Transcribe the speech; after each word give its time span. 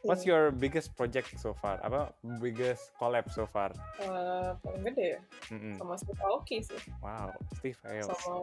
What's 0.00 0.24
your 0.24 0.48
biggest 0.50 0.96
project 0.96 1.36
so 1.36 1.52
far? 1.52 1.76
Apa 1.80 2.16
biggest 2.40 2.88
collab 2.96 3.28
so 3.28 3.44
far? 3.44 3.68
Uh, 4.00 4.56
paling 4.64 4.80
gede 4.82 5.16
ya 5.16 5.20
Mm-mm. 5.52 5.76
sama 5.76 5.94
Steve 5.94 6.20
Aoki 6.24 6.58
sih 6.64 6.80
Wow, 6.98 7.36
Steve 7.54 7.76
Aoki. 7.84 8.08
sama 8.08 8.34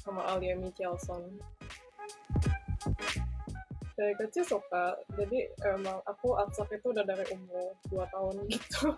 sama 0.00 0.20
Alia 0.26 0.56
Michelson 0.56 1.28
dari 3.92 4.16
kecil 4.16 4.42
suka 4.42 4.96
jadi 5.14 5.52
emang 5.68 6.00
aku 6.08 6.32
abstrak 6.34 6.72
itu 6.72 6.90
udah 6.90 7.04
dari 7.04 7.22
umur 7.28 7.76
2 7.92 8.00
tahun 8.08 8.34
gitu 8.48 8.96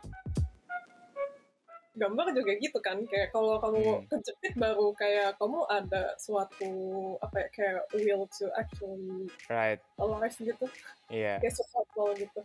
gambar 1.95 2.35
juga 2.35 2.53
gitu 2.59 2.79
kan 2.83 3.07
kayak 3.07 3.31
kalau 3.31 3.63
kamu 3.63 3.79
Hmm. 4.03 4.07
kejepit 4.11 4.53
baru 4.59 4.91
kayak 4.99 5.39
kamu 5.39 5.63
ada 5.71 6.19
suatu 6.19 6.73
apa 7.23 7.37
ya 7.39 7.49
kayak 7.55 7.81
will 7.95 8.27
to 8.35 8.51
actually 8.59 9.31
Right. 9.47 9.79
alive 10.03 10.35
gitu 10.35 10.67
Yeah. 11.07 11.39
kayak 11.39 11.54
sesuatu 11.54 12.18
gitu 12.18 12.43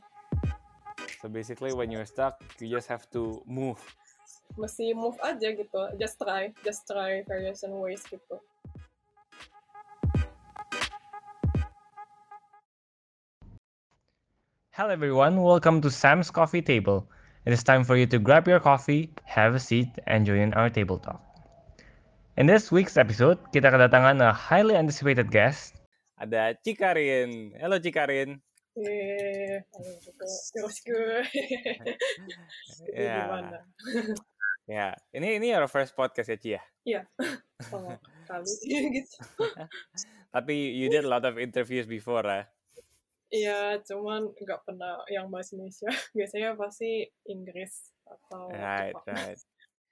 So 1.19 1.27
basically 1.27 1.75
when 1.75 1.91
you're 1.91 2.07
stuck, 2.07 2.39
you 2.63 2.71
just 2.71 2.87
have 2.87 3.03
to 3.11 3.43
move. 3.43 3.81
mesti 4.55 4.91
move 4.93 5.15
aja 5.23 5.55
gitu 5.55 5.81
just 5.97 6.19
try 6.19 6.51
just 6.61 6.83
try 6.85 7.23
variation 7.25 7.71
ways 7.79 8.03
gitu 8.05 8.37
Hello, 14.71 14.89
everyone. 14.89 15.41
Welcome 15.41 15.81
to 15.81 15.91
Sam's 15.91 16.31
Coffee 16.31 16.61
Table. 16.61 17.07
It 17.45 17.53
is 17.55 17.63
time 17.63 17.87
for 17.87 17.95
you 17.95 18.05
to 18.11 18.19
grab 18.19 18.47
your 18.47 18.59
coffee, 18.59 19.15
have 19.23 19.55
a 19.55 19.59
seat, 19.63 19.87
and 20.07 20.25
join 20.27 20.51
our 20.59 20.69
table 20.69 20.99
talk. 20.99 21.23
In 22.35 22.51
this 22.51 22.67
week's 22.67 22.99
episode, 22.99 23.39
kita 23.55 23.71
kedatangan 23.71 24.19
a 24.19 24.35
highly 24.35 24.75
anticipated 24.75 25.31
guest. 25.31 25.79
Ada 26.19 26.59
Cikarin. 26.59 27.55
Halo 27.55 27.79
Cikarin. 27.79 28.43
eh 28.75 29.63
Ini 32.91 33.07
Ya. 33.07 33.23
Ya, 34.69 34.87
ini 35.15 35.41
ini 35.41 35.55
your 35.55 35.65
first 35.71 35.95
podcast 35.95 36.29
ya 36.29 36.37
Ci 36.37 36.49
ya. 36.59 36.61
iya 36.85 37.01
sama 37.63 37.97
kali 38.29 38.53
gitu 38.93 39.17
Tapi 40.35 40.75
you 40.77 40.93
did 40.93 41.07
a 41.07 41.09
lot 41.09 41.25
of 41.25 41.41
interviews 41.41 41.89
before 41.89 42.21
ya. 42.27 42.45
Iya, 43.29 43.77
cuman 43.85 44.33
nggak 44.33 44.61
pernah 44.65 45.05
yang 45.09 45.29
bahasa 45.29 45.53
Indonesia. 45.53 45.85
Biasanya 46.17 46.57
pasti 46.57 47.05
Inggris 47.29 47.93
atau 48.05 48.49
Right, 48.49 48.93
Jepang. 48.93 49.15
right. 49.15 49.39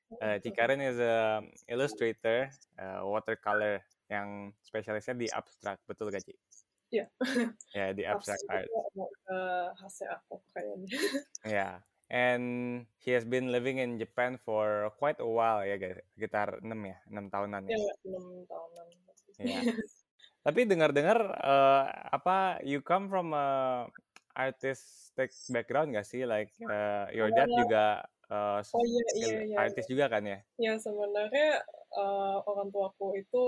Uh, 0.08 0.40
Cikarin 0.40 0.80
is 0.80 1.04
a 1.04 1.44
illustrator, 1.68 2.48
uh, 2.80 3.04
watercolor 3.04 3.84
yang 4.08 4.56
spesialisnya 4.64 5.20
di 5.20 5.28
abstrak, 5.28 5.84
betul 5.84 6.08
gak 6.08 6.24
Ci? 6.24 6.32
Iya. 6.96 7.12
Ya, 7.76 7.92
di 7.92 8.08
abstract 8.08 8.40
Abstrak 8.48 8.72
art. 8.72 8.96
mau 8.96 9.12
ke 9.12 9.40
hasil 9.84 10.08
aku 10.08 10.40
kayaknya. 10.56 10.88
Yeah. 11.44 11.84
And 12.08 12.88
he 13.04 13.12
has 13.20 13.28
been 13.28 13.52
living 13.52 13.84
in 13.84 14.00
Japan 14.00 14.40
for 14.40 14.96
quite 14.96 15.20
a 15.20 15.28
while 15.28 15.60
ya 15.68 15.76
guys. 15.76 16.00
Sekitar 16.16 16.64
6 16.64 16.72
ya, 16.88 16.98
6 17.12 17.28
tahunan 17.28 17.68
ya. 17.68 17.76
Ya, 17.76 17.94
enam 18.08 18.26
tahunan. 18.48 18.86
Iya. 19.44 19.60
Tapi 20.48 20.64
dengar-dengar 20.64 21.20
eh, 21.44 21.84
apa 22.08 22.64
you 22.64 22.80
come 22.80 23.12
from 23.12 23.36
a 23.36 23.84
artistic 24.32 25.36
background 25.52 25.92
gak 25.92 26.08
sih? 26.08 26.24
Like 26.24 26.56
eh, 26.56 27.06
your 27.12 27.36
dad 27.36 27.52
juga 27.52 28.08
eh, 28.32 28.60
Oh 28.64 28.84
iya, 28.88 29.04
iya, 29.20 29.28
iya. 29.44 29.58
artis 29.60 29.92
juga 29.92 30.08
kan 30.08 30.24
ya? 30.24 30.40
Ya, 30.56 30.80
sebenarnya 30.80 31.68
eh, 31.98 32.38
orang 32.46 32.70
tuaku 32.70 33.18
itu, 33.18 33.46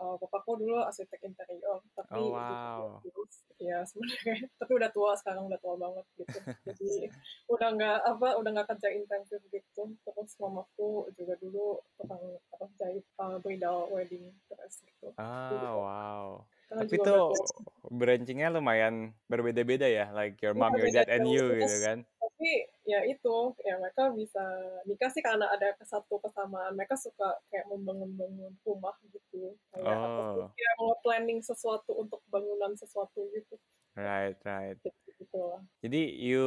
eh, 0.00 0.14
bapakku 0.16 0.56
dulu 0.56 0.80
arsitek 0.80 1.20
interior, 1.28 1.84
tapi 1.92 2.16
Oh, 2.16 2.32
wow. 2.32 2.80
Ya, 3.60 3.84
sebenarnya. 3.84 4.48
Tapi 4.56 4.72
udah 4.72 4.88
tua 4.88 5.12
sekarang, 5.20 5.44
udah 5.44 5.60
tua 5.60 5.76
banget 5.76 6.06
gitu. 6.16 6.38
Jadi, 6.64 6.90
udah 7.54 7.68
nggak 7.76 7.98
apa, 8.08 8.28
udah 8.40 8.50
nggak 8.56 8.68
kerja 8.72 8.88
intensif 8.96 9.40
gitu. 9.52 9.82
Terus 10.00 10.32
mamaku 10.40 11.12
juga 11.12 11.36
dulu 11.36 11.76
tukang 12.00 12.40
apa 12.56 12.64
jahit 12.80 13.04
eh, 13.04 13.36
bridal 13.44 13.92
wedding 13.92 14.32
dress 14.48 14.80
gitu. 14.80 15.12
Ah, 15.20 15.76
wow. 15.76 16.48
Tapi 16.70 16.96
tuh 16.96 17.34
tua. 17.34 17.90
branchingnya 17.90 18.48
lumayan 18.48 18.94
berbeda-beda 19.26 19.84
ya, 19.84 20.08
like 20.10 20.38
your 20.38 20.54
mom, 20.54 20.70
your 20.74 20.86
dad, 20.88 21.10
and 21.10 21.26
jauh. 21.26 21.34
you 21.34 21.58
gitu 21.58 21.78
kan? 21.82 21.98
tapi 22.40 22.54
ya 22.88 23.04
itu 23.04 23.36
ya 23.60 23.76
mereka 23.76 24.08
bisa 24.16 24.40
nikah 24.82 25.12
sih 25.12 25.20
karena 25.20 25.44
ada 25.46 25.76
satu 25.84 26.16
kesamaan 26.18 26.72
mereka 26.72 26.96
suka 26.96 27.36
kayak 27.52 27.68
membangun-bangun 27.68 28.56
rumah 28.64 28.96
gitu 29.04 29.52
kayak 29.68 29.92
Oh. 29.92 30.48
kayak 30.48 30.74
mau 30.80 30.96
planning 31.04 31.44
sesuatu 31.44 31.92
untuk 31.92 32.24
bangunan 32.26 32.72
sesuatu 32.72 33.28
gitu 33.30 33.60
Right, 33.92 34.40
right. 34.40 34.80
gitu, 34.80 34.88
gitu 35.20 35.36
lah 35.36 35.60
Jadi 35.84 36.00
you 36.16 36.46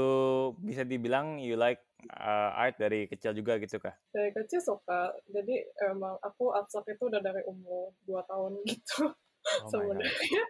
bisa 0.58 0.82
dibilang 0.82 1.38
you 1.38 1.54
like 1.54 1.86
uh, 2.10 2.58
art 2.58 2.82
dari 2.82 3.06
kecil 3.06 3.38
juga 3.38 3.62
gitu 3.62 3.78
kah? 3.78 3.94
dari 4.10 4.34
kecil 4.34 4.66
suka 4.66 5.14
jadi 5.30 5.62
emang 5.86 6.18
aku 6.20 6.58
abstrak 6.58 6.90
itu 6.90 7.06
udah 7.06 7.22
dari 7.22 7.46
umur 7.46 7.94
2 8.10 8.18
tahun 8.26 8.52
gitu 8.66 9.14
Oh 9.44 9.68
sebenarnya 9.68 10.44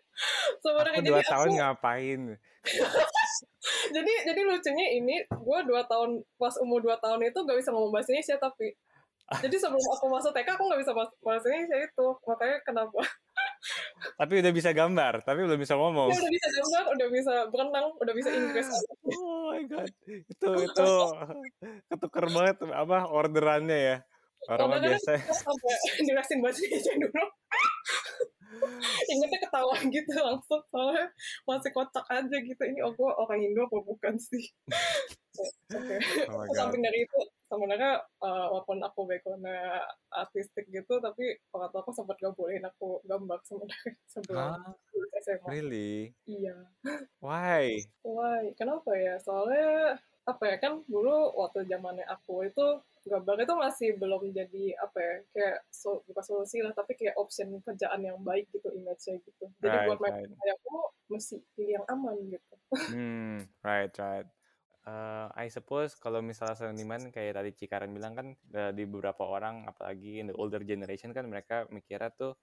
sebenarnya 0.62 1.02
dua 1.02 1.20
jadi 1.22 1.30
tahun 1.34 1.50
aku 1.50 1.58
ngapain? 1.58 2.22
jadi 3.96 4.14
jadi 4.30 4.42
lucunya 4.46 4.88
ini 5.02 5.16
gue 5.26 5.60
dua 5.68 5.82
tahun 5.90 6.24
pas 6.40 6.56
umur 6.64 6.80
2 6.80 6.96
tahun 7.02 7.20
itu 7.28 7.40
gak 7.44 7.58
bisa 7.60 7.70
ngomong 7.76 7.92
bahasa 7.92 8.16
Indonesia 8.16 8.40
tapi 8.40 8.72
jadi 9.40 9.56
sebelum 9.56 9.82
aku 9.82 10.06
masuk 10.12 10.32
TK 10.36 10.56
aku 10.56 10.64
gak 10.72 10.82
bisa 10.84 10.92
bahasa 10.96 11.46
Indonesia 11.50 11.78
itu 11.84 12.08
makanya 12.28 12.58
kenapa 12.64 13.02
Tapi 14.20 14.44
udah 14.44 14.52
bisa 14.52 14.76
gambar, 14.76 15.24
tapi 15.24 15.48
belum 15.48 15.56
bisa 15.56 15.80
ngomong. 15.80 16.12
Ya, 16.12 16.20
udah 16.20 16.32
bisa 16.36 16.48
gambar, 16.52 16.84
udah 16.92 17.08
bisa 17.08 17.34
berenang, 17.48 17.88
udah 17.96 18.14
bisa 18.14 18.30
Inggris. 18.36 18.68
Oh 19.14 19.56
my 19.56 19.64
god, 19.70 19.92
itu 20.10 20.50
itu 20.66 20.90
ketuker 21.94 22.26
banget 22.34 22.58
apa 22.74 23.08
orderannya 23.08 23.80
ya. 23.80 23.98
Orang 24.50 24.76
Kadang-kadang 24.76 25.00
biasa. 25.00 25.12
dirasin 26.04 26.38
bahasa 26.44 26.60
Indonesia 26.66 26.94
dulu. 27.00 27.24
Ingatnya 29.12 29.40
ketawa 29.44 29.76
gitu 29.90 30.14
langsung 30.18 30.62
soalnya 30.70 31.08
masih 31.48 31.72
kocak 31.74 32.06
aja 32.08 32.38
gitu. 32.40 32.62
Ini 32.62 32.80
oh, 32.86 32.94
gue 32.94 33.10
orang 33.10 33.40
Indo 33.42 33.66
apa 33.66 33.78
bukan 33.82 34.16
sih? 34.20 34.44
Oke. 35.74 35.96
Oh 36.30 36.46
Terus 36.46 36.50
god. 36.54 36.58
samping 36.58 36.84
dari 36.86 37.10
itu 37.10 37.20
sebenarnya 37.50 38.02
eh, 38.02 38.46
walaupun 38.54 38.78
aku 38.86 39.06
backgroundnya 39.10 39.82
artistik 40.14 40.66
gitu 40.70 40.98
tapi 41.02 41.38
orang 41.54 41.70
tua 41.74 41.82
aku 41.86 41.94
sempat 41.94 42.18
gak 42.22 42.34
bolehin 42.38 42.66
aku 42.66 43.02
gambar 43.06 43.42
sebenarnya 43.46 43.94
sebelum 44.14 44.62
lulus 44.94 45.12
SMA. 45.26 45.48
Really? 45.50 45.94
Iya. 46.30 46.58
Why? 47.22 47.82
Why? 48.06 48.54
Kenapa 48.58 48.94
ya? 48.94 49.18
Soalnya 49.22 49.98
apa 50.24 50.44
ya 50.48 50.58
kan 50.62 50.80
dulu 50.88 51.36
waktu 51.36 51.68
zamannya 51.68 52.08
aku 52.08 52.48
itu 52.48 52.80
gambar 53.04 53.36
itu 53.44 53.54
masih 53.60 53.90
belum 54.00 54.32
jadi 54.32 54.64
apa 54.80 54.98
ya 54.98 55.16
kayak 55.36 55.58
so, 55.68 56.02
bukan 56.08 56.24
solusi 56.24 56.64
lah 56.64 56.72
tapi 56.72 56.96
kayak 56.96 57.20
option 57.20 57.52
kerjaan 57.60 58.00
yang 58.00 58.20
baik 58.24 58.48
gitu 58.56 58.72
image-nya 58.72 59.20
gitu. 59.20 59.46
Jadi 59.60 59.76
Right, 59.76 59.88
buat 59.92 60.00
mereka 60.00 60.20
right. 60.24 60.40
kayak 60.40 60.56
aku 60.64 60.76
mesti 61.12 61.36
pilih 61.54 61.74
yang 61.82 61.86
aman 61.92 62.16
gitu. 62.32 62.56
Hmm, 62.92 63.38
right, 63.62 63.94
right. 64.00 64.28
Uh, 64.84 65.32
I 65.40 65.48
suppose 65.48 65.96
kalau 65.96 66.20
misalnya 66.20 66.60
seniman 66.60 67.08
kayak 67.08 67.40
tadi 67.40 67.52
Cikaran 67.56 67.96
bilang 67.96 68.20
kan 68.20 68.28
uh, 68.52 68.72
di 68.76 68.84
beberapa 68.84 69.24
orang 69.24 69.64
apalagi 69.64 70.20
in 70.20 70.28
the 70.28 70.36
older 70.36 70.60
generation 70.60 71.16
kan 71.16 71.24
mereka 71.24 71.64
mikirnya 71.72 72.12
tuh 72.12 72.36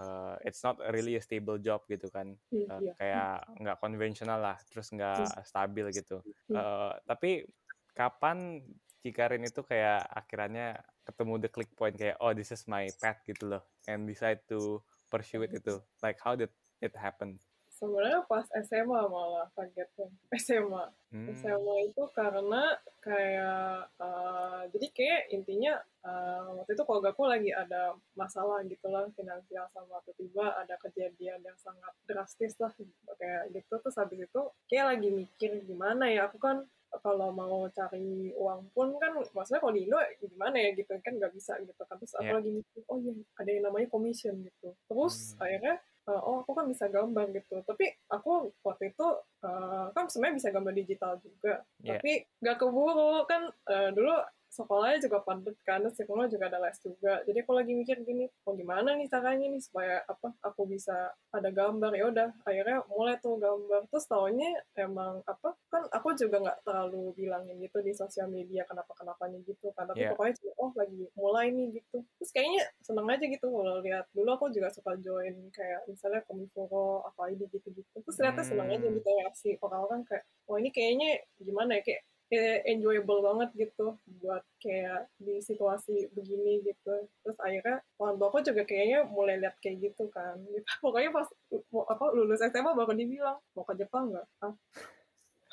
uh, 0.00 0.32
it's 0.48 0.64
not 0.64 0.80
really 0.96 1.20
a 1.20 1.22
stable 1.22 1.60
job 1.60 1.84
gitu 1.84 2.08
kan 2.08 2.32
Uh, 2.48 2.80
kayak 2.96 3.44
nggak 3.60 3.76
konvensional 3.84 4.40
lah 4.40 4.56
terus 4.72 4.88
nggak 4.96 5.44
stabil 5.44 5.84
gitu. 5.92 6.24
Uh, 6.48 6.96
tapi 7.04 7.44
kapan 7.92 8.64
Cikarin 9.04 9.44
itu 9.44 9.60
kayak 9.60 10.00
akhirnya 10.08 10.80
ketemu 11.04 11.44
the 11.44 11.50
click 11.52 11.68
point 11.76 11.92
kayak 11.92 12.16
oh 12.24 12.32
this 12.32 12.48
is 12.48 12.64
my 12.64 12.88
path 13.04 13.20
gitu 13.28 13.52
loh 13.52 13.62
and 13.84 14.08
decide 14.08 14.40
to 14.48 14.80
pursue 15.12 15.44
it 15.44 15.52
itu 15.52 15.76
like 16.00 16.16
how 16.24 16.32
did 16.32 16.48
it 16.80 16.96
happen 16.96 17.36
Sebenarnya 17.74 18.22
pas 18.30 18.46
SMA 18.64 19.00
malah 19.10 19.50
kagetnya. 19.58 20.06
SMA. 20.38 20.84
Hmm, 21.10 21.26
SMA 21.34 21.90
itu 21.90 22.02
karena 22.14 22.70
kayak 23.02 23.90
eh, 23.98 24.62
jadi 24.70 24.86
kayak 24.94 25.22
intinya 25.34 25.74
eh, 26.06 26.46
waktu 26.54 26.78
itu 26.78 26.82
keluarga 26.86 27.10
aku 27.10 27.26
lagi 27.26 27.50
ada 27.50 27.98
masalah 28.14 28.62
gitu 28.64 28.86
lah 28.88 29.10
finansial 29.18 29.66
sama 29.74 29.98
tiba-tiba 30.06 30.54
ada 30.54 30.78
kejadian 30.80 31.42
yang 31.42 31.58
sangat 31.58 31.92
drastis 32.06 32.54
lah 32.62 32.70
kayak 33.18 33.50
gitu 33.50 33.74
terus 33.82 33.98
habis 33.98 34.22
itu 34.22 34.42
kayak 34.70 34.94
lagi 34.94 35.08
mikir 35.10 35.50
gimana 35.66 36.08
ya 36.08 36.30
aku 36.30 36.38
kan 36.38 36.62
kalau 37.00 37.30
mau 37.30 37.66
cari 37.68 38.30
uang 38.32 38.70
pun 38.70 38.94
kan 38.96 39.10
maksudnya 39.14 39.58
kalau 39.58 39.72
di 39.72 39.82
Indo 39.84 39.98
gimana 40.20 40.56
ya 40.56 40.70
gitu 40.72 40.92
kan 41.00 41.12
nggak 41.12 41.32
bisa 41.32 41.58
gitu 41.58 41.80
kan 41.80 41.96
terus 41.96 42.14
aku 42.14 42.24
Iya. 42.24 42.36
lagi 42.38 42.50
mikir 42.52 42.80
oh 42.86 42.98
iya 42.98 43.12
ada 43.34 43.50
yang 43.50 43.64
namanya 43.64 43.88
commission 43.88 44.34
gitu 44.38 44.68
terus 44.84 45.34
Hmm. 45.34 45.42
akhirnya 45.42 45.74
uh, 46.04 46.20
oh 46.20 46.36
aku 46.42 46.52
kan 46.52 46.66
bisa 46.66 46.84
gambar 46.86 47.26
gitu 47.32 47.56
tapi 47.64 47.84
aku 48.06 48.32
waktu 48.60 48.84
itu 48.90 49.06
uh, 49.40 49.86
kan 49.90 50.04
sebenarnya 50.06 50.38
bisa 50.38 50.48
gambar 50.50 50.72
digital 50.72 51.12
juga 51.18 51.54
Iya. 51.80 51.98
tapi 51.98 52.12
nggak 52.38 52.56
keburu 52.56 53.14
kan 53.24 53.42
uh, 53.66 53.90
dulu 53.90 54.14
sekolahnya 54.54 55.02
juga 55.02 55.18
padat 55.20 55.56
kan, 55.66 55.82
sekolah 55.82 56.30
juga 56.30 56.46
ada 56.46 56.62
les 56.62 56.78
juga. 56.78 57.18
Jadi 57.26 57.38
aku 57.42 57.52
lagi 57.52 57.72
mikir 57.74 57.98
gini, 58.00 58.30
mau 58.46 58.54
gimana 58.54 58.94
nih 58.94 59.10
caranya 59.10 59.50
nih 59.50 59.58
supaya 59.58 60.06
apa 60.06 60.30
aku 60.40 60.62
bisa 60.64 60.94
ada 61.34 61.50
gambar 61.50 61.90
ya 61.90 62.04
udah 62.06 62.28
akhirnya 62.46 62.86
mulai 62.86 63.18
tuh 63.18 63.34
gambar 63.36 63.90
terus 63.90 64.06
tahunya 64.06 64.54
emang 64.78 65.18
apa 65.26 65.58
kan 65.66 65.82
aku 65.90 66.14
juga 66.14 66.38
nggak 66.38 66.62
terlalu 66.62 67.10
bilangin 67.18 67.58
gitu 67.58 67.82
di 67.82 67.90
sosial 67.90 68.30
media 68.30 68.62
kenapa 68.62 68.94
kenapanya 68.94 69.42
gitu 69.42 69.74
kan 69.74 69.90
tapi 69.90 70.04
Yeah. 70.04 70.12
pokoknya 70.12 70.34
cuma 70.36 70.52
oh 70.60 70.70
lagi 70.76 71.02
mulai 71.16 71.48
nih 71.48 71.80
gitu 71.80 72.04
terus 72.20 72.30
kayaknya 72.30 72.62
seneng 72.84 73.08
aja 73.08 73.24
gitu 73.24 73.46
kalau 73.48 73.80
lihat 73.80 74.04
dulu 74.12 74.30
aku 74.30 74.46
juga 74.52 74.68
suka 74.68 74.92
join 75.00 75.32
kayak 75.50 75.80
misalnya 75.88 76.20
komiforo 76.28 77.02
apa 77.02 77.32
ini 77.32 77.48
gitu 77.48 77.72
gitu 77.72 77.96
terus 77.98 78.14
ternyata 78.14 78.44
seneng 78.44 78.68
aja 78.68 78.84
Hmm. 78.84 78.94
gitu 78.94 79.08
reaksi 79.08 79.50
orang-orang 79.58 80.04
kayak 80.04 80.22
wah 80.44 80.60
ini 80.60 80.68
kayaknya 80.70 81.10
gimana 81.40 81.80
ya 81.80 81.82
kayak 81.82 82.02
enjoyable 82.66 83.20
banget 83.20 83.68
gitu 83.68 84.00
buat 84.20 84.42
kayak 84.58 85.06
di 85.20 85.38
situasi 85.44 86.08
begini 86.16 86.64
gitu. 86.64 87.06
Terus 87.22 87.38
akhirnya 87.38 87.84
orang 88.00 88.16
tua 88.16 88.28
aku 88.32 88.40
juga 88.42 88.62
kayaknya 88.64 89.06
mulai 89.06 89.38
lihat 89.38 89.56
kayak 89.60 89.92
gitu 89.92 90.08
kan. 90.10 90.40
Gitu. 90.44 90.64
pokoknya 90.84 91.10
pas 91.12 91.28
apa 91.90 92.04
lulus 92.16 92.42
SMA 92.42 92.72
baru 92.72 92.96
dibilang 92.96 93.38
mau 93.54 93.64
ke 93.64 93.74
Jepang 93.78 94.10
nggak? 94.10 94.26
Ah. 94.42 94.54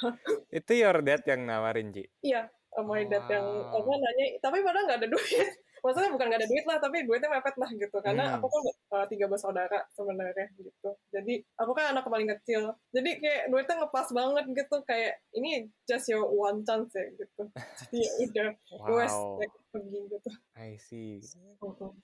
Itu 0.58 0.72
your 0.74 1.00
dad 1.06 1.22
yang 1.30 1.46
nawarin, 1.46 1.94
Ci? 1.94 2.10
iya 2.26 2.50
sama 2.72 3.04
dad 3.04 3.28
yang 3.28 3.48
apa 3.68 3.92
nanya 4.00 4.26
tapi 4.40 4.58
padahal 4.64 4.86
nggak 4.88 5.00
ada 5.04 5.10
duit 5.12 5.50
maksudnya 5.82 6.14
bukan 6.14 6.26
nggak 6.30 6.40
ada 6.42 6.50
duit 6.50 6.66
lah 6.70 6.78
tapi 6.78 6.98
duitnya 7.04 7.30
mepet 7.30 7.56
lah 7.58 7.70
gitu. 7.74 7.98
Karena 8.00 8.24
Hmm. 8.30 8.36
aku 8.38 8.48
kan 8.48 8.62
uh, 8.96 9.06
tiga 9.10 9.26
bersaudara 9.28 9.80
sebenarnya 9.92 10.48
gitu. 10.58 10.90
Jadi 11.10 11.34
aku 11.58 11.72
kan 11.74 11.98
anak 11.98 12.06
paling 12.06 12.30
kecil. 12.38 12.74
Jadi 12.94 13.12
kayak 13.20 13.42
duitnya 13.50 13.76
ngepas 13.82 14.08
banget 14.14 14.46
gitu. 14.54 14.78
Kayak 14.86 15.14
ini 15.34 15.68
just 15.86 16.08
your 16.08 16.26
one 16.30 16.62
chance 16.64 16.94
ya 16.94 17.06
gitu. 17.18 17.44
Jadi 17.54 17.98
ya 17.98 18.12
udah 18.26 18.50
Wow, 18.82 19.42
like, 19.42 19.56
pergi 19.74 20.00
gitu. 20.08 20.30
I 20.56 20.78
see. 20.78 21.20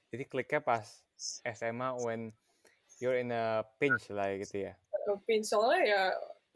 Jadi 0.09 0.23
kliknya 0.25 0.59
pas 0.59 0.85
SMA 1.45 1.89
when 2.01 2.33
you're 2.97 3.17
in 3.17 3.29
a 3.29 3.61
pinch 3.77 4.09
lah 4.09 4.33
gitu 4.35 4.69
ya? 4.69 4.73
pin 5.23 5.39
soalnya 5.39 5.81
ya 5.87 6.01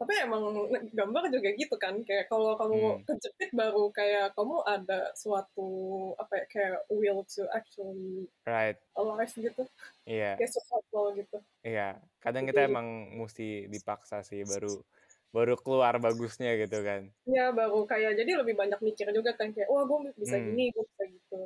tapi 0.02 0.18
emang 0.18 0.42
gambar 0.90 1.30
juga 1.30 1.48
gitu 1.52 1.74
kan 1.76 1.94
kayak 2.02 2.26
kalau 2.26 2.54
kamu 2.54 2.74
Hmm. 2.74 3.02
kejepit 3.06 3.50
baru 3.52 3.86
kayak 3.88 4.34
kamu 4.34 4.56
ada 4.64 5.14
suatu 5.14 5.68
apa 6.16 6.32
ya 6.36 6.44
kayak 6.48 6.76
will 6.88 7.22
to 7.24 7.46
actually 7.48 8.26
Right, 8.42 8.74
alive 8.92 9.30
gitu 9.30 9.62
iya, 10.04 10.34
kayak 10.34 10.50
survival 10.50 11.14
gitu 11.16 11.38
iya. 11.62 12.02
Kadang 12.18 12.44
kita 12.44 12.60
Jadi- 12.60 12.70
emang 12.70 12.86
mesti 13.12 13.66
dipaksa 13.66 14.20
sih 14.20 14.42
baru 14.42 14.82
baru 15.30 15.54
keluar 15.56 15.96
bagusnya 15.96 16.52
gitu 16.56 16.82
kan. 16.82 17.08
ya 17.24 17.48
baru 17.50 17.82
kayak 17.82 18.14
jadi 18.16 18.36
lebih 18.36 18.52
banyak 18.52 18.76
mikir 18.78 19.08
juga 19.10 19.32
kan 19.32 19.48
kayak 19.48 19.66
wah 19.66 19.82
gue 19.82 20.12
bisa 20.14 20.36
Hmm. 20.36 20.46
gini 20.48 20.68
gue 20.68 20.82
bisa 20.84 21.02
gitu 21.08 21.38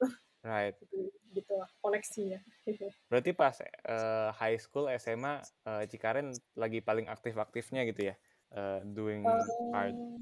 Right. 0.40 0.72
gitu 0.80 1.12
gitu 1.30 1.52
lah 1.54 1.68
koneksinya 1.80 2.40
Berarti 3.10 3.30
pas 3.32 3.54
eh, 3.60 4.28
high 4.34 4.58
school 4.58 4.88
SMA 4.96 5.40
eh, 5.66 5.84
Cikaren 5.86 6.30
lagi 6.56 6.80
paling 6.80 7.06
aktif-aktifnya 7.06 7.84
gitu 7.86 8.10
ya? 8.10 8.14
eh, 8.50 8.80
doing 8.82 9.26
art. 9.70 9.94
Eh, 9.94 10.18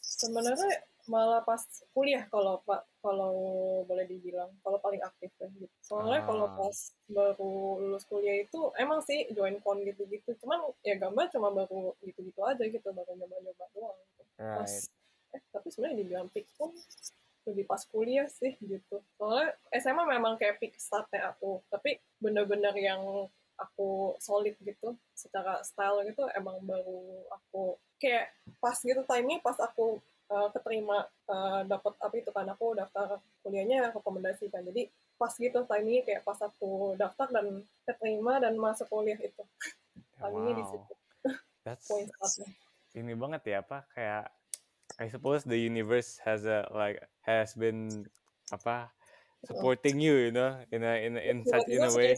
sebenarnya 0.00 0.82
malah 1.08 1.40
pas 1.40 1.62
kuliah 1.96 2.28
kalau 2.28 2.60
pak 2.68 2.84
kalau 3.00 3.32
boleh 3.86 4.04
dibilang 4.04 4.52
kalau 4.60 4.76
paling 4.76 5.00
aktif 5.00 5.32
ya 5.40 5.48
gitu. 5.56 5.72
Soalnya 5.80 6.20
kalau 6.26 6.46
Ah. 6.46 6.54
pas 6.58 6.76
baru 7.08 7.52
lulus 7.80 8.04
kuliah 8.04 8.44
itu 8.44 8.60
emang 8.76 9.00
sih 9.00 9.24
join 9.32 9.56
con 9.62 9.80
gitu-gitu. 9.80 10.36
Cuman 10.42 10.68
ya 10.84 10.98
gambar 10.98 11.32
cuma 11.32 11.48
baru 11.54 11.96
gitu-gitu 12.04 12.40
aja 12.44 12.60
gitu 12.60 12.88
baru 12.92 13.14
nyoba-nyoba 13.14 13.64
doang. 13.72 13.96
Gitu. 13.96 14.22
Pas 14.36 14.68
Right. 14.68 14.84
eh 15.28 15.42
tapi 15.52 15.68
sebenarnya 15.68 15.96
dibilang 16.02 16.28
peak 16.28 16.48
pun 16.56 16.72
lebih 17.48 17.64
pas 17.64 17.80
kuliah 17.88 18.28
sih 18.28 18.54
gitu. 18.60 19.00
Soalnya 19.16 19.56
SMA 19.72 20.04
memang 20.04 20.36
kayak 20.36 20.60
peak 20.60 20.76
startnya 20.76 21.32
aku, 21.32 21.64
tapi 21.72 21.96
bener-bener 22.20 22.72
yang 22.76 23.28
aku 23.58 24.14
solid 24.22 24.54
gitu 24.62 24.94
secara 25.12 25.60
style 25.66 26.06
gitu 26.06 26.22
emang 26.38 26.62
baru 26.62 27.26
aku 27.34 27.74
kayak 27.98 28.30
pas 28.62 28.78
gitu 28.78 29.02
timingnya 29.02 29.42
pas 29.42 29.58
aku 29.58 29.98
uh, 30.30 30.48
keterima 30.54 31.10
uh, 31.26 31.66
dapat 31.66 31.92
apa 31.98 32.14
itu 32.14 32.30
kan 32.30 32.46
aku 32.46 32.78
daftar 32.78 33.18
kuliahnya 33.42 33.90
rekomendasi 33.90 34.46
kan 34.54 34.62
jadi 34.62 34.86
pas 35.18 35.34
gitu 35.34 35.66
timingnya 35.66 36.06
kayak 36.06 36.22
pas 36.22 36.38
aku 36.38 36.94
daftar 36.94 37.26
dan 37.34 37.66
keterima 37.82 38.38
dan 38.38 38.54
masuk 38.54 38.86
kuliah 38.86 39.18
itu 39.18 39.42
timingnya 40.22 40.54
di 40.54 40.64
Wow. 40.64 40.70
situ 40.70 40.94
That's 41.66 41.90
ini 42.98 43.12
banget 43.18 43.42
ya 43.44 43.58
apa 43.66 43.84
kayak 43.90 44.30
I 44.98 45.06
suppose 45.08 45.46
the 45.46 45.58
universe 45.58 46.18
has 46.26 46.42
a 46.44 46.66
like 46.74 46.98
has 47.22 47.54
been 47.54 48.10
apa 48.50 48.90
supporting 49.46 50.02
you 50.02 50.28
you 50.28 50.32
know 50.34 50.58
in 50.74 50.82
a 50.82 50.94
in 51.06 51.14
a, 51.14 51.22
in 51.22 51.38
such 51.46 51.70
in 51.70 51.86
a 51.86 51.86
Tiba-tiba 51.86 51.94
way 51.94 52.10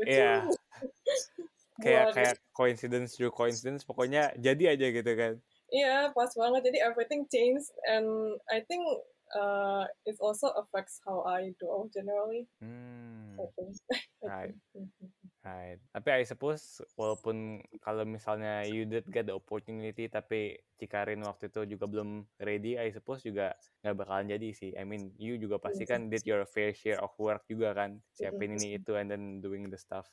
gitu 0.00 0.08
Iya. 0.08 0.48
kayak 1.84 2.04
kayak 2.16 2.36
coincidence 2.56 3.20
through 3.20 3.32
coincidence 3.36 3.84
pokoknya 3.84 4.32
jadi 4.40 4.72
aja 4.72 4.86
gitu 4.88 5.12
kan 5.12 5.34
Iya, 5.66 6.14
pas 6.14 6.30
banget. 6.38 6.70
Jadi 6.70 6.78
everything 6.78 7.26
changed 7.26 7.74
and 7.90 8.38
I 8.54 8.62
think 8.70 8.86
uh, 9.34 9.90
it 10.06 10.14
also 10.22 10.54
affects 10.54 11.02
how 11.02 11.26
I 11.26 11.58
draw 11.58 11.90
generally. 11.90 12.46
hmm, 12.62 13.34
I 13.42 13.46
think. 13.58 13.74
I 14.22 14.26
Right. 14.26 14.54
Mhm. 14.78 15.05
Right 15.46 15.78
tapi 15.94 16.08
I 16.10 16.26
suppose 16.26 16.82
walaupun 16.98 17.62
kalau 17.78 18.02
misalnya 18.02 18.66
you 18.66 18.82
did 18.82 19.06
get 19.06 19.30
the 19.30 19.36
opportunity 19.38 20.10
tapi 20.10 20.58
Cikarin 20.76 21.22
waktu 21.22 21.48
itu 21.48 21.64
juga 21.64 21.86
belum 21.86 22.26
ready 22.36 22.74
I 22.74 22.90
suppose 22.90 23.22
juga 23.22 23.54
nggak 23.80 23.94
bakalan 23.96 24.26
jadi 24.26 24.48
sih 24.50 24.74
I 24.74 24.82
mean 24.82 25.14
you 25.16 25.38
juga 25.38 25.62
pasti 25.62 25.86
Iya. 25.86 25.90
kan 25.94 26.00
did 26.10 26.26
your 26.26 26.42
fair 26.44 26.74
share 26.74 26.98
of 26.98 27.14
work 27.16 27.46
juga 27.46 27.72
kan 27.72 28.02
siapin 28.12 28.52
Mhm. 28.52 28.56
ini 28.58 28.68
itu 28.76 28.92
and 28.98 29.06
then 29.08 29.38
doing 29.38 29.70
the 29.70 29.78
stuff 29.78 30.10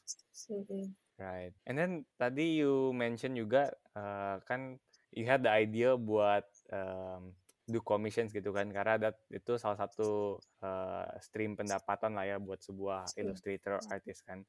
Mhm. 0.47 0.93
Right. 1.13 1.53
And 1.69 1.77
then 1.77 1.91
tadi 2.17 2.57
you 2.57 2.89
mention 2.89 3.37
juga 3.37 3.69
uh, 3.93 4.41
kan 4.49 4.81
you 5.13 5.29
had 5.29 5.45
the 5.45 5.53
idea 5.53 5.93
buat 5.93 6.41
um, 6.73 7.37
do 7.63 7.79
commissions 7.79 8.33
gitu 8.33 8.49
kan 8.49 8.67
karena 8.73 8.97
that 8.97 9.21
itu 9.29 9.55
salah 9.55 9.77
satu 9.77 10.35
uh, 10.59 11.05
stream 11.21 11.53
pendapatan 11.53 12.17
lah 12.17 12.25
ya 12.25 12.41
buat 12.41 12.59
sebuah 12.59 13.13
illustrator 13.15 13.77
artist 13.87 14.25
kan. 14.25 14.41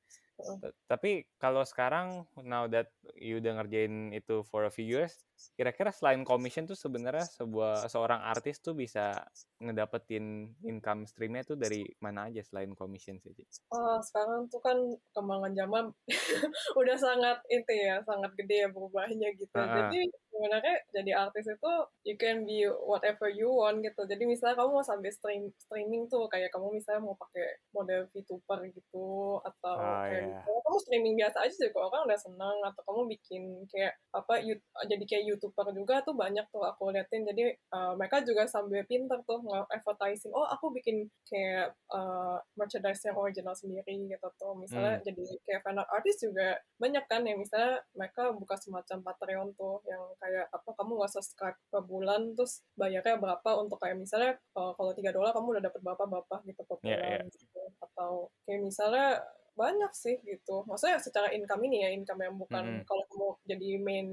Tapi 0.91 1.29
kalau 1.39 1.63
sekarang 1.63 2.27
now 2.43 2.67
that 2.67 2.91
you 3.19 3.39
udah 3.39 3.63
ngerjain 3.63 4.11
itu 4.13 4.43
for 4.47 4.67
a 4.67 4.73
few 4.73 4.85
years, 4.85 5.23
kira-kira 5.55 5.91
selain 5.91 6.23
commission 6.27 6.65
tuh 6.65 6.79
sebenarnya 6.79 7.27
sebuah 7.27 7.87
seorang 7.91 8.21
artis 8.23 8.59
tuh 8.59 8.75
bisa 8.75 9.27
ngedapetin 9.61 10.53
income 10.67 11.07
streamnya 11.07 11.43
tuh 11.47 11.57
dari 11.57 11.85
mana 12.03 12.29
aja 12.29 12.43
selain 12.43 12.73
commission 12.75 13.17
sih? 13.23 13.33
Ah, 13.75 13.99
sekarang 14.03 14.47
tuh 14.51 14.61
kan 14.63 14.77
kembangan 15.15 15.53
zaman 15.57 15.85
udah 16.81 16.97
sangat 16.99 17.39
itu 17.51 17.73
ya, 17.75 18.03
sangat 18.07 18.33
gede 18.39 18.67
ya 18.67 18.69
berubahnya 18.71 19.29
gitu. 19.35 19.55
Ah, 19.55 19.65
ah. 19.65 19.75
Jadi 19.89 20.11
sebenarnya 20.31 20.75
jadi 20.91 21.11
artis 21.15 21.47
itu 21.47 21.73
you 22.07 22.17
can 22.19 22.43
be 22.47 22.67
whatever 22.87 23.31
you 23.31 23.51
want 23.51 23.83
gitu. 23.83 24.03
Jadi 24.07 24.25
misalnya 24.27 24.59
kamu 24.59 24.71
mau 24.79 24.87
sambil 24.87 25.11
stream 25.11 25.51
streaming 25.59 26.07
tuh 26.11 26.27
kayak 26.31 26.51
kamu 26.55 26.79
misalnya 26.79 27.03
mau 27.07 27.17
pakai 27.19 27.63
model 27.75 28.07
VTuber 28.11 28.59
gitu 28.75 29.39
atau 29.43 29.77
Ah, 29.79 30.07
kayak 30.11 30.24
iya. 30.25 30.41
misalnya 30.41 30.63
kamu 30.65 30.79
streaming 30.81 31.15
biasa 31.21 31.37
aja 31.45 31.57
juga 31.69 31.79
orang 31.87 32.03
udah 32.09 32.19
seneng 32.19 32.57
atau 32.65 32.83
kamu 32.89 33.01
bikin 33.15 33.43
kayak 33.69 33.93
apa 34.11 34.35
you- 34.41 34.65
jadi 34.89 35.05
kayak 35.05 35.25
youtuber 35.29 35.67
juga 35.71 36.01
tuh 36.03 36.15
banyak 36.17 36.47
tuh 36.51 36.65
aku 36.65 36.91
liatin 36.91 37.23
jadi 37.29 37.55
uh, 37.71 37.93
mereka 37.95 38.25
juga 38.25 38.49
sambil 38.49 38.83
pinter 38.89 39.21
tuh 39.29 39.39
nge-advertising 39.45 40.33
oh 40.33 40.49
aku 40.49 40.73
bikin 40.73 41.07
kayak 41.29 41.77
uh, 41.93 42.41
merchandise 42.57 43.05
yang 43.05 43.17
original 43.17 43.55
sendiri 43.55 44.09
gitu 44.09 44.29
tuh 44.41 44.57
misalnya 44.57 44.83
Hmm. 44.95 45.03
jadi 45.03 45.25
kayak 45.49 45.61
fan 45.65 45.81
art 45.81 45.91
artist 45.91 46.23
juga 46.23 46.55
banyak 46.79 47.05
kan 47.11 47.25
yang 47.27 47.41
misalnya 47.41 47.81
mereka 47.97 48.31
buka 48.31 48.55
semacam 48.61 48.99
Patreon 49.03 49.49
tuh 49.59 49.81
yang 49.89 50.03
kayak 50.21 50.47
apa 50.53 50.71
kamu 50.77 51.01
nggak 51.01 51.13
subscribe 51.13 51.59
per 51.69 51.83
bulan 51.83 52.37
terus 52.39 52.63
bayarnya 52.79 53.19
berapa 53.19 53.51
untuk 53.59 53.81
kayak 53.81 53.99
misalnya 53.99 54.39
uh, 54.55 54.71
kalau 54.77 54.93
tiga 54.95 55.11
dolar 55.11 55.35
kamu 55.35 55.59
udah 55.59 55.65
dapat 55.67 55.81
berapa 55.83 56.05
berapa 56.07 56.37
gitu 56.47 56.63
per 56.63 56.77
bulan 56.79 57.21
iya. 57.21 57.27
gitu. 57.27 57.61
atau 57.83 58.29
kayak 58.47 58.61
misalnya 58.63 59.23
banyak 59.55 59.93
sih 59.95 60.19
gitu 60.23 60.67
maksudnya 60.67 60.99
secara 60.99 61.31
income 61.31 61.63
ini 61.65 61.83
ya 61.83 61.91
income 61.91 62.21
yang 62.21 62.35
bukan 62.35 62.65
Mm-mm. 62.65 62.85
kalau 62.85 63.03
kamu 63.07 63.29
jadi 63.47 63.69
main 63.79 64.07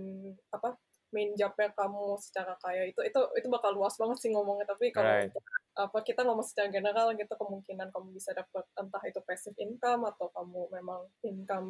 apa 0.50 0.78
main 1.12 1.36
jobnya 1.36 1.68
kamu 1.76 2.16
secara 2.18 2.56
kaya 2.58 2.88
itu 2.88 3.04
itu 3.04 3.20
itu 3.36 3.48
bakal 3.52 3.76
luas 3.76 4.00
banget 4.00 4.18
sih 4.18 4.32
ngomongnya 4.32 4.64
tapi 4.64 4.90
kalau 4.90 5.12
Right. 5.12 5.34
apa 5.72 6.04
kita 6.04 6.24
ngomong 6.24 6.44
secara 6.44 6.68
general 6.68 7.12
gitu 7.16 7.32
kemungkinan 7.32 7.92
kamu 7.92 8.12
bisa 8.12 8.32
dapat 8.32 8.64
entah 8.76 9.04
itu 9.04 9.20
passive 9.24 9.56
income 9.58 10.08
atau 10.08 10.32
kamu 10.32 10.72
memang 10.72 11.04
income 11.22 11.70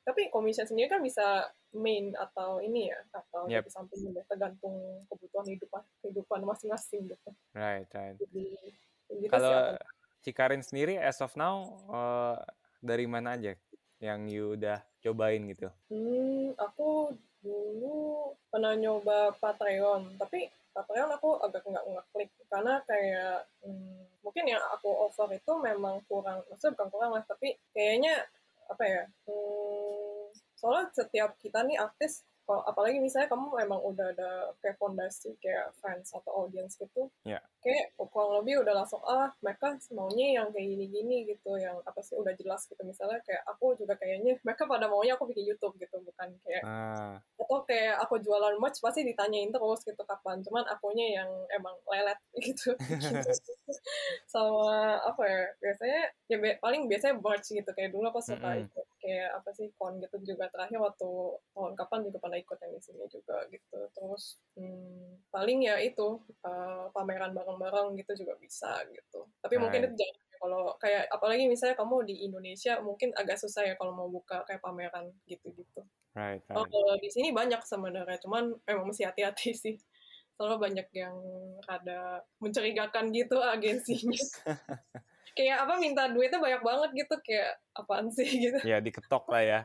tapi 0.00 0.28
commission 0.28 0.64
sendiri 0.64 0.88
kan 0.88 1.00
bisa 1.00 1.48
main 1.72 2.12
atau 2.12 2.60
ini 2.60 2.88
ya 2.88 2.98
atau 3.10 3.48
Yep. 3.48 3.64
jadi 3.64 3.70
samping 3.72 4.00
ya 4.10 4.22
tergantung 4.26 4.76
kebutuhan 5.08 5.48
hidupan 5.48 5.80
kehidupan 6.00 6.40
masing-masing 6.42 7.08
gitu 7.08 7.30
Right, 7.52 7.88
right. 7.88 8.16
jadi 8.20 8.46
gitu 9.08 9.32
Kalau. 9.32 9.80
Cikarin 10.24 10.64
sendiri 10.64 10.96
as 10.96 11.20
of 11.20 11.36
now 11.36 11.68
eh, 11.84 12.40
dari 12.84 13.08
mana 13.08 13.40
aja 13.40 13.56
yang 14.04 14.28
you 14.28 14.52
udah 14.52 14.84
cobain 15.00 15.48
gitu? 15.48 15.72
Hmm, 15.88 16.52
aku 16.60 17.16
dulu 17.40 18.32
pernah 18.52 18.76
nyoba 18.76 19.32
Patreon, 19.40 20.20
tapi 20.20 20.52
Patreon 20.76 21.10
aku 21.16 21.40
agak 21.40 21.64
nggak 21.64 21.86
ngeklik 21.86 22.30
karena 22.50 22.82
kayak 22.84 23.46
hmm, 23.64 24.04
mungkin 24.26 24.44
yang 24.50 24.62
aku 24.74 24.90
offer 24.90 25.30
itu 25.30 25.52
memang 25.62 26.02
kurang 26.10 26.42
maksudnya 26.50 26.74
bukan 26.74 26.88
kurang 26.90 27.10
lah 27.14 27.22
tapi 27.22 27.54
kayaknya 27.70 28.26
apa 28.66 28.82
ya 28.82 29.02
hmm, 29.28 30.34
soalnya 30.58 30.90
setiap 30.96 31.38
kita 31.38 31.62
nih 31.62 31.78
artis 31.78 32.26
kalau 32.44 32.60
apalagi 32.62 33.00
misalnya 33.00 33.26
kamu 33.26 33.56
memang 33.56 33.80
udah 33.80 34.06
ada 34.12 34.30
kayak 34.60 34.76
fondasi 34.76 35.32
kayak 35.40 35.72
fans 35.80 36.12
atau 36.12 36.44
audience 36.44 36.76
gitu 36.76 37.08
Ya. 37.24 37.40
kayak 37.58 37.92
kurang 37.96 38.40
lebih 38.40 38.60
udah 38.60 38.76
langsung 38.76 39.00
ah 39.02 39.32
mereka 39.40 39.72
maunya 39.90 40.36
yang 40.36 40.52
kayak 40.52 40.68
gini-gini 40.68 41.24
gitu 41.24 41.56
yang 41.56 41.80
apa 41.82 42.00
sih 42.00 42.14
udah 42.14 42.36
jelas 42.36 42.68
gitu 42.68 42.84
misalnya 42.84 43.16
kayak 43.24 43.40
aku 43.48 43.72
juga 43.74 43.96
kayaknya 43.96 44.36
mereka 44.44 44.64
pada 44.64 44.84
maunya 44.84 45.16
aku 45.16 45.24
bikin 45.26 45.48
YouTube 45.48 45.72
gitu 45.76 45.96
bukan 46.00 46.36
kayak 46.44 46.62
Ah, 46.64 47.16
atau 47.40 47.64
kayak 47.64 47.96
aku 48.00 48.20
jualan 48.20 48.56
merch 48.56 48.78
pasti 48.78 49.02
ditanyain 49.02 49.48
terus 49.48 49.80
gitu 49.80 50.02
kapan 50.04 50.44
cuman 50.44 50.64
akunya 50.68 51.24
yang 51.24 51.30
emang 51.50 51.72
lelet 51.88 52.20
gitu 52.44 52.76
sama 54.28 54.98
apa 55.00 55.22
ya 55.24 55.42
biasanya 55.60 56.00
ya 56.28 56.36
be- 56.38 56.58
paling 56.58 56.86
biasanya 56.86 57.16
merch 57.18 57.48
gitu 57.50 57.70
kayak 57.72 57.90
dulu 57.90 58.08
aku 58.08 58.20
suka 58.20 58.48
Mm-mm. 58.54 58.64
ikut 58.68 58.86
kayak 59.04 59.36
apa 59.36 59.52
sih 59.52 59.68
kon 59.76 60.00
gitu 60.00 60.16
juga 60.24 60.48
terakhir 60.48 60.80
waktu 60.80 61.08
tahun 61.52 61.76
kapan 61.76 62.00
juga 62.08 62.18
pernah 62.24 62.40
ikut 62.40 62.56
yang 62.56 62.72
di 62.72 62.80
sini 62.80 63.04
juga 63.12 63.36
gitu 63.52 63.78
terus 63.92 64.40
hmm, 64.56 65.28
paling 65.28 65.68
ya 65.68 65.76
itu 65.84 66.24
uh, 66.40 66.88
pameran 66.96 67.36
bareng-bareng 67.36 68.00
gitu 68.00 68.24
juga 68.24 68.40
bisa 68.40 68.80
gitu 68.88 69.28
tapi 69.44 69.60
mungkin 69.60 69.84
Right. 69.84 69.92
itu 69.92 69.96
jangan 70.00 70.16
kalau 70.40 70.64
kayak 70.80 71.04
apalagi 71.12 71.44
misalnya 71.48 71.76
kamu 71.76 72.04
di 72.08 72.24
Indonesia 72.24 72.80
mungkin 72.80 73.12
agak 73.12 73.36
susah 73.36 73.68
ya 73.68 73.76
kalau 73.76 73.92
mau 73.92 74.08
buka 74.08 74.40
kayak 74.48 74.64
pameran 74.64 75.12
gitu-gitu 75.28 75.84
right, 76.16 76.40
Oh, 76.52 76.64
right. 76.64 76.72
kalau 76.72 76.94
di 77.02 77.10
sini 77.10 77.34
banyak 77.34 77.58
sebenarnya, 77.66 78.22
cuman 78.22 78.54
emang 78.70 78.86
mesti 78.86 79.02
hati-hati 79.02 79.50
sih. 79.66 79.76
Soalnya 80.38 80.58
banyak 80.58 80.88
yang 80.94 81.16
ada 81.66 82.22
mencurigakan 82.38 83.10
gitu 83.10 83.38
agensinya. 83.42 84.14
kayak 85.34 85.66
apa 85.66 85.74
minta 85.76 86.06
duitnya 86.08 86.38
banyak 86.38 86.62
banget 86.62 86.90
gitu, 87.04 87.14
kayak 87.22 87.58
apaan 87.74 88.08
sih 88.08 88.26
gitu. 88.48 88.58
Ya 88.62 88.78
diketok 88.78 89.26
lah 89.28 89.42
ya. 89.42 89.60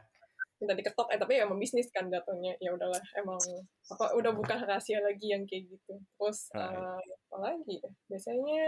Minta 0.59 0.75
diketok, 0.75 1.07
eh 1.07 1.15
tapi 1.15 1.39
ya 1.39 1.47
emang 1.47 1.55
bisnis 1.55 1.87
kan 1.87 2.11
jatuhnya. 2.11 2.51
Ya 2.59 2.75
udahlah, 2.75 2.99
emang 3.15 3.39
apa 3.87 4.11
udah 4.11 4.35
bukan 4.35 4.59
rahasia 4.67 4.99
lagi 4.99 5.31
yang 5.31 5.47
kayak 5.47 5.71
gitu. 5.71 6.03
Terus 6.19 6.51
Right. 6.51 6.75
eh, 6.75 6.99
apa 7.31 7.37
lagi 7.39 7.75
ya? 7.79 7.89
Biasanya 8.11 8.65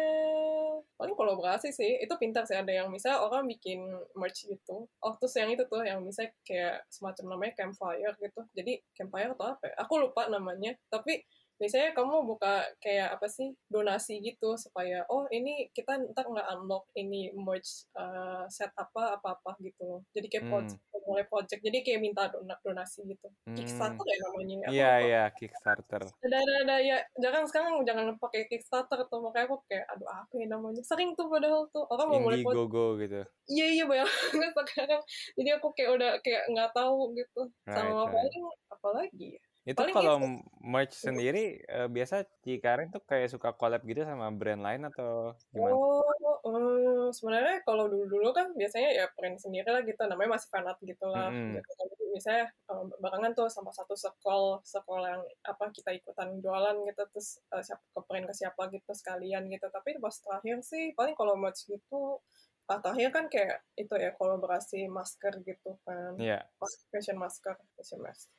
paling 0.95 1.15
kolaborasi 1.19 1.75
sih. 1.75 1.99
Itu 1.99 2.15
pintar 2.15 2.47
sih 2.47 2.55
ada 2.55 2.71
yang 2.71 2.87
misalnya 2.87 3.19
orang 3.19 3.43
bikin 3.43 3.83
merch 4.15 4.47
gitu. 4.47 4.87
Oh, 5.03 5.13
terus 5.19 5.35
yang 5.35 5.51
itu 5.51 5.67
tuh 5.67 5.83
yang 5.83 5.99
misalnya 5.99 6.31
kayak 6.47 6.87
semacam 6.87 7.35
namanya 7.35 7.53
campfire 7.59 8.15
gitu. 8.23 8.41
Jadi 8.55 8.73
campfire 8.95 9.35
atau 9.35 9.51
apa 9.51 9.63
ya? 9.67 9.75
Aku 9.83 9.99
lupa 9.99 10.31
namanya. 10.31 10.71
Tapi 10.87 11.27
biasanya 11.61 11.93
kamu 11.93 12.25
buka 12.25 12.65
kayak 12.77 13.13
apa 13.13 13.29
sih 13.29 13.53
donasi 13.67 14.17
gitu 14.19 14.57
supaya 14.57 15.05
oh 15.07 15.29
ini 15.29 15.69
kita 15.69 16.01
ntar 16.09 16.25
nggak 16.25 16.49
unlock 16.51 16.89
ini 16.93 17.29
merch 17.31 17.85
uh, 17.93 18.49
set 18.49 18.73
apa 18.73 19.15
apa 19.15 19.37
apa 19.37 19.53
gitu 19.61 19.77
loh 19.85 20.01
jadi 20.09 20.25
kayak 20.27 20.39
Hmm. 20.41 20.53
project 20.57 20.81
mulai 21.01 21.25
project 21.25 21.61
jadi 21.61 21.77
kayak 21.81 22.01
minta 22.01 22.23
dona- 22.27 22.57
donasi 22.59 23.05
gitu 23.05 23.29
Hmm. 23.45 23.53
Kickstarter 23.53 24.01
ya 24.03 24.17
namanya 24.19 24.55
Iya, 24.67 24.89
lupa. 24.91 25.05
iya, 25.05 25.23
Kickstarter. 25.31 26.01
ada 26.01 26.37
ada 26.37 26.53
ada 26.61 26.75
ya 26.79 26.97
jangan 27.15 27.43
sekarang 27.45 27.73
jangan 27.83 28.17
pakai 28.17 28.41
Kickstarter 28.47 29.05
tuh 29.05 29.21
makanya 29.21 29.45
aku 29.45 29.61
kayak 29.65 29.85
aduh 29.87 30.07
apa 30.07 30.33
ya 30.33 30.47
namanya 30.47 30.81
sering 30.81 31.13
tuh 31.13 31.27
padahal 31.27 31.69
tuh 31.69 31.85
orang 31.85 32.07
mau 32.07 32.19
mulai 32.19 32.41
project 32.41 32.57
Indiegogo 32.57 32.85
gitu. 32.97 33.21
iya 33.47 33.65
iya 33.71 33.83
banyak 33.85 34.07
banget 34.33 34.53
sekarang 34.65 35.01
jadi 35.35 35.49
aku 35.55 35.67
kayak 35.71 35.91
udah 35.91 36.11
kayak 36.19 36.43
nggak 36.49 36.71
tahu 36.71 37.13
gitu 37.13 37.41
Right, 37.61 37.75
sama 37.75 37.93
right. 38.01 38.11
paling 38.11 38.43
apa 38.71 38.87
lagi 38.91 39.27
ya 39.37 39.41
Itu 39.61 39.77
Paling 39.77 39.93
kalau 39.93 40.15
itu. 40.17 40.41
merch 40.65 40.95
sendiri 40.97 41.61
eh, 41.61 41.85
biasa 41.85 42.25
Cikarin 42.41 42.89
tuh 42.89 43.05
kayak 43.05 43.29
suka 43.29 43.53
collab 43.53 43.85
gitu 43.85 44.01
sama 44.01 44.33
brand 44.33 44.65
lain 44.65 44.89
atau 44.89 45.37
gimana? 45.53 45.77
Oh, 45.77 46.01
eh, 46.49 47.07
sebenarnya 47.13 47.61
kalau 47.61 47.85
dulu-dulu 47.85 48.33
kan 48.33 48.49
biasanya 48.57 48.89
ya 48.89 49.05
print 49.13 49.37
sendiri 49.37 49.69
lah 49.69 49.85
gitu, 49.85 50.01
namanya 50.09 50.41
masih 50.41 50.49
fanart 50.49 50.81
gitu 50.81 51.05
lah. 51.05 51.29
Mm-mm. 51.29 51.61
Gitu. 51.61 51.69
Jadi 51.77 52.05
misalnya 52.09 52.45
eh, 52.49 52.83
barengan 52.97 53.31
tuh 53.37 53.47
sama 53.53 53.69
satu 53.69 53.93
sekolah, 53.93 54.65
sekolah 54.65 55.07
yang 55.13 55.23
apa 55.45 55.69
kita 55.69 55.93
ikutan 55.93 56.41
jualan 56.41 56.81
gitu, 56.89 57.01
terus 57.13 57.37
eh, 57.53 57.61
siapa 57.61 57.85
ke 57.85 58.01
print 58.09 58.25
ke 58.25 58.33
siapa 58.33 58.61
gitu 58.73 58.91
sekalian 58.97 59.45
gitu. 59.45 59.69
Tapi 59.69 60.01
pas 60.01 60.15
terakhir 60.17 60.57
sih 60.65 60.89
paling 60.97 61.13
kalau 61.13 61.37
merch 61.37 61.69
gitu, 61.69 62.17
terakhir 62.65 63.13
kan 63.13 63.25
kayak 63.29 63.61
itu 63.77 63.93
ya 63.93 64.09
kolaborasi 64.17 64.89
masker 64.89 65.37
gitu 65.45 65.77
kan, 65.85 66.17
Iya. 66.17 66.49
Mas- 66.57 66.81
fashion 66.89 67.21
masker, 67.21 67.53
fashion 67.77 68.01
mask. 68.01 68.31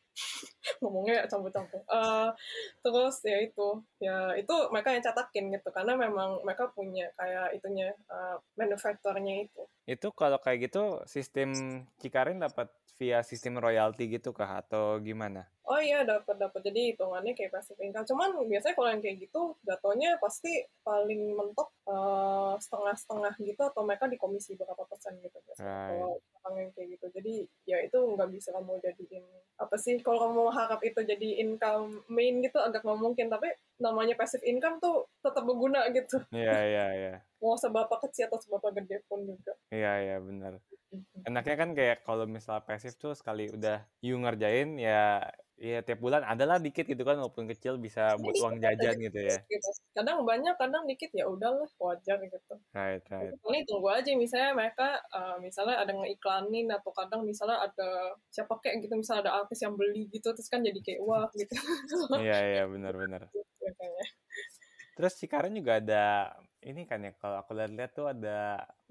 Ngomongnya 0.83 1.27
campur-campur. 1.27 1.83
Eh, 1.87 2.31
terus 2.83 3.17
ya 3.27 3.39
itu, 3.43 3.69
ya 3.99 4.35
itu 4.39 4.55
mereka 4.71 4.95
yang 4.95 5.05
cetakin 5.05 5.51
gitu 5.55 5.69
karena 5.71 5.95
memang 5.99 6.43
mereka 6.47 6.71
punya 6.71 7.11
kayak 7.19 7.57
itunya 7.57 7.95
uh, 8.11 8.39
manufakturnya 8.59 9.47
itu. 9.47 9.63
Itu 9.87 10.15
kalau 10.15 10.39
kayak 10.39 10.71
gitu 10.71 11.03
sistem 11.07 11.83
Cikarin 11.99 12.43
dapat 12.43 12.71
via 13.01 13.25
sistem 13.27 13.59
royalty 13.59 14.07
gitu 14.07 14.31
kah 14.31 14.63
atau 14.63 15.03
gimana? 15.03 15.49
Oh 15.63 15.79
iya 15.79 16.03
dapat 16.03 16.43
dapat 16.43 16.61
jadi 16.67 16.95
hitungannya 16.95 17.39
kayak 17.39 17.55
passive 17.55 17.79
income. 17.79 18.03
Cuman 18.03 18.35
biasanya 18.51 18.75
kalau 18.75 18.89
yang 18.91 19.03
kayak 19.03 19.17
gitu 19.23 19.55
jatuhnya 19.63 20.19
pasti 20.19 20.53
paling 20.83 21.39
mentok 21.39 21.71
eh, 21.87 22.55
setengah-setengah 22.59 23.35
gitu 23.39 23.63
atau 23.63 23.83
mereka 23.87 24.11
di 24.11 24.19
komisi 24.19 24.59
berapa 24.59 24.83
persen 24.87 25.23
gitu 25.23 25.39
biasanya 25.47 25.63
Right. 25.63 25.89
kalau 25.95 26.13
orang 26.43 26.55
yang 26.59 26.71
kayak 26.75 26.89
gitu. 26.99 27.07
Jadi 27.15 27.35
ya 27.65 27.79
itu 27.79 27.95
nggak 27.95 28.29
bisa 28.35 28.51
kamu 28.51 28.83
jadiin 28.83 29.25
apa 29.63 29.77
sih 29.79 29.95
kalau 30.03 30.19
kamu 30.27 30.43
harap 30.51 30.81
itu 30.83 31.01
jadi 31.07 31.29
income 31.47 32.03
main 32.11 32.43
gitu 32.43 32.59
agak 32.59 32.83
nggak 32.83 32.99
mungkin. 32.99 33.27
Tapi 33.31 33.47
namanya 33.79 34.15
passive 34.19 34.43
income 34.43 34.83
tuh 34.83 35.07
tetap 35.23 35.47
berguna 35.47 35.87
gitu. 35.95 36.19
Iya, 36.35 36.59
iya, 36.67 36.87
iya. 36.99 37.15
Mau 37.43 37.55
seberapa 37.55 37.99
kecil 38.03 38.27
atau 38.31 38.39
seberapa 38.39 38.71
gede 38.83 39.03
pun 39.07 39.23
juga. 39.27 39.55
Iya, 39.71 39.93
iya, 40.03 40.17
benar. 40.19 40.59
Enaknya 41.27 41.57
kan 41.57 41.71
kayak 41.73 42.03
kalau 42.03 42.27
misal 42.27 42.61
pasif 42.63 42.99
tuh 42.99 43.15
sekali 43.15 43.49
udah 43.49 43.83
you 44.05 44.19
ngerjain 44.19 44.77
ya 44.77 45.25
ya 45.63 45.79
tiap 45.87 46.03
bulan 46.03 46.27
adalah 46.27 46.59
dikit 46.59 46.83
gitu 46.91 47.07
kan 47.07 47.23
walaupun 47.23 47.47
kecil 47.47 47.79
bisa 47.79 48.19
buat 48.19 48.35
uang 48.43 48.59
jajan 48.59 48.99
gitu 48.99 49.21
ya. 49.23 49.39
Gitu. 49.47 49.69
Kadang 49.95 50.27
banyak, 50.27 50.59
kadang 50.59 50.83
dikit 50.91 51.15
ya 51.15 51.31
udahlah 51.31 51.71
wajar 51.79 52.19
gitu. 52.19 52.55
Right, 52.75 53.07
right. 53.07 53.31
Ini 53.31 53.63
tunggu 53.63 53.95
aja 53.95 54.11
misalnya 54.19 54.59
mereka 54.59 54.99
uh, 55.15 55.39
misalnya 55.39 55.79
ada 55.79 55.95
ngeiklanin 55.95 56.67
atau 56.67 56.91
kadang 56.91 57.23
misalnya 57.23 57.63
ada 57.63 58.19
siapa 58.35 58.59
kayak 58.59 58.91
gitu 58.91 58.99
misalnya 58.99 59.31
ada 59.31 59.33
artis 59.47 59.63
yang 59.63 59.79
beli 59.79 60.11
gitu 60.11 60.35
terus 60.35 60.51
kan 60.51 60.67
jadi 60.67 60.83
kayak 60.83 61.01
wah 61.07 61.31
gitu 61.39 61.55
Iya, 62.19 62.39
iya, 62.43 62.63
benar-benar. 62.67 63.31
biasanya. 63.31 64.05
Terus 64.99 65.13
Cikarin 65.17 65.57
juga 65.57 65.79
ada 65.79 66.35
ini 66.71 66.81
kan 66.91 67.01
ya 67.07 67.13
kalau 67.21 67.37
aku 67.43 67.51
lihat-lihat 67.59 67.91
tuh 67.99 68.07
ada 68.13 68.31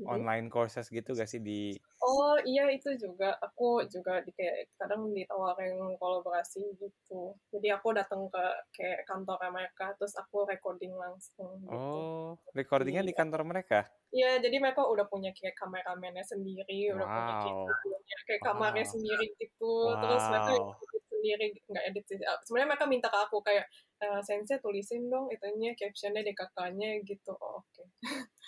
online 0.03 0.47
courses 0.53 0.85
gitu 0.91 1.09
gak 1.15 1.29
sih 1.31 1.41
di 1.47 1.79
Oh 2.01 2.33
iya 2.49 2.61
itu 2.75 2.89
juga 3.03 3.25
aku 3.45 3.85
juga 3.93 4.11
di 4.25 4.31
kayak 4.37 4.73
kadang 4.79 5.01
ditawarin 5.17 5.77
kolaborasi 6.01 6.61
gitu. 6.81 7.37
Jadi 7.53 7.67
aku 7.75 7.87
datang 7.99 8.21
ke 8.33 8.43
kayak 8.75 8.99
kantor 9.09 9.37
mereka 9.53 9.85
terus 9.97 10.13
aku 10.21 10.37
recording 10.49 10.93
langsung 10.97 11.61
gitu. 11.69 11.97
Oh, 12.09 12.41
recordingnya 12.57 13.03
di 13.05 13.13
Iya. 13.13 13.19
kantor 13.19 13.41
mereka? 13.45 13.91
Iya, 14.15 14.29
jadi 14.43 14.57
mereka 14.63 14.81
udah 14.93 15.05
punya 15.11 15.31
kayak 15.37 15.55
kameramennya 15.61 16.25
sendiri, 16.27 16.91
udah 16.95 17.07
punya 17.15 17.33
kayak, 17.41 17.57
Wow. 17.63 18.01
kayak 18.27 18.43
kamarnya 18.47 18.85
Wow. 18.85 18.93
sendiri 18.93 19.25
gitu. 19.41 19.73
Terus 20.01 20.23
mereka 20.31 20.51
Wow. 20.51 20.77
sendiri, 21.11 21.45
nggak 21.69 21.85
edit 21.91 22.03
sih. 22.09 22.17
Sebenarnya 22.47 22.69
mereka 22.75 22.87
minta 22.91 23.07
ke 23.13 23.19
aku 23.25 23.37
kayak, 23.47 23.65
eh, 24.01 24.21
sensei 24.25 24.57
tulisin 24.59 25.07
dong 25.13 25.29
itunya 25.29 25.71
captionnya 25.77 26.25
di 26.25 26.33
kakaknya 26.33 26.99
gitu. 27.05 27.33
Oh, 27.37 27.61
oke. 27.61 27.83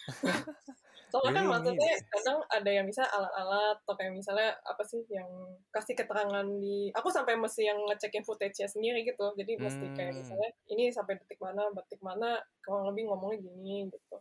Soalnya 1.14 1.46
kan 1.46 1.46
maksudnya 1.46 1.94
kadang 2.10 2.42
ada 2.50 2.72
yang 2.74 2.90
bisa 2.90 3.06
alat-alat 3.06 3.78
atau 3.86 3.94
kayak 3.94 4.18
misalnya 4.18 4.58
apa 4.66 4.82
sih 4.82 5.06
yang 5.14 5.30
kasih 5.70 5.94
keterangan 5.94 6.42
di 6.58 6.90
aku 6.90 7.14
sampai 7.14 7.38
mesti 7.38 7.70
yang 7.70 7.78
ngecekin 7.86 8.26
footage-nya 8.26 8.66
sendiri 8.66 9.06
gitu. 9.06 9.30
Jadi 9.38 9.62
mesti 9.62 9.94
kayak 9.94 10.10
Hmm. 10.10 10.26
misalnya 10.26 10.50
ini 10.74 10.90
sampai 10.90 11.22
detik 11.22 11.38
mana, 11.38 11.70
detik 11.78 12.02
mana 12.02 12.42
kurang 12.66 12.90
lebih 12.90 13.14
ngomongnya 13.14 13.46
gini 13.46 13.94
gitu. 13.94 14.18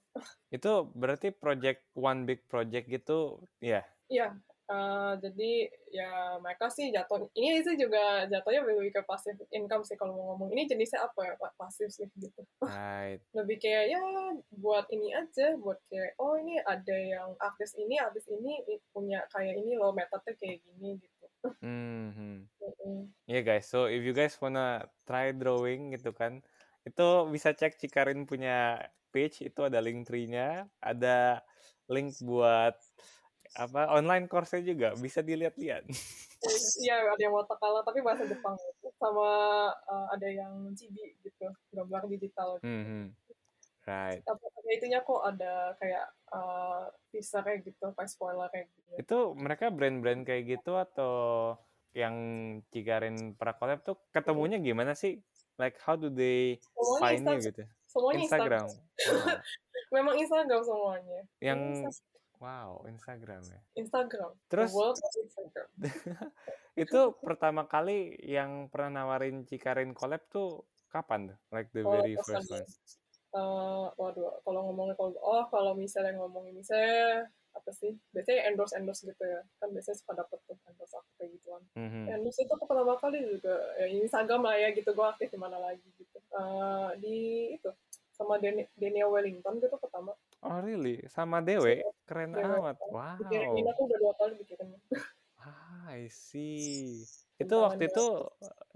Itu 0.53 0.93
berarti 0.93 1.33
project 1.33 1.81
one 1.97 2.29
big 2.29 2.45
project 2.45 2.85
gitu, 2.93 3.41
ya? 3.65 3.81
Iya, 4.13 4.37
eh, 4.71 5.13
jadi 5.19 5.53
ya 5.93 6.11
mereka 6.39 6.71
sih 6.71 6.91
jatuh 6.95 7.29
ini 7.35 7.63
sih 7.63 7.75
juga 7.75 8.27
jatuhnya 8.31 8.63
lebih 8.63 8.95
ke 8.95 9.03
passive 9.07 9.39
income 9.51 9.83
sih 9.83 9.97
kalau 9.99 10.15
mau 10.15 10.25
ngomong. 10.35 10.55
Ini 10.55 10.71
jenisnya 10.71 11.03
apa 11.03 11.21
ya 11.23 11.35
pak? 11.41 11.53
Pasif 11.59 11.91
sih 11.91 12.07
gitu. 12.19 12.43
Right. 12.63 13.23
lebih 13.39 13.59
kayak 13.59 13.95
ya 13.95 14.03
buat 14.55 14.87
ini 14.93 15.15
aja 15.15 15.57
buat 15.59 15.79
kayak 15.91 16.19
oh 16.23 16.39
ini 16.39 16.61
ada 16.63 16.97
yang 16.97 17.35
artis 17.41 17.75
ini 17.79 17.99
artis 17.99 18.29
ini 18.31 18.63
punya 18.93 19.25
kayak 19.33 19.59
ini 19.59 19.75
loh 19.75 19.91
metode 19.97 20.37
kayak 20.39 20.63
gini 20.63 21.01
gitu. 21.01 21.27
Mhm. 21.63 22.47
Mm-mm. 22.63 23.11
Iya 23.27 23.41
guys, 23.43 23.67
so 23.67 23.91
if 23.91 24.03
you 24.07 24.15
guys 24.15 24.39
wanna 24.39 24.87
try 25.07 25.35
drawing 25.35 25.91
gitu 25.95 26.15
kan, 26.15 26.39
itu 26.87 27.07
bisa 27.31 27.51
cek 27.55 27.79
Cikarin 27.79 28.27
punya 28.27 28.79
page, 29.11 29.43
itu 29.43 29.61
ada 29.67 29.83
link 29.83 30.07
tree-nya, 30.07 30.67
ada 30.79 31.43
link 31.91 32.15
buat 32.23 32.79
apa 33.53 33.93
online 33.93 34.27
course-nya 34.29 34.65
juga, 34.65 34.89
bisa 34.97 35.21
dilihat-lihat. 35.21 35.85
Iya, 36.83 36.95
ada 37.13 37.21
yang 37.23 37.37
watakala 37.37 37.85
tapi 37.85 38.01
bahasa 38.01 38.25
Jepang 38.25 38.57
sama 38.97 39.31
uh, 39.73 40.07
ada 40.11 40.29
yang 40.29 40.73
cibi 40.73 41.15
gitu, 41.21 41.53
gambar 41.71 42.09
digital. 42.09 42.57
Hmm, 42.65 42.85
hmm. 42.85 43.07
Right. 43.83 44.23
Tapi 44.23 44.79
itunya 44.79 45.03
kok 45.03 45.23
ada 45.27 45.75
kayak 45.83 46.07
uh, 46.31 46.87
teaser 47.11 47.43
kayak 47.43 47.67
gitu, 47.67 47.91
kayak 47.93 48.11
spoiler 48.11 48.47
kayak 48.55 48.71
gitu. 48.71 48.91
Itu 48.95 49.19
mereka 49.35 49.75
brand-brand 49.75 50.23
kayak 50.23 50.59
gitu 50.59 50.79
atau 50.79 51.15
yang 51.93 52.15
Cikarin 52.73 53.37
pernah 53.37 53.59
collab 53.59 53.83
tuh 53.85 53.99
ketemunya 54.15 54.63
gimana 54.63 54.95
sih? 54.95 55.21
Like 55.61 55.77
how 55.83 55.99
do 55.99 56.09
they 56.09 56.63
Semuanya 56.73 57.03
find 57.03 57.23
you 57.27 57.39
gitu? 57.43 57.63
Semuanya 57.91 58.23
Instagram. 58.25 58.67
Instagram. 58.71 58.71
Wow. 58.71 59.93
Memang 59.93 60.15
Instagram 60.17 60.61
semuanya. 60.65 61.21
Yang 61.43 61.61
wow, 62.43 62.83
Instagram 62.91 63.43
ya. 63.47 63.61
Instagram. 63.79 64.35
Terus 64.51 64.75
The 64.75 64.77
world 64.77 64.99
of 64.99 65.13
Instagram. 65.15 65.69
itu 66.83 67.01
pertama 67.23 67.71
kali 67.71 68.19
yang 68.27 68.67
pernah 68.67 69.07
nawarin 69.07 69.47
Cikarin 69.47 69.95
collab 69.95 70.27
tuh 70.27 70.67
kapan 70.91 71.31
tuh? 71.31 71.39
Like 71.55 71.71
the 71.71 71.87
Oh, 71.87 71.95
very 71.95 72.19
first 72.19 72.51
one. 72.51 72.67
Eh, 73.33 73.87
waduh, 73.97 74.45
kalau 74.45 74.61
ngomongin 74.69 74.93
kalau 74.93 75.17
oh 75.25 75.49
kalau 75.49 75.73
misalnya 75.73 76.13
ngomongin 76.21 76.53
misalnya 76.53 77.25
apa 77.57 77.71
sih? 77.73 77.97
Biasanya 78.13 78.53
endorse 78.53 78.77
endorse 78.77 79.09
gitu 79.09 79.25
ya. 79.25 79.41
Kan 79.57 79.73
biasanya 79.73 79.97
suka 80.05 80.13
dapet 80.21 80.39
tuh 80.45 80.59
endorse 80.69 80.93
aku 81.01 81.11
kayak 81.17 81.31
gituan. 81.41 81.63
Mhm. 81.73 82.13
Endorse 82.13 82.45
itu 82.45 82.53
aku 82.53 82.69
pertama 82.69 83.01
kali 83.01 83.25
juga 83.25 83.57
ya 83.81 83.87
Instagram 83.89 84.45
lah 84.45 84.55
ya 84.61 84.69
gitu 84.77 84.91
gue 84.93 85.07
aktif 85.09 85.33
di 85.33 85.39
mana 85.41 85.57
lagi 85.57 85.89
gitu. 85.97 86.19
Eh, 86.21 86.91
di 87.01 87.17
itu 87.57 87.73
sama 88.13 88.37
Dan 88.37 88.69
Daniel 88.77 89.09
Wellington 89.09 89.57
gitu 89.65 89.81
pertama. 89.81 90.13
Oh 90.43 90.59
really? 90.59 90.99
Sama 91.07 91.39
Dewe? 91.39 91.87
Keren 92.03 92.35
Dewe. 92.35 92.59
amat. 92.59 92.77
Wow. 92.91 93.15
Dikirimin 93.23 93.67
aku 93.71 93.81
udah 93.87 93.99
dua 94.03 94.13
kali 94.19 94.35
dikirim. 94.43 94.69
Ah, 95.39 95.95
I 95.95 96.11
see. 96.11 97.07
Itu 97.43 97.59
waktu 97.59 97.91
itu 97.91 98.07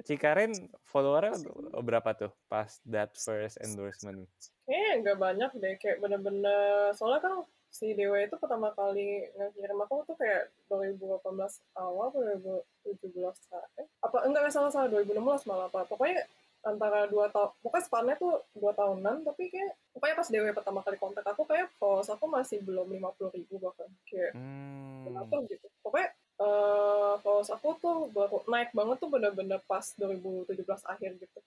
Cikarin 0.03 0.51
followernya 0.91 1.39
berapa 1.87 2.11
tuh 2.19 2.35
pas 2.51 2.67
that 2.83 3.15
first 3.15 3.63
endorsement? 3.63 4.27
Kayaknya 4.67 4.91
nggak 5.07 5.19
banyak 5.23 5.51
deh, 5.63 5.75
kayak 5.79 6.03
bener-bener 6.03 6.91
soalnya 6.99 7.23
kan 7.23 7.35
si 7.71 7.93
Dewa 7.95 8.19
itu 8.19 8.35
pertama 8.41 8.73
kali 8.73 9.29
ngirim 9.55 9.79
aku 9.85 10.03
tuh 10.09 10.17
kayak 10.17 10.49
2018 10.73 11.21
awal 11.77 12.09
atau 12.09 12.25
2017 12.89 13.85
eh 13.85 13.87
apa 14.01 14.17
enggak 14.25 14.49
nggak 14.49 14.55
salah 14.55 14.73
salah 14.73 14.89
2016 14.89 15.45
malah 15.45 15.69
apa 15.69 15.85
pokoknya 15.85 16.25
antara 16.67 17.07
dua 17.07 17.31
tahun 17.31 17.55
pokoknya 17.63 17.85
spannya 17.87 18.15
tuh 18.19 18.43
dua 18.53 18.75
tahunan 18.75 19.23
tapi 19.23 19.47
kayak 19.49 19.79
pokoknya 19.95 20.15
pas 20.19 20.29
Dewa 20.29 20.51
pertama 20.51 20.81
kali 20.83 20.97
kontak 20.99 21.23
aku 21.23 21.47
kayak 21.47 21.71
followers 21.79 22.11
aku 22.11 22.27
masih 22.27 22.59
belum 22.67 22.91
50 22.91 23.37
ribu 23.39 23.55
bahkan 23.63 23.87
kayak 24.11 24.35
Hmm. 24.35 25.07
kenapa 25.07 25.47
gitu 25.47 25.67
pokoknya 25.81 26.11
eh 26.37 27.15
followers 27.25 27.49
aku 27.49 27.69
tuh 27.81 27.97
baru 28.13 28.45
naik 28.45 28.77
banget 28.77 28.97
tuh 29.01 29.09
bener-bener 29.09 29.57
pas 29.65 29.81
2017 29.97 30.85
akhir 30.85 31.17
gitu 31.17 31.39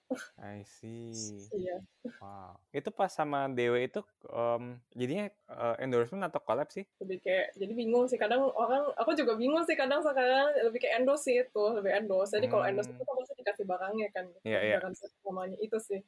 I 0.42 0.66
see. 0.66 1.46
iya 1.54 1.78
Wow. 2.20 2.56
Itu 2.72 2.90
pas 2.90 3.12
sama 3.12 3.46
Dewe 3.48 3.86
itu 3.86 4.00
em, 4.26 4.80
jadinya 4.92 5.28
eh, 5.30 5.76
endorsement 5.84 6.24
atau 6.26 6.40
collab 6.42 6.68
sih? 6.72 6.82
lebih 6.98 7.20
kayak 7.22 7.54
jadi 7.54 7.72
bingung 7.76 8.04
sih 8.10 8.18
kadang 8.18 8.44
orang 8.50 8.90
aku 8.96 9.14
juga 9.14 9.36
bingung 9.36 9.62
sih 9.64 9.76
kadang 9.78 10.00
sekarang 10.02 10.52
lebih 10.68 10.80
kayak 10.80 11.00
endorse 11.00 11.28
sih 11.28 11.40
itu 11.40 11.64
lebih 11.76 11.92
endorse 11.94 12.34
jadi 12.34 12.48
kalau 12.50 12.64
endorse 12.66 12.88
Hmm. 12.90 12.96
itu 12.98 13.04
kan 13.06 13.14
pasti 13.20 13.34
dikasih 13.40 13.64
barangnya 13.68 14.06
kan. 14.12 14.24
Iya, 14.42 14.58
iya. 14.64 14.76
Jangan 14.80 14.92
namanya 15.28 15.56
itu 15.60 15.78
sih 15.80 16.00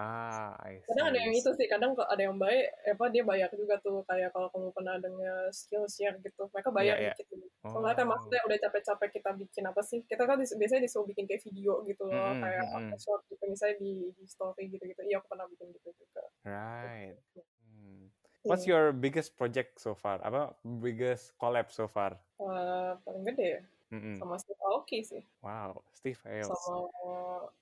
Ah, 0.00 0.56
I 0.64 0.80
see. 0.80 0.88
kadang 0.88 1.06
ada 1.06 1.18
yang 1.18 1.34
itu 1.34 1.50
sih 1.52 1.66
kadang 1.66 1.92
kok 1.92 2.08
ada 2.08 2.22
yang 2.22 2.34
baik 2.34 2.64
apa 2.88 3.04
dia 3.06 3.20
bayar 3.20 3.52
juga 3.52 3.76
tuh 3.78 4.00
kayak 4.02 4.32
kalau 4.32 4.48
kamu 4.48 4.72
pernah 4.72 4.96
dengar 4.96 5.36
skill 5.50 5.84
share 5.86 6.16
gitu 6.18 6.48
mereka 6.48 6.70
bayar 6.70 6.96
Iya, 6.96 7.04
iya. 7.04 7.12
dikit 7.12 7.26
gitu. 7.28 7.46
soalnya 7.62 7.92
kan 7.94 8.06
Oh. 8.06 8.10
maksudnya 8.10 8.40
udah 8.42 8.58
capek-capek 8.58 9.08
kita 9.12 9.30
bikin 9.36 9.64
apa 9.64 9.80
sih 9.80 10.00
kita 10.02 10.22
kan 10.24 10.36
dis- 10.36 10.56
biasanya 10.56 10.82
disuruh 10.82 11.04
bikin 11.04 11.24
kayak 11.24 11.44
video 11.44 11.84
gitu 11.84 12.02
loh 12.02 12.32
Mm-mm, 12.32 12.40
kayak 12.40 12.64
mm-mm. 12.64 12.88
apa 12.88 12.96
short 12.96 13.22
gitu 13.26 13.44
misalnya 13.44 13.76
di, 13.76 13.92
di 14.10 14.24
story 14.24 14.64
gitu-gitu 14.66 15.00
iya 15.02 15.16
aku 15.16 15.28
pernah 15.28 15.44
bikin 15.46 15.68
gitu 15.70 15.92
juga 15.92 16.24
Right. 16.40 17.20
Hmm. 17.68 18.08
What's 18.40 18.64
Iya. 18.64 18.72
your 18.72 18.84
biggest 18.90 19.36
project 19.36 19.76
so 19.76 19.92
far? 19.92 20.16
Apa 20.18 20.56
biggest 20.64 21.36
collab 21.36 21.68
so 21.68 21.84
far? 21.84 22.16
Eh, 22.34 22.92
paling 22.98 23.24
gede 23.26 23.46
ya 23.46 23.60
Mm-mm. 23.90 24.16
sama 24.18 24.38
Steve 24.38 24.62
Aoki 24.62 25.02
sih 25.02 25.22
Wow, 25.42 25.82
Steve 25.90 26.18
Aoki. 26.22 26.46
sama 26.46 26.74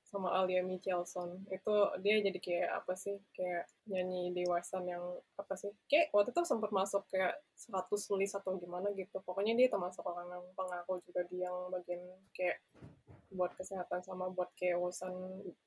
sama 0.09 0.29
Alia 0.41 0.65
Michelson 0.65 1.45
itu 1.53 1.73
dia 2.01 2.17
jadi 2.25 2.39
kayak 2.41 2.71
apa 2.81 2.97
sih 2.97 3.21
kayak 3.37 3.69
nyanyi 3.89 4.33
dewasa 4.33 4.81
yang 4.81 5.05
apa 5.37 5.53
sih 5.57 5.69
kayak 5.85 6.09
waktu 6.17 6.33
itu 6.33 6.43
sempat 6.49 6.73
masuk 6.73 7.05
kayak 7.13 7.37
100 7.57 7.93
list 8.17 8.33
atau 8.37 8.57
gimana 8.57 8.89
gitu 8.97 9.21
pokoknya 9.21 9.53
dia 9.53 9.69
termasuk 9.69 10.01
orang 10.09 10.33
yang 10.33 10.45
pengaruh 10.57 11.01
juga 11.05 11.29
di 11.29 11.45
yang 11.45 11.69
bagian 11.69 12.01
kayak 12.33 12.61
buat 13.29 13.53
kesehatan 13.61 14.01
sama 14.01 14.33
buat 14.33 14.49
kayak 14.57 14.81
urusan 14.81 15.13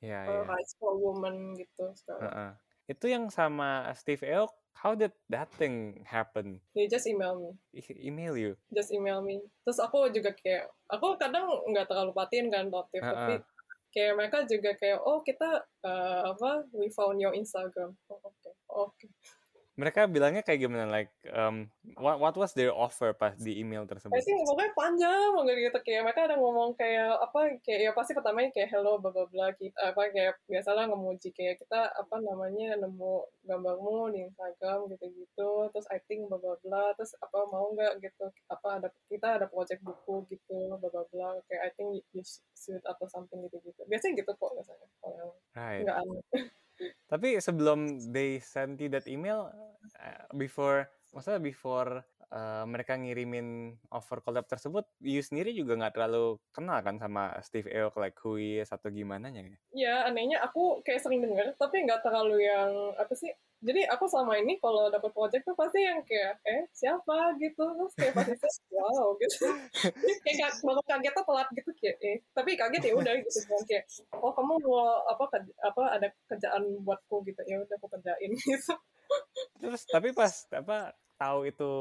Iya, 0.02 0.20
uh, 0.26 0.34
iya. 0.34 0.42
rights 0.50 0.74
for 0.82 0.98
women 0.98 1.54
gitu 1.54 1.94
sekarang 1.94 2.26
Heeh. 2.26 2.52
Itu 2.90 3.06
yang 3.10 3.30
sama 3.30 3.90
Steve 3.94 4.26
Aoki, 4.26 4.62
how 4.82 4.96
did 4.98 5.14
that 5.30 5.52
thing 5.54 6.02
happen? 6.08 6.58
dia 6.74 6.88
just 6.90 7.06
email 7.06 7.38
me 7.38 7.52
I- 7.76 8.02
email 8.02 8.34
you? 8.34 8.52
just 8.74 8.90
email 8.90 9.22
me 9.22 9.44
terus 9.62 9.78
aku 9.78 10.10
juga 10.10 10.34
kayak 10.34 10.72
aku 10.90 11.20
kadang 11.20 11.46
nggak 11.70 11.86
terlalu 11.86 12.16
perhatiin 12.16 12.48
kan 12.50 12.66
notif 12.72 13.04
Heeh. 13.04 13.14
tapi 13.14 13.34
kayak 13.92 14.14
mereka 14.16 14.38
juga 14.48 14.72
kayak 14.80 15.00
oh 15.04 15.20
kita 15.22 15.68
uh, 15.84 16.32
apa 16.32 16.66
we 16.72 16.88
found 16.96 17.20
your 17.20 17.36
Instagram 17.36 17.94
oh, 18.08 18.20
oke 18.24 18.50
oke 18.72 19.06
Mereka 19.80 20.12
bilangnya 20.12 20.44
kayak 20.44 20.68
gimana? 20.68 20.84
Like, 20.92 21.16
um, 21.32 21.72
what, 21.96 22.20
what 22.20 22.36
was 22.36 22.52
their 22.52 22.76
offer 22.76 23.16
pas 23.16 23.32
di 23.40 23.64
email 23.64 23.88
tersebut? 23.88 24.12
I 24.12 24.22
think 24.22 24.44
pokoknya 24.44 24.72
panjang 24.76 25.32
banget 25.32 25.56
gitu 25.72 25.80
kayak 25.80 26.02
mereka 26.04 26.22
ada 26.28 26.36
ngomong 26.36 26.76
kayak 26.76 27.16
apa 27.24 27.56
kayak 27.64 27.80
ya 27.88 27.92
pasti 27.96 28.12
pertamanya 28.12 28.52
kayak 28.52 28.68
hello 28.68 29.00
bla 29.00 29.16
bla 29.16 29.26
bla 29.32 29.56
kita 29.56 29.80
apa 29.80 30.12
kayak 30.12 30.36
biasalah 30.52 30.92
ngemuji 30.92 31.32
kayak 31.32 31.56
kita 31.64 31.88
apa 31.88 32.16
namanya 32.20 32.76
nemu 32.84 33.14
gambarmu 33.48 34.12
di 34.12 34.28
Instagram 34.28 34.92
gitu-gitu 34.92 35.52
terus 35.72 35.88
I 35.88 36.04
think 36.04 36.28
bla 36.28 36.36
bla 36.36 36.60
bla 36.60 36.92
terus 37.00 37.16
apa 37.24 37.40
mau 37.48 37.72
nggak 37.72 38.04
gitu 38.04 38.28
apa 38.52 38.68
ada 38.84 38.88
kita 39.08 39.28
ada 39.40 39.48
project 39.48 39.82
buku 39.88 40.28
gitu 40.30 40.78
bla 40.78 40.90
bla 40.92 41.04
bla 41.08 41.40
kayak 41.48 41.62
I 41.64 41.72
think 41.80 42.04
you 42.12 42.24
should 42.60 42.84
atau 42.84 43.08
something 43.08 43.40
gitu-gitu 43.48 43.82
biasanya 43.88 44.20
gitu 44.20 44.32
kok 44.36 44.52
biasanya 44.52 44.88
kalau 45.00 45.32
Right. 45.52 45.84
nggak 45.84 45.98
aneh 46.00 46.22
Tapi 47.06 47.38
sebelum 47.44 48.12
they 48.12 48.40
send 48.40 48.80
you 48.80 48.90
that 48.90 49.06
email, 49.06 49.52
uh, 50.00 50.26
before, 50.36 50.88
maksudnya 51.12 51.42
before 51.44 52.02
uh, 52.32 52.64
mereka 52.66 52.96
ngirimin 52.96 53.76
offer 53.92 54.24
collab 54.24 54.48
tersebut, 54.48 54.88
you 55.04 55.20
sendiri 55.20 55.52
juga 55.52 55.78
nggak 55.78 55.94
terlalu 56.00 56.40
kenal 56.56 56.80
kan 56.82 56.98
sama 56.98 57.36
Steve 57.44 57.70
Aoki, 57.70 58.00
like 58.00 58.18
who 58.24 58.40
is 58.40 58.72
atau 58.72 58.90
gimana 58.90 59.30
ya? 59.30 59.44
Iya, 59.76 59.96
anehnya 60.10 60.42
aku 60.42 60.80
kayak 60.82 61.04
sering 61.04 61.22
denger, 61.22 61.54
tapi 61.60 61.84
nggak 61.84 62.02
terlalu 62.02 62.48
yang 62.48 62.96
apa 62.96 63.14
sih? 63.14 63.32
Jadi 63.62 63.82
aku 63.86 64.10
selama 64.10 64.42
ini 64.42 64.58
kalau 64.58 64.90
dapet 64.90 65.14
project 65.14 65.46
tuh 65.46 65.54
pasti 65.54 65.86
yang 65.86 66.02
kayak 66.02 66.42
eh 66.50 66.66
siapa 66.74 67.38
gitu, 67.38 67.62
terus 67.62 67.94
kayak 67.94 68.14
pasti 68.18 68.34
tuh, 68.42 68.50
wow 68.74 69.14
gitu. 69.22 69.46
kayak 70.26 70.38
ka- 70.42 70.58
baru 70.66 70.82
kaget 70.82 71.14
tuh 71.14 71.26
telat 71.30 71.48
gitu 71.54 71.70
kayak 71.78 71.98
eh 72.02 72.18
tapi 72.34 72.58
kaget 72.58 72.82
ya 72.90 72.94
udah 72.98 73.14
gitu 73.22 73.40
kan 73.46 73.62
kayak 73.70 73.84
oh 74.18 74.34
kamu 74.34 74.54
mau 74.66 75.06
apa 75.06 75.24
kerja- 75.30 75.58
apa 75.62 75.84
ada 75.94 76.08
kerjaan 76.26 76.64
buatku 76.82 77.22
gitu 77.30 77.42
ya 77.46 77.62
udah 77.62 77.76
aku 77.78 77.88
kerjain 77.94 78.32
gitu. 78.42 78.74
Terus 79.62 79.82
tapi 79.86 80.10
pas 80.18 80.34
apa 80.50 80.98
tahu 81.22 81.46
itu 81.46 81.72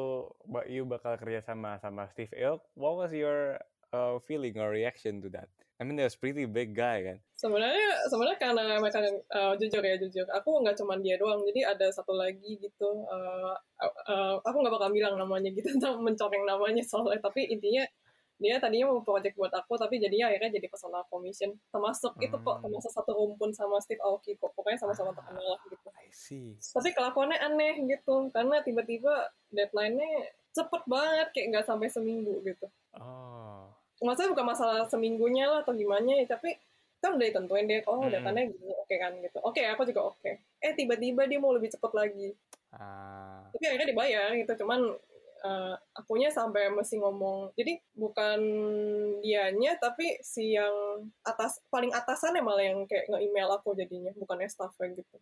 Mbak 0.52 0.66
Yu 0.68 0.82
bakal 0.84 1.16
kerja 1.16 1.40
sama 1.40 1.80
sama 1.80 2.04
Steve 2.12 2.36
Aoki, 2.36 2.60
what 2.76 3.00
was 3.00 3.12
your 3.16 3.56
uh, 3.96 4.20
feeling 4.20 4.60
or 4.60 4.68
reaction 4.68 5.24
to 5.24 5.32
that? 5.32 5.48
I 5.80 5.88
mean, 5.88 5.96
that's 5.96 6.12
pretty 6.12 6.44
big 6.44 6.76
guy 6.76 7.00
kan. 7.00 7.18
Sebenarnya 7.40 8.04
sebenarnya 8.12 8.36
karena 8.36 8.76
mereka 8.76 9.00
eh, 9.00 9.54
jujur 9.56 9.80
ya 9.80 9.96
jujur, 9.96 10.28
aku 10.28 10.60
nggak 10.60 10.76
cuma 10.76 11.00
dia 11.00 11.16
doang, 11.16 11.40
jadi 11.48 11.72
ada 11.72 11.88
satu 11.88 12.12
lagi 12.12 12.60
gitu. 12.60 12.90
eh, 13.08 13.54
eh, 13.80 14.34
aku 14.44 14.56
nggak 14.60 14.74
bakal 14.76 14.92
bilang 14.92 15.16
namanya 15.16 15.48
gitu, 15.48 15.72
mencoreng 16.04 16.44
namanya 16.44 16.84
soalnya. 16.84 17.16
Tapi 17.16 17.48
intinya 17.48 17.80
dia 18.36 18.60
tadinya 18.60 18.92
mau 18.92 19.00
project 19.00 19.36
buat 19.40 19.52
aku, 19.52 19.80
tapi 19.80 19.96
jadinya 19.96 20.28
akhirnya 20.28 20.60
jadi 20.60 20.68
personal 20.68 21.04
commission. 21.08 21.48
Termasuk 21.72 22.12
itu 22.20 22.36
kok, 22.36 22.56
Hmm. 22.60 22.62
termasuk 22.68 22.92
satu 22.92 23.16
rumpun 23.16 23.48
sama 23.52 23.80
Steve 23.80 24.04
Aoki 24.04 24.36
kok. 24.36 24.52
Pokoknya 24.52 24.76
sama-sama 24.76 25.16
terkenal 25.16 25.56
lah 25.56 25.60
gitu. 25.64 25.88
I 25.96 26.08
see. 26.12 26.60
Tapi 26.60 26.92
kelakuannya 26.92 27.40
aneh 27.40 27.88
gitu, 27.88 28.28
karena 28.32 28.60
tiba-tiba 28.60 29.32
deadline-nya 29.48 30.28
cepet 30.52 30.82
banget, 30.84 31.28
kayak 31.32 31.46
nggak 31.56 31.66
sampai 31.68 31.88
seminggu 31.88 32.36
gitu. 32.44 32.68
Oh. 33.00 33.79
Maksudnya 34.00 34.32
bukan 34.32 34.46
masalah 34.46 34.84
seminggunya 34.86 35.44
lah 35.46 35.60
atau 35.60 35.72
gimana 35.72 36.08
ya 36.14 36.26
tapi 36.26 36.56
kan 36.98 37.16
udah 37.16 37.26
ditentuin 37.26 37.64
deh 37.64 37.80
oh 37.84 38.00
Hmm. 38.00 38.12
datanya 38.12 38.44
gini 38.46 38.72
oke 38.74 38.94
kan 38.94 39.12
gitu 39.16 39.38
oke 39.38 39.56
aku 39.58 39.82
juga 39.84 40.00
oke 40.06 40.30
eh 40.58 40.72
tiba-tiba 40.74 41.24
dia 41.24 41.38
mau 41.38 41.52
lebih 41.52 41.68
cepet 41.68 41.92
lagi 41.92 42.28
Ah. 42.70 43.42
tapi 43.50 43.66
akhirnya 43.66 43.88
dibayar 43.88 44.30
gitu 44.32 44.52
cuman 44.58 44.94
uh, 45.44 45.74
akunya 45.96 46.28
sampai 46.32 46.72
mesti 46.72 47.00
ngomong. 47.00 47.52
Jadi 47.56 47.80
bukan 47.96 48.40
dianya 49.20 49.76
tapi 49.80 50.20
si 50.20 50.56
yang 50.56 50.72
atas 51.24 51.60
paling 51.68 51.92
atasannya 51.92 52.40
malah 52.44 52.64
yang 52.64 52.84
kayak 52.88 53.08
nge-email 53.08 53.50
aku 53.56 53.76
jadinya 53.76 54.12
bukannya 54.16 54.48
staffnya 54.48 54.92
gitu. 54.96 55.16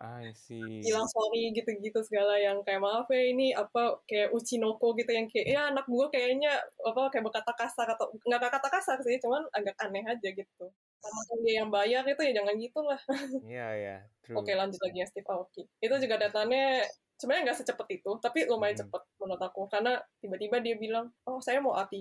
I 0.00 0.32
see. 0.36 0.60
Bilang 0.86 1.08
sorry 1.08 1.52
gitu-gitu 1.52 2.00
segala 2.04 2.36
yang 2.40 2.60
kayak 2.62 2.80
maaf 2.80 3.08
ya 3.12 3.22
ini 3.24 3.52
apa 3.52 4.00
kayak 4.08 4.32
uchinoko 4.32 4.92
gitu 4.96 5.10
yang 5.12 5.26
kayak 5.28 5.46
ya 5.48 5.60
anak 5.72 5.86
gue 5.88 6.06
kayaknya 6.12 6.52
apa 6.84 7.12
kayak 7.12 7.24
berkata 7.24 7.52
kasar 7.56 7.88
atau 7.96 8.12
nggak 8.24 8.40
kata 8.40 8.68
kasar 8.68 8.98
sih 9.04 9.20
cuman 9.20 9.44
agak 9.52 9.76
aneh 9.80 10.04
aja 10.04 10.28
gitu. 10.32 10.66
Sama 11.04 11.20
dia 11.44 11.60
yang 11.60 11.68
bayar 11.68 12.00
itu 12.08 12.22
ya 12.24 12.32
jangan 12.32 12.56
gitu 12.56 12.80
lah. 12.80 13.00
Iya, 13.44 13.68
iya. 13.76 13.96
Oke, 14.40 14.56
lanjut 14.56 14.80
lagi 14.80 15.04
ya 15.04 15.06
Steve. 15.08 15.28
Aoki. 15.28 15.68
Itu 15.84 15.94
juga 16.00 16.16
datanya 16.16 16.80
sebenarnya 17.18 17.50
nggak 17.50 17.58
secepat 17.62 17.88
itu, 17.94 18.10
tapi 18.18 18.46
lumayan 18.46 18.74
hmm. 18.78 18.82
cepet 18.86 19.02
menurut 19.20 19.42
aku. 19.42 19.62
Karena 19.70 19.98
tiba-tiba 20.18 20.60
dia 20.60 20.74
bilang, 20.78 21.10
oh 21.26 21.38
saya 21.38 21.58
mau 21.62 21.74
A3. 21.74 21.94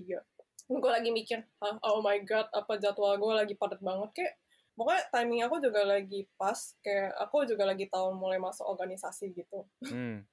Gue 0.64 0.92
lagi 0.92 1.12
mikir, 1.12 1.44
oh 1.62 2.00
my 2.00 2.24
god, 2.24 2.48
apa 2.56 2.80
jadwal 2.80 3.20
gue 3.20 3.34
lagi 3.36 3.54
padat 3.60 3.84
banget. 3.84 4.10
Kayak 4.16 4.34
pokoknya 4.74 5.04
timing 5.14 5.42
aku 5.46 5.56
juga 5.62 5.82
lagi 5.86 6.26
pas 6.34 6.58
kayak 6.82 7.14
aku 7.22 7.46
juga 7.46 7.70
lagi 7.70 7.86
tahun 7.94 8.18
mulai 8.18 8.42
masuk 8.42 8.66
organisasi 8.66 9.30
gitu 9.38 9.70
hmm 9.86 10.26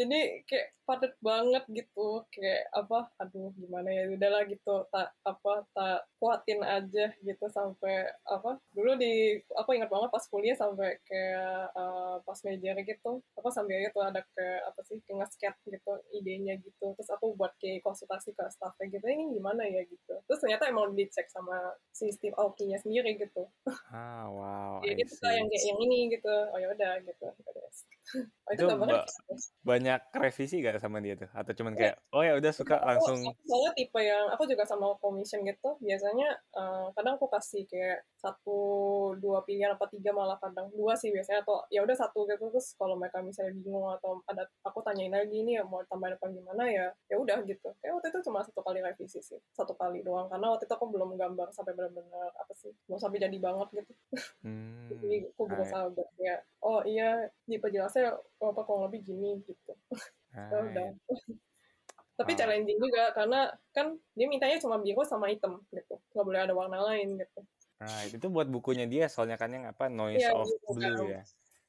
jadi 0.00 0.20
kayak 0.48 0.68
padat 0.88 1.14
banget 1.20 1.64
gitu. 1.70 2.24
Kayak 2.32 2.72
apa 2.72 3.12
aduh 3.20 3.52
gimana 3.54 3.88
ya 3.92 4.04
udahlah 4.10 4.42
gitu. 4.48 4.88
Tak 4.88 5.12
apa 5.22 5.52
tak 5.76 6.00
kuatin 6.16 6.64
aja 6.64 7.12
gitu. 7.20 7.44
Sampai 7.52 8.08
apa 8.24 8.56
dulu 8.72 8.96
di 8.96 9.38
aku 9.52 9.76
ingat 9.76 9.92
banget 9.92 10.10
pas 10.10 10.24
kuliah 10.32 10.56
sampai 10.56 10.96
kayak 11.04 11.70
uh, 11.76 12.16
pas 12.24 12.38
major 12.42 12.76
gitu. 12.80 13.12
Apa 13.36 13.48
sambil 13.52 13.78
itu 13.84 14.00
ada 14.00 14.24
ke 14.24 14.46
apa 14.64 14.80
sih 14.88 14.98
nge 15.04 15.28
gitu 15.68 15.92
idenya 16.16 16.56
gitu. 16.58 16.96
Terus 16.96 17.10
aku 17.12 17.36
buat 17.36 17.52
kayak 17.60 17.84
konsultasi 17.84 18.32
ke 18.32 18.44
staffnya 18.48 18.88
gitu 18.88 19.04
ini 19.06 19.36
gimana 19.36 19.68
ya 19.68 19.84
gitu. 19.84 20.14
Terus 20.26 20.40
ternyata 20.40 20.66
emang 20.72 20.96
dicek 20.96 21.28
sama 21.28 21.76
sistem 21.92 22.32
Aoki-nya 22.34 22.80
sendiri 22.80 23.20
gitu. 23.20 23.46
Ah 23.92 24.26
wow 24.26 24.80
jadi 24.80 25.02
itu 25.04 25.14
yang 25.28 25.46
kayak 25.46 25.64
yang 25.68 25.78
ini 25.84 25.98
gitu. 26.16 26.34
Oh 26.50 26.58
ya 26.58 26.68
udah 26.72 26.92
gitu. 27.04 27.26
Oh, 28.50 28.50
itu, 28.50 28.66
itu 28.66 28.74
ba 29.62 29.78
banyak 29.90 30.22
revisi 30.22 30.62
gak 30.62 30.78
sama 30.78 31.02
dia 31.02 31.18
tuh? 31.18 31.26
Atau 31.34 31.52
cuman 31.58 31.74
kayak 31.74 31.98
oh 32.14 32.22
ya 32.22 32.38
udah 32.38 32.52
suka 32.54 32.78
langsung? 32.78 33.18
aku, 33.26 33.42
soalnya 33.42 33.72
tipe 33.74 33.98
yang 33.98 34.30
aku 34.30 34.46
juga 34.46 34.62
sama 34.62 34.94
commission 35.02 35.42
gitu 35.42 35.74
biasanya 35.82 36.38
uh, 36.54 36.94
kadang 36.94 37.18
aku 37.18 37.26
kasih 37.26 37.66
kayak 37.66 38.06
satu 38.14 38.58
dua 39.18 39.42
pilihan 39.42 39.74
apa 39.74 39.90
tiga 39.90 40.14
malah 40.14 40.38
kadang 40.38 40.70
dua 40.70 40.94
sih 40.94 41.10
biasanya 41.10 41.42
atau 41.42 41.66
ya 41.74 41.82
udah 41.82 41.96
satu 41.98 42.22
gitu. 42.30 42.46
Terus 42.54 42.78
kalau 42.78 42.94
mereka 42.94 43.18
misalnya 43.18 43.58
bingung 43.58 43.90
atau 43.90 44.22
ada 44.30 44.46
aku 44.62 44.78
tanyain 44.86 45.10
lagi 45.10 45.42
nih 45.42 45.66
mau 45.66 45.82
tambahin 45.90 46.14
apa 46.14 46.26
gimana? 46.30 46.62
Ya 46.70 46.86
ya 47.10 47.16
udah 47.18 47.42
gitu. 47.42 47.74
Kayak 47.82 47.98
waktu 47.98 48.06
itu 48.14 48.18
cuma 48.30 48.46
satu 48.46 48.62
kali 48.62 48.78
revisi 48.78 49.18
sih 49.18 49.40
satu 49.50 49.74
kali 49.74 50.06
doang. 50.06 50.30
Karena 50.30 50.54
waktu 50.54 50.70
itu 50.70 50.74
aku 50.78 50.86
belum 50.86 51.18
gambar 51.18 51.50
sampai 51.50 51.74
benar-benar 51.74 52.30
apa 52.38 52.52
sih 52.54 52.70
mau 52.86 53.00
sampai 53.00 53.18
jadi 53.18 53.38
banget 53.42 53.82
gitu. 53.82 53.92
Hmm, 54.46 54.86
jadi 55.02 55.26
aku 55.34 55.42
berusaha 55.50 55.90
buat 55.90 56.10
ya 56.20 56.38
oh 56.60 56.84
iya 56.84 57.28
di 57.48 57.56
penjelasannya 57.56 58.12
apa 58.40 58.60
kurang 58.64 58.88
lebih 58.88 59.00
gini 59.04 59.40
gitu 59.44 59.72
ya 60.34 60.58
udah 60.62 60.88
tapi 62.20 62.36
challenging 62.36 62.76
juga 62.76 63.16
karena 63.16 63.48
kan 63.72 63.96
dia 64.12 64.28
mintanya 64.28 64.60
cuma 64.60 64.76
biru 64.76 65.00
sama 65.08 65.32
hitam 65.32 65.64
gitu 65.72 65.96
nggak 66.12 66.24
boleh 66.26 66.40
ada 66.44 66.52
warna 66.52 66.78
lain 66.84 67.16
gitu 67.16 67.40
Nah, 67.80 68.04
itu 68.04 68.26
buat 68.28 68.44
bukunya 68.44 68.84
dia 68.84 69.08
soalnya 69.08 69.40
kan 69.40 69.56
yang 69.56 69.64
apa 69.64 69.88
Noise 69.88 70.20
ya, 70.20 70.36
of 70.36 70.52
Blue 70.68 71.08
kan. 71.08 71.16
ya. 71.16 71.22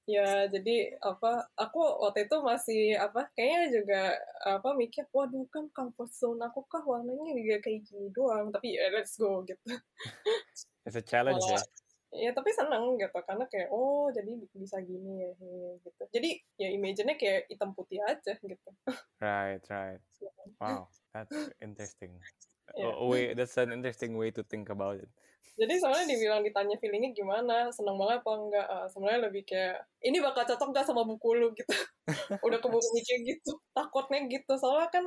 Ya, 0.10 0.30
jadi 0.52 0.98
apa 1.00 1.48
aku 1.56 1.80
waktu 2.04 2.28
itu 2.28 2.36
masih 2.44 3.00
apa 3.00 3.32
kayaknya 3.32 3.80
juga 3.80 4.02
apa 4.44 4.76
mikir 4.76 5.08
waduh 5.16 5.48
kan 5.48 5.72
comfort 5.72 6.12
zone 6.12 6.44
aku 6.44 6.68
kah 6.68 6.84
warnanya 6.84 7.32
juga 7.32 7.64
kayak 7.64 7.88
gini 7.88 8.12
doang 8.12 8.52
tapi 8.52 8.76
ya 8.76 8.92
let's 8.92 9.16
go 9.16 9.40
gitu. 9.48 9.64
It's 10.84 11.00
a 11.00 11.06
challenge 11.06 11.40
Malah, 11.48 11.64
ya. 11.64 11.81
Ya 12.12 12.36
tapi 12.36 12.52
seneng 12.52 13.00
gitu 13.00 13.20
karena 13.24 13.48
kayak 13.48 13.72
oh 13.72 14.12
jadi 14.12 14.36
bisa 14.52 14.78
gini 14.84 15.24
ya 15.24 15.32
gitu. 15.80 16.04
Jadi 16.12 16.30
ya 16.60 16.68
image-nya 16.76 17.16
kayak 17.16 17.48
hitam 17.48 17.72
putih 17.72 18.04
aja 18.04 18.36
gitu. 18.40 18.70
Right, 19.20 19.64
right. 19.72 20.02
Wow, 20.62 20.94
that's 21.10 21.34
interesting. 21.58 22.22
Yeah. 22.78 22.94
Oh, 22.94 23.10
wait, 23.10 23.34
that's 23.34 23.58
an 23.58 23.74
interesting 23.74 24.14
way 24.14 24.30
to 24.30 24.46
think 24.46 24.70
about 24.70 25.02
it 25.02 25.10
jadi 25.62 25.78
soalnya 25.78 26.10
dibilang 26.10 26.42
ditanya 26.42 26.74
feelingnya 26.80 27.12
gimana 27.12 27.70
seneng 27.70 28.00
banget 28.00 28.24
apa 28.24 28.32
enggak 28.34 28.68
uh, 28.72 28.88
sebenarnya 28.88 29.22
lebih 29.28 29.44
kayak 29.44 29.78
ini 30.02 30.18
bakal 30.24 30.48
cocok 30.48 30.70
gak 30.72 30.88
sama 30.88 31.04
buku 31.04 31.38
lu 31.38 31.54
gitu 31.54 31.76
udah 32.48 32.58
keburu 32.58 32.88
mikir 32.98 33.18
gitu 33.28 33.60
takutnya 33.76 34.26
gitu 34.32 34.54
soalnya 34.56 34.88
kan 34.90 35.06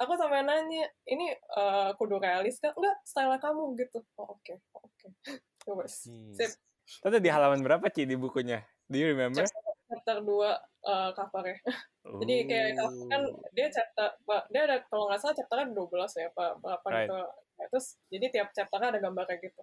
aku 0.00 0.12
sampai 0.16 0.42
nanya 0.42 0.90
ini 1.06 1.30
uh, 1.54 1.92
kudu 1.94 2.18
realis 2.18 2.58
kan 2.58 2.72
enggak 2.74 2.96
style 3.04 3.36
kamu 3.36 3.76
gitu 3.76 4.02
oh 4.18 4.34
oke 4.34 4.42
okay. 4.42 4.56
oke 4.74 4.90
okay. 4.96 5.38
Coba 5.66 5.84
sip 5.90 6.54
Tadi 7.02 7.18
di 7.18 7.30
halaman 7.30 7.60
berapa 7.66 7.90
Ci 7.90 8.06
di 8.06 8.14
bukunya? 8.14 8.62
Do 8.86 8.94
you 8.94 9.10
remember? 9.10 9.42
Chapter 9.90 10.22
2 10.22 10.30
uh, 10.30 11.10
covernya. 11.14 11.58
Oh. 12.06 12.22
Jadi 12.22 12.46
kayak 12.46 12.78
kan 13.10 13.22
oh. 13.26 13.42
dia 13.50 13.66
chapter, 13.66 14.14
dia 14.54 14.62
ada 14.62 14.78
kalau 14.86 15.10
nggak 15.10 15.18
salah 15.18 15.34
chapternya 15.34 15.74
12 15.74 16.22
ya, 16.22 16.30
Pak. 16.30 16.62
Berapa 16.62 16.86
right. 16.86 17.10
gitu 17.10 17.18
Ya, 17.56 17.66
terus 17.72 17.96
jadi 18.12 18.26
tiap 18.28 18.48
chapternya 18.52 18.92
ada 18.92 19.00
gambar 19.00 19.24
kayak 19.24 19.48
gitu. 19.48 19.62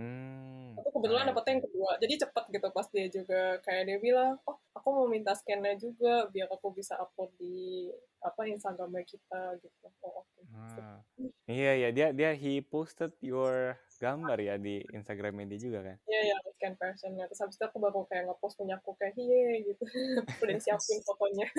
Hmm. 0.00 0.72
Aku 0.80 0.88
kebetulan 0.96 1.28
dapetnya 1.28 1.60
yang 1.60 1.64
kedua, 1.68 1.90
jadi 2.00 2.14
cepet 2.24 2.44
gitu 2.50 2.68
pas 2.72 2.86
dia 2.88 3.06
juga 3.12 3.40
kayak 3.60 3.82
dia 3.84 3.98
bilang, 4.00 4.40
oh 4.48 4.56
aku 4.72 4.88
mau 4.90 5.06
minta 5.06 5.36
scannya 5.36 5.76
juga 5.76 6.26
biar 6.32 6.48
aku 6.48 6.72
bisa 6.72 6.96
upload 6.96 7.30
di 7.36 7.92
apa 8.24 8.48
Instagramnya 8.48 9.04
kita 9.04 9.60
gitu. 9.60 9.86
Oh 10.00 10.24
oke. 10.24 10.40
Okay. 10.40 10.44
Ah. 10.56 10.98
Iya 11.44 11.72
iya 11.76 11.88
dia 11.92 12.08
dia 12.16 12.32
he 12.32 12.64
posted 12.64 13.12
your 13.20 13.76
gambar 14.04 14.36
ya 14.36 14.54
di 14.60 14.84
Instagramnya 14.92 15.48
dia 15.48 15.60
juga 15.60 15.78
kan? 15.80 15.96
Iya 16.04 16.20
iya 16.28 16.36
scan 16.64 16.74
versionnya. 16.80 17.24
Terus 17.28 17.40
habis 17.44 17.56
itu 17.60 17.64
aku 17.68 17.78
baru 17.80 18.00
kayak 18.08 18.24
ngepost 18.32 18.56
punya 18.56 18.80
aku 18.80 18.96
kayak 18.96 19.12
hiye 19.16 19.68
gitu. 19.68 19.84
Udah 20.42 20.56
siapin 20.60 21.00
fotonya. 21.04 21.46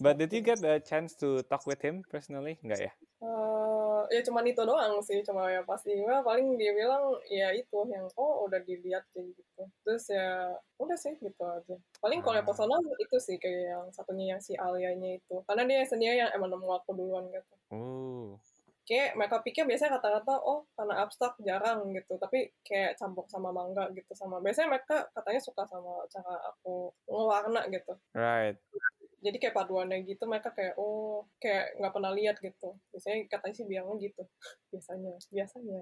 But 0.00 0.16
did 0.16 0.32
you 0.32 0.40
get 0.40 0.64
a 0.64 0.80
chance 0.80 1.12
to 1.20 1.44
talk 1.52 1.68
with 1.68 1.84
him 1.84 2.00
personally? 2.08 2.56
Enggak 2.64 2.88
ya? 2.88 2.92
Uh, 3.20 4.08
ya 4.08 4.24
cuma 4.24 4.40
itu 4.40 4.60
doang 4.64 5.04
sih, 5.04 5.20
cuma 5.20 5.52
ya 5.52 5.60
pasti 5.68 5.92
email 5.92 6.24
paling 6.24 6.56
dia 6.56 6.72
bilang 6.72 7.20
ya 7.28 7.52
itu 7.52 7.84
yang 7.92 8.08
oh 8.16 8.48
udah 8.48 8.60
dilihat 8.64 9.04
kayak 9.12 9.36
gitu. 9.36 9.62
Terus 9.84 10.04
ya 10.08 10.56
udah 10.80 10.96
sih 10.96 11.12
gitu 11.20 11.42
aja. 11.44 11.76
Paling 12.00 12.24
kalau 12.24 12.40
yang 12.40 12.48
ah. 12.48 12.50
personal 12.56 12.80
itu 12.80 13.16
sih 13.20 13.36
kayak 13.36 13.76
yang 13.76 13.84
satunya 13.92 14.36
yang 14.36 14.40
si 14.40 14.56
Alianya 14.56 15.20
itu. 15.20 15.44
Karena 15.44 15.68
dia 15.68 15.84
sendiri 15.84 16.24
yang 16.24 16.32
emang 16.32 16.56
nemu 16.56 16.68
aku 16.72 16.96
duluan 16.96 17.28
gitu. 17.28 17.54
Oh. 17.76 18.05
Kayak 18.86 19.18
mereka 19.18 19.42
pikir 19.42 19.66
biasanya 19.66 19.98
kata-kata 19.98 20.34
oh 20.46 20.70
karena 20.78 20.94
abstrak 21.02 21.34
jarang 21.42 21.90
gitu, 21.90 22.14
tapi 22.22 22.54
kayak 22.62 22.94
campur 22.96 23.26
sama 23.26 23.50
mangga 23.50 23.90
gitu 23.92 24.14
sama. 24.14 24.38
Biasanya 24.38 24.70
mereka 24.70 25.10
katanya 25.10 25.40
suka 25.42 25.66
sama 25.66 26.06
cara 26.06 26.34
aku 26.54 26.94
ngewarna 27.10 27.66
gitu. 27.74 27.92
Right 28.14 28.56
jadi 29.26 29.36
kayak 29.42 29.56
paduannya 29.58 30.06
gitu 30.06 30.22
mereka 30.30 30.54
kayak 30.54 30.78
oh 30.78 31.26
kayak 31.42 31.74
nggak 31.82 31.92
pernah 31.92 32.12
lihat 32.14 32.36
gitu 32.38 32.78
biasanya 32.94 33.26
katanya 33.26 33.54
sih 33.58 33.66
bilangnya 33.66 33.96
gitu 33.98 34.22
biasanya 34.70 35.12
biasanya 35.34 35.80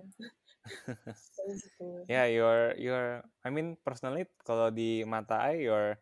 gitu. 1.53 1.87
yeah 2.09 2.25
your 2.25 2.73
your 2.81 3.21
I 3.45 3.53
mean 3.53 3.77
personally 3.85 4.25
kalau 4.49 4.73
di 4.73 5.05
mata 5.05 5.53
I 5.53 5.61
your 5.61 6.01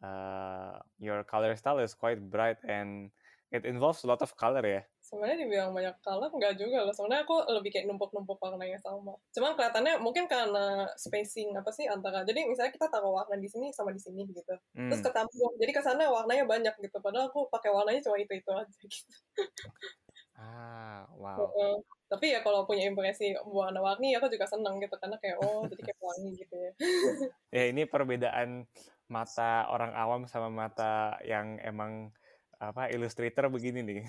uh, 0.00 0.80
your 0.96 1.20
color 1.28 1.52
style 1.58 1.84
is 1.84 1.92
quite 1.92 2.22
bright 2.22 2.62
and 2.64 3.12
it 3.50 3.66
involves 3.66 4.06
a 4.06 4.08
lot 4.08 4.22
of 4.22 4.30
color 4.38 4.62
ya. 4.62 4.82
Sebenarnya 5.02 5.42
dibilang 5.42 5.74
banyak 5.74 5.98
color 6.06 6.30
nggak 6.30 6.54
juga 6.54 6.86
loh. 6.86 6.94
Sebenarnya 6.94 7.26
aku 7.26 7.36
lebih 7.50 7.70
kayak 7.74 7.90
numpuk-numpuk 7.90 8.38
warnanya 8.38 8.78
sama. 8.78 9.18
Cuman 9.34 9.58
kelihatannya 9.58 9.98
mungkin 9.98 10.30
karena 10.30 10.86
spacing 10.94 11.58
apa 11.58 11.70
sih 11.74 11.90
antara 11.90 12.22
jadi 12.22 12.46
misalnya 12.46 12.70
kita 12.70 12.86
taruh 12.86 13.10
warna 13.10 13.34
di 13.34 13.50
sini 13.50 13.74
sama 13.74 13.90
di 13.90 13.98
sini 13.98 14.22
gitu. 14.30 14.54
Hmm. 14.78 14.86
terus 14.86 15.02
ketambung 15.02 15.52
jadi 15.58 15.72
ke 15.74 15.82
sana 15.82 16.06
warnanya 16.06 16.46
banyak 16.46 16.74
gitu. 16.78 16.96
Padahal 17.02 17.26
aku 17.26 17.50
pakai 17.50 17.74
warnanya 17.74 18.00
cuma 18.06 18.22
itu 18.22 18.32
itu 18.38 18.50
aja 18.54 18.70
gitu. 18.86 19.14
Ah 20.38 21.04
wow. 21.18 21.50
Uh, 21.50 21.78
tapi 22.06 22.30
ya 22.30 22.40
kalau 22.46 22.64
punya 22.64 22.86
impresi 22.86 23.34
warna-warni 23.42 24.14
aku 24.14 24.30
juga 24.30 24.46
seneng 24.46 24.78
gitu. 24.78 24.94
Karena 24.94 25.18
kayak 25.18 25.42
oh 25.42 25.66
jadi 25.66 25.90
kayak 25.90 25.98
wangi 25.98 26.30
gitu 26.38 26.54
ya. 26.54 26.72
Ya 27.50 27.66
ini 27.66 27.82
perbedaan 27.82 28.70
mata 29.10 29.66
orang 29.66 29.90
awam 29.98 30.30
sama 30.30 30.46
mata 30.46 31.18
yang 31.26 31.58
emang 31.66 32.14
apa 32.60 32.92
Illustrator 32.92 33.48
begini 33.48 33.80
nih. 33.80 34.00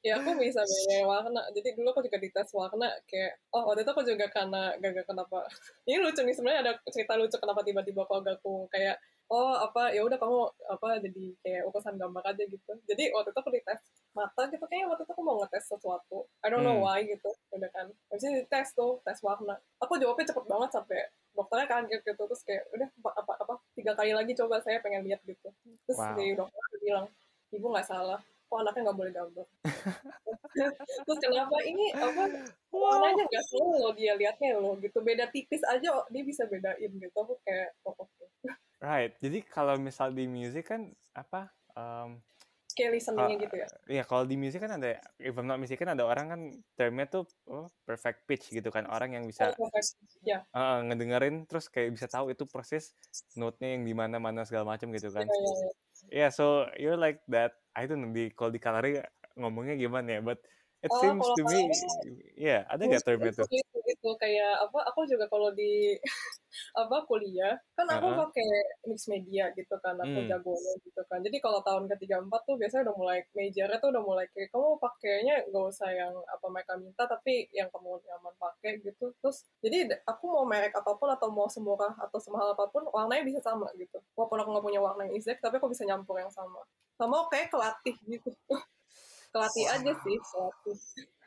ya 0.00 0.16
aku 0.16 0.32
bisa 0.40 0.64
beda 0.64 0.98
warna. 1.04 1.44
Jadi 1.52 1.76
dulu 1.76 1.92
aku 1.92 2.00
juga 2.08 2.16
dites 2.16 2.48
warna 2.56 2.88
kayak 3.04 3.36
oh 3.52 3.68
waktu 3.68 3.84
itu 3.84 3.90
aku 3.92 4.02
juga 4.08 4.26
karena 4.32 4.72
gagal 4.80 5.04
kenapa. 5.04 5.44
Ini 5.88 6.00
lucu 6.00 6.24
nih 6.24 6.32
sebenarnya 6.32 6.60
ada 6.64 6.72
cerita 6.88 7.20
lucu 7.20 7.36
kenapa 7.36 7.60
tiba-tiba 7.60 8.08
aku 8.08 8.24
aku 8.24 8.54
kayak 8.72 8.96
oh 9.28 9.56
apa 9.60 9.92
ya 9.92 10.04
udah 10.04 10.16
kamu 10.16 10.40
apa 10.72 10.88
jadi 11.04 11.24
kayak 11.44 11.62
urusan 11.68 12.00
gambar 12.00 12.24
aja 12.32 12.42
gitu. 12.48 12.72
Jadi 12.88 13.12
waktu 13.12 13.28
itu 13.36 13.40
aku 13.44 13.50
dites 13.52 13.80
mata 14.16 14.42
gitu 14.48 14.64
kayaknya 14.64 14.88
waktu 14.88 15.04
itu 15.04 15.12
aku 15.12 15.22
mau 15.22 15.36
ngetes 15.44 15.64
sesuatu. 15.68 16.24
I 16.40 16.48
don't 16.48 16.64
know 16.64 16.80
hmm. 16.80 16.88
why 16.88 17.04
gitu. 17.04 17.28
Udah 17.52 17.68
kan. 17.68 17.92
Habis 18.08 18.24
itu 18.24 18.40
dites 18.40 18.72
tuh, 18.72 19.04
tes 19.04 19.20
warna. 19.20 19.60
Aku 19.84 20.00
jawabnya 20.00 20.32
cepet 20.32 20.44
banget 20.48 20.70
sampai 20.72 21.12
dokternya 21.34 21.66
kaget 21.66 22.00
gitu 22.06 22.22
terus 22.30 22.42
kayak 22.46 22.62
udah 22.70 22.88
apa 23.02 23.10
apa, 23.26 23.32
apa 23.42 23.54
tiga 23.74 23.92
kali 23.98 24.14
lagi 24.14 24.32
coba 24.38 24.62
saya 24.62 24.78
pengen 24.78 25.02
lihat 25.02 25.18
gitu 25.26 25.50
terus 25.82 25.98
wow. 25.98 26.14
dokter 26.14 26.62
bilang 26.78 27.06
ibu 27.54 27.66
nggak 27.70 27.88
salah. 27.88 28.20
Kok 28.50 28.58
anaknya 28.60 28.80
nggak 28.90 28.98
boleh 28.98 29.12
gambar? 29.14 29.46
Terus 31.06 31.18
kenapa? 31.18 31.56
Ini 31.64 31.84
apa 31.96 32.22
warnanya 32.70 33.24
nggak 33.26 33.44
selalu 33.50 33.74
loh 33.80 33.92
dia 33.96 34.12
liatnya 34.18 34.60
loh 34.60 34.74
gitu. 34.78 34.98
Beda 35.00 35.30
tipis 35.30 35.62
aja 35.66 36.04
dia 36.10 36.22
bisa 36.22 36.44
bedain 36.50 36.90
gitu. 36.90 37.16
Aku 37.16 37.38
kayak 37.46 37.74
oh, 37.86 37.94
oke. 37.96 38.10
Okay. 38.10 38.52
right. 38.82 39.12
Jadi 39.18 39.38
kalau 39.46 39.78
misal 39.80 40.12
di 40.12 40.28
music 40.28 40.68
kan 40.70 40.92
apa 41.14 41.50
um, 41.78 42.20
kayak 42.74 42.90
listeningnya 42.98 43.36
gitu 43.46 43.54
ya 43.56 43.66
Iya, 43.88 44.02
kalau 44.04 44.24
di 44.26 44.36
musik 44.36 44.60
kan 44.60 44.76
ada, 44.76 44.98
if 45.16 45.34
I'm 45.38 45.46
not 45.46 45.62
mistaken 45.62 45.94
ada 45.94 46.04
orang 46.04 46.26
kan 46.28 46.40
termnya 46.74 47.06
tuh 47.06 47.24
oh, 47.46 47.70
perfect 47.86 48.26
pitch 48.26 48.50
gitu 48.50 48.68
kan, 48.74 48.84
orang 48.90 49.14
yang 49.14 49.24
bisa 49.24 49.54
oh, 49.54 49.70
ya 50.26 50.42
uh, 50.52 50.82
ngedengerin 50.84 51.46
terus 51.46 51.70
kayak 51.70 51.94
bisa 51.94 52.10
tahu 52.10 52.34
itu 52.34 52.44
persis 52.44 52.92
note-nya 53.38 53.78
yang 53.78 53.82
di 53.86 53.94
mana-mana 53.94 54.42
segala 54.42 54.74
macam 54.74 54.90
gitu 54.90 55.08
kan. 55.14 55.24
ya, 55.24 55.32
ya, 55.32 55.54
ya. 55.54 55.70
Yeah, 56.10 56.30
so 56.34 56.68
you're 56.76 57.00
like 57.00 57.22
that. 57.30 57.56
I 57.72 57.88
don't 57.88 58.02
know 58.02 58.12
di 58.12 58.28
kalau 58.34 58.50
di 58.52 58.60
kalari 58.60 59.00
ngomongnya 59.38 59.78
gimana 59.78 60.18
ya, 60.18 60.20
but 60.20 60.42
it 60.84 60.92
Oh, 60.92 61.00
seems 61.00 61.26
to 61.36 61.42
me, 61.44 61.60
kalari 61.64 62.12
yeah, 62.36 62.60
ada 62.68 62.82
nggak 62.84 63.04
termnya 63.08 63.32
itu, 63.32 63.40
tuh? 63.40 63.48
itu, 63.50 63.78
itu 63.88 64.08
kayak 64.20 64.52
apa 64.68 64.78
aku 64.92 65.00
juga 65.08 65.24
kalau 65.32 65.48
di 65.56 65.96
apa 66.80 66.96
kuliah 67.08 67.56
kan 67.74 67.86
aku 67.90 68.06
Heeh. 68.06 68.20
pakai 68.20 68.48
mix 68.86 69.08
media 69.10 69.50
gitu 69.58 69.74
kan 69.82 69.96
aku 69.98 70.22
Hmm. 70.22 70.28
jagonya 70.28 70.72
gitu 70.86 71.00
kan 71.10 71.18
jadi 71.24 71.36
kalau 71.42 71.60
tahun 71.66 71.88
ketiga 71.96 72.20
empat 72.22 72.40
tuh 72.46 72.54
biasanya 72.60 72.92
udah 72.92 72.96
mulai 73.00 73.18
majornya 73.34 73.78
tuh 73.82 73.90
udah 73.90 74.02
mulai 74.04 74.26
kayak 74.30 74.48
kamu 74.54 74.68
pakainya 74.78 75.34
gak 75.50 75.64
usah 75.72 75.90
yang 75.90 76.14
apa 76.30 76.46
mereka 76.52 76.72
minta 76.78 77.02
tapi 77.08 77.48
yang 77.56 77.68
kamu 77.74 77.98
nyaman 78.06 78.34
pakai 78.38 78.72
gitu 78.84 79.10
terus 79.24 79.48
jadi 79.64 79.98
aku 80.06 80.24
mau 80.30 80.44
merek 80.46 80.74
apa 80.76 80.92
pun 81.00 81.08
atau 81.10 81.28
mau 81.32 81.48
semurah 81.50 81.96
atau 81.98 82.18
semahal 82.22 82.54
apa 82.54 82.68
pun 82.70 82.84
warnanya 82.92 83.24
bisa 83.26 83.40
sama 83.42 83.66
gitu 83.80 83.98
walaupun 84.14 84.38
aku 84.42 84.48
nggak 84.54 84.66
punya 84.68 84.80
warna 84.84 85.02
yang 85.08 85.16
exact 85.18 85.40
tapi 85.42 85.58
aku 85.58 85.72
bisa 85.72 85.82
nyampur 85.88 86.20
yang 86.20 86.30
sama 86.30 86.60
sama 86.94 87.26
kayak 87.32 87.50
kelatih 87.50 87.96
gitu 88.06 88.30
kelatih 89.34 89.66
aja 89.66 89.92
sih 90.06 90.16
kelatih 90.16 90.78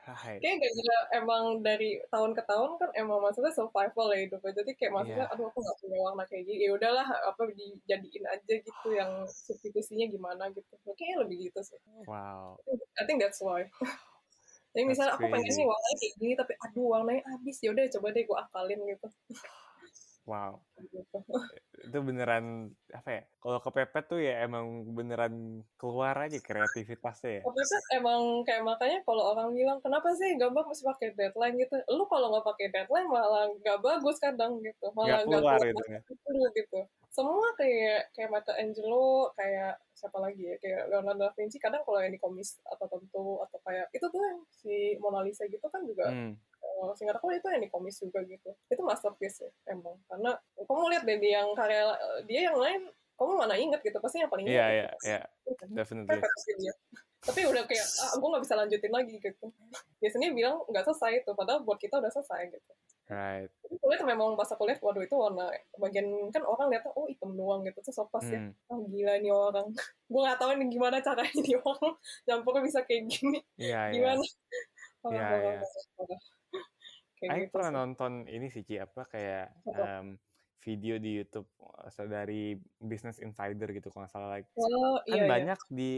Right. 0.08 0.40
kayak 0.40 0.64
gak 0.64 0.72
juga 0.72 0.96
emang 1.20 1.44
dari 1.60 2.00
tahun 2.08 2.32
ke 2.32 2.40
tahun 2.48 2.80
kan 2.80 2.96
emang 2.96 3.20
maksudnya 3.20 3.52
survival 3.52 4.08
ya 4.16 4.24
hidupnya 4.24 4.56
jadi 4.64 4.72
kayak 4.80 4.92
maksudnya 4.96 5.28
Iya. 5.28 5.34
aduh 5.36 5.46
aku 5.52 5.60
nggak 5.60 5.78
punya 5.84 5.98
warna 6.00 6.24
kayak 6.32 6.44
gini. 6.48 6.64
Ya 6.64 6.72
udahlah 6.80 7.04
apa 7.28 7.42
dijadiin 7.52 8.24
aja 8.24 8.54
gitu 8.56 8.88
yang 8.96 9.12
substitusinya 9.28 10.08
gimana 10.08 10.48
gitu. 10.56 10.72
Kayaknya 10.96 11.28
lebih 11.28 11.52
gitu 11.52 11.60
sih. 11.60 11.76
Wow. 12.08 12.56
I 12.96 13.04
think 13.04 13.20
that's 13.20 13.44
why. 13.44 13.68
Jadi 14.72 14.88
misalnya 14.88 15.20
aku 15.20 15.28
pengen 15.28 15.52
nih 15.52 15.68
warnanya 15.68 15.98
kayak 16.00 16.14
gini 16.24 16.34
tapi 16.40 16.54
aduh 16.56 16.88
warnanya 16.88 17.24
habis. 17.28 17.58
Ya 17.60 17.70
udah 17.76 17.84
coba 18.00 18.08
deh 18.16 18.24
gue 18.24 18.38
akalin 18.48 18.80
gitu 18.88 19.08
Wow. 20.28 20.60
gitu 20.92 21.18
Itu 21.88 21.98
beneran 22.04 22.76
apa 22.92 23.10
ya? 23.10 23.22
Kalau 23.40 23.60
kepepet 23.64 24.06
tuh 24.12 24.20
ya 24.20 24.44
emang 24.44 24.92
beneran 24.92 25.64
keluar 25.80 26.20
aja 26.20 26.36
kreativitasnya 26.44 27.32
ya. 27.40 27.44
Kan 27.48 27.84
emang 27.96 28.44
kayak 28.44 28.68
makanya 28.68 29.00
kalau 29.08 29.32
orang 29.32 29.56
bilang 29.56 29.80
kenapa 29.80 30.12
sih 30.20 30.36
gambar 30.36 30.68
mesti 30.68 30.84
pakai 30.84 31.16
deadline 31.16 31.56
gitu 31.56 31.80
lu 31.96 32.04
kalau 32.12 32.36
nggak 32.36 32.44
pakai 32.44 32.68
deadline 32.76 33.08
malah 33.08 33.48
nggak 33.64 33.80
bagus 33.80 34.20
kadang 34.20 34.60
gitu 34.60 34.92
malah 34.92 35.24
Nggak 35.24 35.24
keluar 35.24 35.42
keluar 35.48 35.62
gitu 35.72 35.84
ya. 35.88 36.00
gitu, 36.04 36.30
gitu 36.60 36.80
semua 37.18 37.48
kayak 37.58 38.14
kayak 38.14 38.30
Michelangelo 38.30 39.34
kayak 39.34 39.82
siapa 39.98 40.22
lagi 40.22 40.54
ya 40.54 40.56
kayak 40.62 40.82
Leonardo 40.94 41.26
da 41.26 41.34
Vinci 41.34 41.58
kadang 41.58 41.82
kalau 41.82 41.98
yang 41.98 42.14
di 42.14 42.22
komis 42.22 42.62
atau 42.62 42.86
tentu 42.86 43.42
atau 43.42 43.58
kayak 43.66 43.90
itu 43.90 44.06
tuh 44.06 44.22
yang 44.22 44.40
si 44.54 44.76
Mona 45.02 45.26
Lisa 45.26 45.50
gitu 45.50 45.66
kan 45.72 45.82
juga 45.88 46.14
Hmm. 46.14 46.38
Eh, 46.68 46.92
singkat 46.94 47.16
aku 47.16 47.32
itu 47.32 47.48
yang 47.48 47.62
di 47.62 47.70
komis 47.70 47.98
juga 47.98 48.20
gitu 48.22 48.52
itu 48.68 48.82
masterpiece 48.82 49.42
ya 49.42 49.52
emang 49.72 49.96
karena 50.06 50.32
kamu 50.58 50.82
lihat 50.92 51.04
deh 51.04 51.18
di 51.18 51.30
yang 51.32 51.50
karya 51.54 51.92
eh, 51.92 52.20
dia 52.26 52.42
yang 52.48 52.58
lain 52.60 52.82
kamu 53.18 53.32
mana 53.34 53.56
inget 53.58 53.82
gitu 53.82 53.98
pasti 53.98 54.22
yang 54.22 54.30
paling 54.30 54.46
Iya, 54.46 54.54
inget 54.54 54.70
iya, 54.70 54.86
gitu. 54.86 55.06
iya. 55.10 55.22
Kan 55.58 55.68
Definitely. 55.74 56.10
pepet 56.14 56.34
sih 56.38 56.54
dia 56.58 56.74
tapi 57.18 57.44
udah 57.44 57.64
kayak 57.66 57.82
ah, 57.82 58.14
gue 58.14 58.30
nggak 58.30 58.44
bisa 58.46 58.56
lanjutin 58.56 58.94
lagi 58.94 59.16
gitu 59.18 59.46
biasanya 59.98 60.30
bilang 60.32 60.62
nggak 60.64 60.86
selesai 60.86 61.26
itu 61.26 61.32
padahal 61.34 61.66
buat 61.66 61.76
kita 61.76 61.98
udah 61.98 62.12
selesai 62.14 62.54
gitu 62.54 62.74
Right. 63.08 63.48
tapi 63.64 63.80
kuliah 63.80 64.04
memang 64.04 64.36
pas 64.36 64.52
aku 64.52 64.68
lihat 64.68 64.84
waduh 64.84 65.00
itu 65.00 65.16
warna 65.16 65.48
bagian 65.80 66.04
kan 66.28 66.44
orang 66.44 66.68
lihatnya 66.68 66.92
oh 66.92 67.08
hitam 67.08 67.32
doang 67.34 67.64
gitu 67.64 67.80
terus 67.80 68.04
pas 68.12 68.20
ya 68.22 68.36
Hmm. 68.38 68.52
oh 68.68 68.84
gila 68.86 69.16
nih 69.18 69.32
orang 69.32 69.68
gue 70.12 70.22
nggak 70.22 70.38
tahu 70.38 70.50
nih 70.54 70.68
gimana 70.68 70.98
caranya 71.00 71.32
nih 71.34 71.56
orang 71.58 71.94
nyampurnya 72.28 72.62
bisa 72.64 72.80
kayak 72.84 73.04
gini 73.08 73.40
Iya, 73.56 73.80
iya. 73.82 73.96
gimana 73.96 74.24
Iya, 74.24 74.36
Parah, 75.02 75.24
parah, 75.24 75.40
iya. 76.04 76.18
Kayak 77.18 77.32
Aku 77.34 77.42
gitu 77.44 77.54
pernah 77.54 77.72
sih. 77.72 77.78
nonton 77.78 78.12
ini 78.30 78.48
sih 78.54 78.64
Ci, 78.64 78.76
apa 78.78 79.02
kayak 79.10 79.46
em, 79.68 80.08
video 80.62 80.96
di 81.00 81.12
YouTube 81.22 81.50
eh, 81.86 82.08
dari 82.10 82.44
Business 82.82 83.22
Insider 83.24 83.70
gitu 83.74 83.90
kalau 83.90 84.06
nggak 84.06 84.14
salah 84.14 84.30
like 84.36 84.50
oh 84.60 85.00
kan 85.02 85.10
iya 85.10 85.24
iya. 85.24 85.30
banyak 85.30 85.60
di 85.72 85.92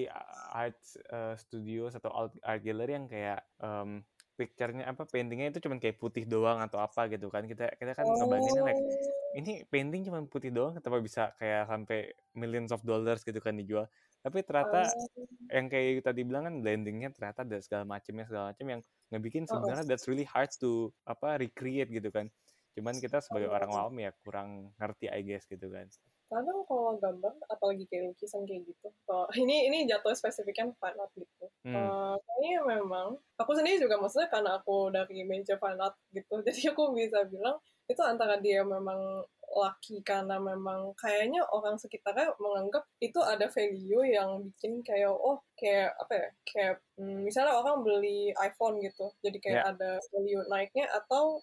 art 0.54 0.80
uh, 1.10 1.34
studios 1.40 1.98
atau 1.98 2.12
art, 2.14 2.34
art 2.44 2.62
gallery 2.62 2.94
yang 2.96 3.08
kayak 3.10 3.42
um, 3.60 4.06
picture-nya 4.40 4.88
apa 4.88 5.04
paintingnya 5.04 5.52
itu 5.52 5.60
cuman 5.68 5.84
kayak 5.84 6.00
putih 6.00 6.24
doang 6.24 6.64
atau 6.64 6.80
apa 6.80 7.12
gitu 7.12 7.28
kan. 7.28 7.44
Kita 7.44 7.76
kita 7.76 7.92
kan 7.92 8.08
ngebayanginnya 8.08 8.64
like 8.64 8.80
oh. 8.80 9.36
ini 9.36 9.68
painting 9.68 10.08
cuman 10.08 10.32
putih 10.32 10.56
doang 10.56 10.80
kenapa 10.80 11.04
bisa 11.04 11.36
kayak 11.36 11.68
sampai 11.68 12.16
millions 12.32 12.72
of 12.72 12.80
dollars 12.88 13.20
gitu 13.28 13.44
kan 13.44 13.60
dijual? 13.60 13.92
Tapi 14.24 14.40
ternyata 14.48 14.88
oh. 14.88 15.28
yang 15.52 15.68
kayak 15.68 16.08
tadi 16.08 16.24
bilang 16.24 16.48
kan 16.48 16.56
blendingnya 16.64 17.12
ternyata 17.12 17.44
ada 17.44 17.60
segala 17.60 17.84
macamnya 17.84 18.24
segala 18.32 18.56
macam 18.56 18.66
yang 18.72 18.82
ngebikin 19.10 19.46
sebenarnya 19.50 19.86
that's 19.86 20.06
really 20.06 20.26
hard 20.26 20.50
to 20.62 20.94
apa 21.06 21.42
recreate 21.42 21.90
gitu 21.90 22.10
kan. 22.14 22.30
Cuman 22.78 22.96
kita 23.02 23.20
sebagai 23.20 23.50
orang 23.50 23.74
awam 23.74 23.96
ya 24.00 24.14
kurang 24.22 24.72
ngerti 24.78 25.10
I 25.10 25.22
guess 25.26 25.50
gitu 25.50 25.68
kan. 25.70 25.90
Kadang 26.30 26.62
kalau 26.70 26.94
gambar 27.02 27.34
apalagi 27.50 27.90
kayak 27.90 28.14
lukisan 28.14 28.46
kayak 28.46 28.70
gitu 28.70 28.88
kalau 29.10 29.26
ini 29.42 29.66
ini 29.66 29.90
jatuh 29.90 30.14
spesifiknya 30.14 30.70
fine 30.78 30.98
art 30.98 31.12
gitu. 31.18 31.46
Hmm. 31.66 31.74
Eh, 31.76 32.16
kayaknya 32.22 32.60
memang 32.80 33.18
aku 33.36 33.52
sendiri 33.58 33.82
juga 33.82 33.98
maksudnya 33.98 34.30
karena 34.30 34.62
aku 34.62 34.94
dari 34.94 35.26
major 35.26 35.58
fine 35.58 35.82
art 35.82 35.98
gitu 36.14 36.40
jadi 36.46 36.72
aku 36.72 36.94
bisa 36.94 37.26
bilang 37.26 37.58
itu 37.90 38.02
antara 38.06 38.38
dia 38.38 38.62
memang 38.62 39.26
laki 39.50 40.06
karena 40.06 40.38
memang 40.38 40.94
kayaknya 40.94 41.42
orang 41.50 41.76
sekitarnya 41.82 42.34
menganggap 42.38 42.86
itu 43.02 43.18
ada 43.22 43.50
value 43.50 44.06
yang 44.06 44.46
bikin 44.46 44.86
kayak 44.86 45.10
oh 45.10 45.42
kayak 45.58 45.94
apa 45.98 46.14
ya 46.14 46.28
kayak 46.46 46.76
hmm, 47.02 47.26
misalnya 47.26 47.58
orang 47.58 47.82
beli 47.82 48.30
iPhone 48.38 48.78
gitu 48.84 49.10
jadi 49.26 49.38
kayak 49.42 49.64
ya. 49.66 49.70
ada 49.74 49.92
value 50.14 50.44
naiknya 50.48 50.86
atau 50.94 51.42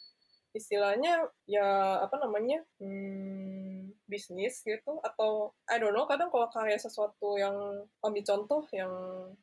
istilahnya 0.57 1.29
ya 1.45 2.01
apa 2.01 2.17
namanya 2.17 2.65
hmm, 2.81 3.93
bisnis 4.09 4.65
gitu 4.65 5.03
atau 5.05 5.53
I 5.69 5.77
don't 5.77 5.93
know 5.93 6.09
kadang 6.09 6.33
kalau 6.33 6.49
karya 6.49 6.81
sesuatu 6.81 7.37
yang 7.37 7.85
ambil 8.01 8.25
contoh 8.25 8.65
yang 8.73 8.91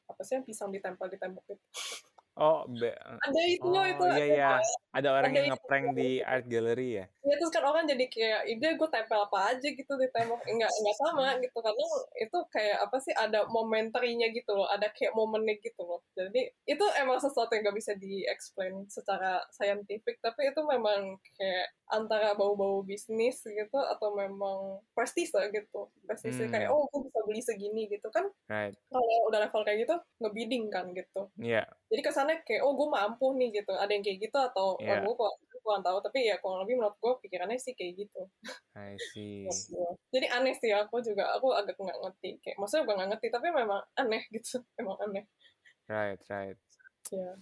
apa 0.09 0.21
sih 0.25 0.41
yang 0.41 0.45
pisang 0.47 0.73
ditempel 0.73 1.05
di 1.11 1.21
tembok 1.21 1.45
itu 1.53 1.65
oh 2.33 2.65
be- 2.65 2.97
ada 2.97 3.41
itu 3.45 3.67
loh 3.67 3.85
itu 3.85 4.01
oh 4.01 4.17
iya. 4.17 4.57
ada 4.89 5.09
orang 5.13 5.29
ada 5.29 5.37
yang 5.37 5.47
itu 5.49 5.53
ngeprank 5.53 5.85
di 5.93 6.09
art 6.31 6.45
gallery 6.49 6.89
ya? 7.01 7.05
Ya 7.23 7.35
terus 7.37 7.53
kan 7.53 7.63
orang 7.65 7.85
jadi 7.85 8.05
kayak 8.09 8.41
ide 8.49 8.67
gue 8.77 8.89
tempel 8.89 9.19
apa 9.21 9.53
aja 9.53 9.67
gitu 9.69 9.93
di 9.97 10.07
tembok. 10.09 10.41
Enggak 10.49 10.69
enggak 10.69 10.97
sama 10.97 11.27
gitu 11.41 11.57
karena 11.61 11.85
itu 12.17 12.37
kayak 12.49 12.77
apa 12.81 12.97
sih 13.01 13.13
ada 13.13 13.45
momenterinya 13.49 14.27
gitu 14.33 14.51
loh 14.57 14.67
ada 14.69 14.89
kayak 14.89 15.13
momennya 15.13 15.61
gitu 15.61 15.81
loh. 15.85 16.01
Jadi 16.17 16.49
itu 16.65 16.85
emang 16.97 17.21
sesuatu 17.21 17.53
yang 17.53 17.69
gak 17.69 17.77
bisa 17.77 17.93
di 17.97 18.25
explain 18.25 18.85
secara 18.89 19.41
scientific 19.53 20.17
tapi 20.21 20.49
itu 20.49 20.61
memang 20.65 21.21
kayak 21.37 21.69
antara 21.93 22.33
bau-bau 22.33 22.81
bisnis 22.81 23.45
gitu 23.45 23.77
atau 23.77 24.17
memang 24.17 24.81
prestise 24.97 25.33
gitu. 25.53 25.89
Prestise 26.05 26.49
kayak 26.49 26.69
hmm. 26.69 26.75
Oh 26.75 26.89
gue 26.89 27.09
bisa 27.09 27.19
beli 27.29 27.41
segini 27.45 27.83
gitu. 27.93 28.09
Kan 28.09 28.25
right. 28.49 28.73
kalau 28.89 29.29
udah 29.29 29.39
level 29.45 29.61
kayak 29.61 29.85
gitu 29.85 29.95
ngebidding 30.21 30.73
kan 30.73 30.89
gitu. 30.97 31.29
Ya 31.37 31.65
jadi 31.93 32.09
kesannya 32.23 32.47
kayak 32.47 32.61
oh 32.63 32.73
gue 32.79 32.87
mampu 32.87 33.27
nih 33.35 33.49
gitu. 33.51 33.73
Ada 33.75 33.91
yang 33.91 34.03
kayak 34.03 34.17
gitu 34.23 34.37
atau 34.39 34.79
oh, 34.79 34.81
ya 34.81 35.03
gue 35.03 35.13
kurang, 35.13 35.35
kurang 35.59 35.83
tahu. 35.83 35.97
Tapi 35.99 36.19
ya 36.31 36.35
kurang 36.39 36.63
lebih 36.63 36.79
menurut 36.79 36.95
gue 36.95 37.13
pikirannya 37.27 37.59
sih 37.59 37.75
kayak 37.75 38.07
gitu. 38.07 38.21
I 38.79 38.95
see. 39.11 39.43
Gue. 39.47 39.89
jadi 40.15 40.27
aneh 40.39 40.55
sih 40.55 40.71
aku 40.71 41.03
juga 41.03 41.35
aku 41.35 41.51
agak 41.51 41.75
nggak 41.75 41.99
ngerti. 41.99 42.39
Kayak 42.39 42.57
maksudnya 42.63 42.83
gue 42.87 42.95
nggak 42.95 43.09
ngerti 43.11 43.27
tapi 43.27 43.47
memang 43.51 43.81
aneh 43.99 44.23
gitu. 44.31 44.63
Emang 44.79 44.97
aneh. 45.03 45.27
Right 45.91 46.21
right. 46.31 46.57
Ya 47.11 47.35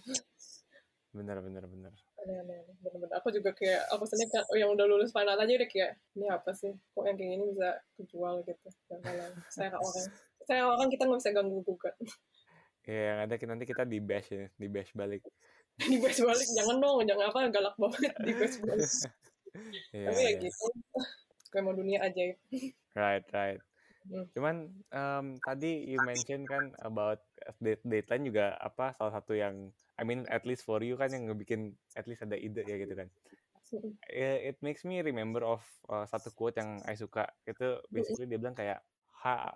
bener 1.12 1.44
bener 1.44 1.68
bener. 1.68 1.92
Aneh 2.24 2.64
bener-bener 2.80 3.12
aku 3.12 3.28
juga 3.28 3.52
kayak 3.52 3.84
aku 3.92 4.08
sendiri 4.08 4.32
kan 4.32 4.48
oh, 4.48 4.56
yang 4.56 4.72
udah 4.72 4.88
lulus 4.88 5.12
final 5.12 5.36
aja 5.36 5.52
udah 5.52 5.68
kayak 5.70 6.00
ini 6.18 6.26
apa 6.26 6.50
sih? 6.56 6.72
Kok 6.72 7.04
yang 7.04 7.16
kayak 7.20 7.30
gini 7.36 7.44
bisa 7.52 7.70
kejual 8.00 8.34
gitu? 8.48 8.68
Dan 8.88 8.98
kalau 9.04 9.28
saya 9.52 9.70
orang 9.76 10.08
saya 10.48 10.62
orang 10.66 10.88
kita 10.90 11.06
nggak 11.06 11.20
bisa 11.20 11.30
ganggu 11.30 11.60
gugat 11.62 11.94
ya 12.84 13.00
yang 13.14 13.18
ada 13.24 13.34
kita- 13.34 13.50
nanti 13.50 13.64
kita 13.64 13.82
di 13.84 13.98
bash 13.98 14.28
ya 14.28 14.46
di 14.52 14.66
bash 14.68 14.92
balik. 14.92 15.22
Di 15.88 15.96
base 15.96 16.20
balik 16.20 16.48
jangan 16.52 16.76
dong 16.78 17.00
jangan 17.08 17.32
apa 17.32 17.48
galak 17.48 17.74
banget 17.80 18.12
di 18.20 18.32
base 18.36 18.58
balik. 18.60 18.90
Ya 19.92 20.08
tapi 20.08 20.20
ya 20.20 20.30
ya 20.32 20.40
gitu 20.40 20.66
kayak 21.52 21.60
mau 21.60 21.76
dunia 21.76 22.00
ajaib 22.00 22.40
right 22.96 23.24
right. 23.28 23.60
Hmm. 24.08 24.24
Cuman 24.32 24.56
em, 24.88 25.26
tadi 25.38 25.92
you 25.92 26.00
mention 26.02 26.42
kan 26.42 26.72
about 26.80 27.20
date 27.60 27.84
deadline 27.84 28.24
juga 28.24 28.56
apa 28.56 28.96
salah 28.96 29.12
satu 29.12 29.36
yang 29.36 29.68
I 29.94 30.08
mean 30.08 30.24
at 30.26 30.42
least 30.42 30.64
for 30.64 30.80
you 30.80 30.96
kan 30.96 31.12
yang 31.12 31.28
ngebikin 31.28 31.76
at 31.94 32.08
least 32.08 32.24
ada 32.24 32.34
ide 32.34 32.64
ya 32.64 32.76
gitu 32.80 32.96
kan. 32.96 33.08
Eh, 34.08 34.52
It 34.52 34.60
makes 34.60 34.82
me 34.82 35.00
remember 35.00 35.40
of 35.44 35.60
uh, 35.88 36.04
satu 36.04 36.32
quote 36.32 36.56
yang 36.56 36.80
I 36.84 36.96
suka. 36.96 37.28
Itu 37.44 37.80
basically 37.88 38.28
dia 38.28 38.40
bilang 38.40 38.52
kayak 38.52 38.80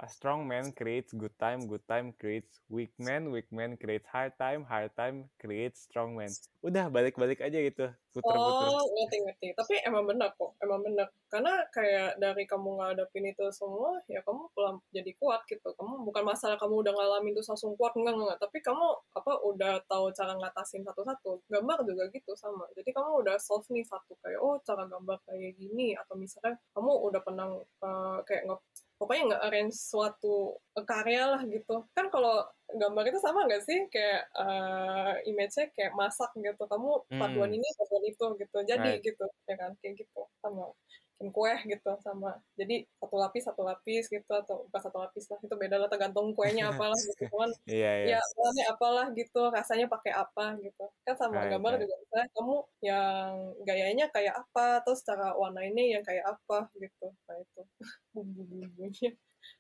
strong 0.07 0.47
man 0.47 0.71
creates 0.71 1.11
good 1.11 1.35
time, 1.43 1.67
good 1.67 1.83
time 1.91 2.15
creates 2.15 2.63
weak 2.71 2.95
man, 3.03 3.35
weak 3.35 3.51
man 3.51 3.75
creates 3.75 4.07
hard 4.07 4.35
time, 4.39 4.63
hard 4.63 4.95
time 4.95 5.27
creates 5.43 5.91
strong 5.91 6.15
man. 6.15 6.31
Udah 6.63 6.87
balik-balik 6.91 7.43
aja 7.43 7.59
gitu, 7.59 7.91
puter-puter. 8.15 8.67
Oh, 8.75 8.87
ngerti 8.95 9.17
ngerti. 9.23 9.47
Tapi 9.55 9.75
emang 9.87 10.07
benar 10.07 10.35
kok, 10.35 10.55
emang 10.63 10.83
benar. 10.83 11.11
Karena 11.27 11.63
kayak 11.75 12.19
dari 12.19 12.47
kamu 12.47 12.79
ngadepin 12.79 13.27
itu 13.31 13.47
semua, 13.55 14.03
ya 14.07 14.23
kamu 14.23 14.51
pelan 14.55 14.79
jadi 14.95 15.11
kuat 15.19 15.43
gitu. 15.51 15.75
Kamu 15.75 16.03
bukan 16.07 16.23
masalah 16.27 16.59
kamu 16.59 16.87
udah 16.87 16.93
ngalamin 16.95 17.35
terus 17.35 17.51
langsung 17.51 17.75
kuat 17.75 17.95
enggak 17.99 18.15
enggak. 18.19 18.39
Tapi 18.43 18.59
kamu 18.63 18.87
apa 19.15 19.33
udah 19.47 19.73
tahu 19.87 20.11
cara 20.15 20.33
ngatasin 20.39 20.83
satu-satu. 20.87 21.43
Gambar 21.51 21.87
juga 21.87 22.07
gitu 22.11 22.35
sama. 22.39 22.67
Jadi 22.75 22.91
kamu 22.95 23.27
udah 23.27 23.37
solve 23.39 23.67
nih 23.71 23.87
satu 23.87 24.15
kayak 24.23 24.39
oh 24.43 24.59
cara 24.63 24.87
gambar 24.87 25.19
kayak 25.27 25.55
gini 25.59 25.95
atau 25.95 26.15
misalnya 26.19 26.59
kamu 26.75 26.91
udah 27.11 27.21
pernah 27.23 27.47
uh, 27.83 28.19
kayak 28.27 28.47
nge 28.47 28.57
pokoknya 28.99 29.23
nggak 29.35 29.43
arrange 29.47 29.77
suatu 29.77 30.57
karya 30.89 31.23
lah 31.33 31.43
gitu. 31.49 31.85
Kan 31.97 32.09
kalau 32.15 32.45
gambar 32.67 33.05
itu 33.13 33.19
sama 33.23 33.47
nggak 33.47 33.63
sih? 33.69 33.79
Kayak 33.93 34.29
uh, 34.35 35.13
image-nya 35.29 35.71
kayak 35.77 35.93
masak 35.95 36.31
gitu. 36.37 36.63
Kamu 36.67 37.07
paduan 37.21 37.51
Hmm. 37.53 37.57
ini 37.61 37.69
paduan 37.79 38.05
itu 38.09 38.27
gitu. 38.43 38.59
Jadi 38.67 38.91
Right. 38.99 39.05
gitu 39.05 39.25
ya 39.49 39.55
kan? 39.61 39.71
Kayak 39.81 39.95
gitu. 40.05 40.21
Sama 40.43 40.73
bikin 41.17 41.33
kue 41.33 41.49
gitu 41.65 41.91
sama 42.05 42.37
jadi 42.61 42.85
satu 43.01 43.17
lapis 43.17 43.49
satu 43.49 43.65
lapis 43.65 44.05
gitu 44.13 44.29
atau 44.29 44.69
bukan 44.69 44.81
satu 44.85 45.01
lapis 45.01 45.25
lah 45.33 45.41
itu 45.41 45.57
beda 45.57 45.81
lah 45.81 45.89
tergantung 45.89 46.37
kuenya 46.37 46.69
apalah 46.77 46.93
gitu 47.01 47.33
cuman 47.33 47.51
Iya, 47.65 47.91
iya. 48.05 48.17
ya 48.17 48.21
warnanya 48.37 48.65
apalah 48.77 49.07
gitu 49.17 49.41
rasanya 49.49 49.89
pakai 49.89 50.13
apa 50.13 50.61
gitu 50.61 50.85
kan 51.09 51.17
sama 51.17 51.41
Right, 51.41 51.57
gambar 51.57 51.73
right. 51.73 51.83
juga 51.89 51.95
misalnya 52.05 52.29
kamu 52.37 52.57
yang 52.85 53.31
gayanya 53.65 54.07
kayak 54.13 54.35
apa 54.37 54.67
terus 54.85 55.01
cara 55.09 55.33
warna 55.33 55.65
ini 55.65 55.97
yang 55.97 56.05
kayak 56.05 56.25
apa 56.29 56.69
gitu 56.77 57.09
nah 57.25 57.37
itu 57.41 57.61
bumbu-bumbunya 58.13 59.11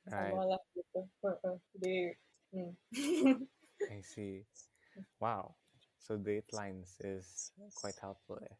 Right. 0.05 0.29
sama 0.35 0.43
lah 0.45 0.61
gitu 0.77 1.01
jadi 1.73 1.97
hmm. 2.53 2.73
I 3.93 4.01
see. 4.01 4.45
Wow. 5.21 5.55
So 6.07 6.15
deadlines 6.15 7.03
is 7.03 7.51
quite 7.83 7.99
helpful 7.99 8.39
ya. 8.47 8.55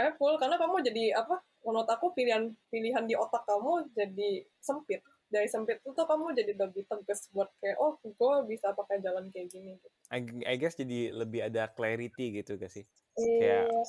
eh 0.00 0.16
full 0.16 0.40
karena 0.40 0.56
kamu 0.56 0.80
jadi 0.80 1.12
apa 1.12 1.44
menurut 1.60 1.84
aku 1.92 2.16
pilihan 2.16 2.48
pilihan 2.72 3.04
di 3.04 3.12
otak 3.12 3.44
kamu 3.44 3.92
jadi 3.92 4.40
sempit 4.56 5.04
dari 5.28 5.44
sempit 5.44 5.84
itu 5.84 5.92
tuh 5.92 6.08
kamu 6.08 6.32
jadi 6.32 6.56
lebih 6.56 6.88
tegas 6.88 7.28
buat 7.36 7.52
kayak 7.60 7.76
oh 7.76 8.00
gue 8.00 8.34
bisa 8.48 8.72
pakai 8.72 9.04
jalan 9.04 9.28
kayak 9.28 9.52
gini. 9.52 9.76
I, 10.08 10.24
I 10.48 10.56
guess 10.56 10.72
jadi 10.72 11.12
lebih 11.12 11.52
ada 11.52 11.68
clarity 11.68 12.40
gitu 12.40 12.56
gak 12.56 12.72
sih? 12.72 12.88
Kayak 13.16 13.68
Iya. 13.68 13.80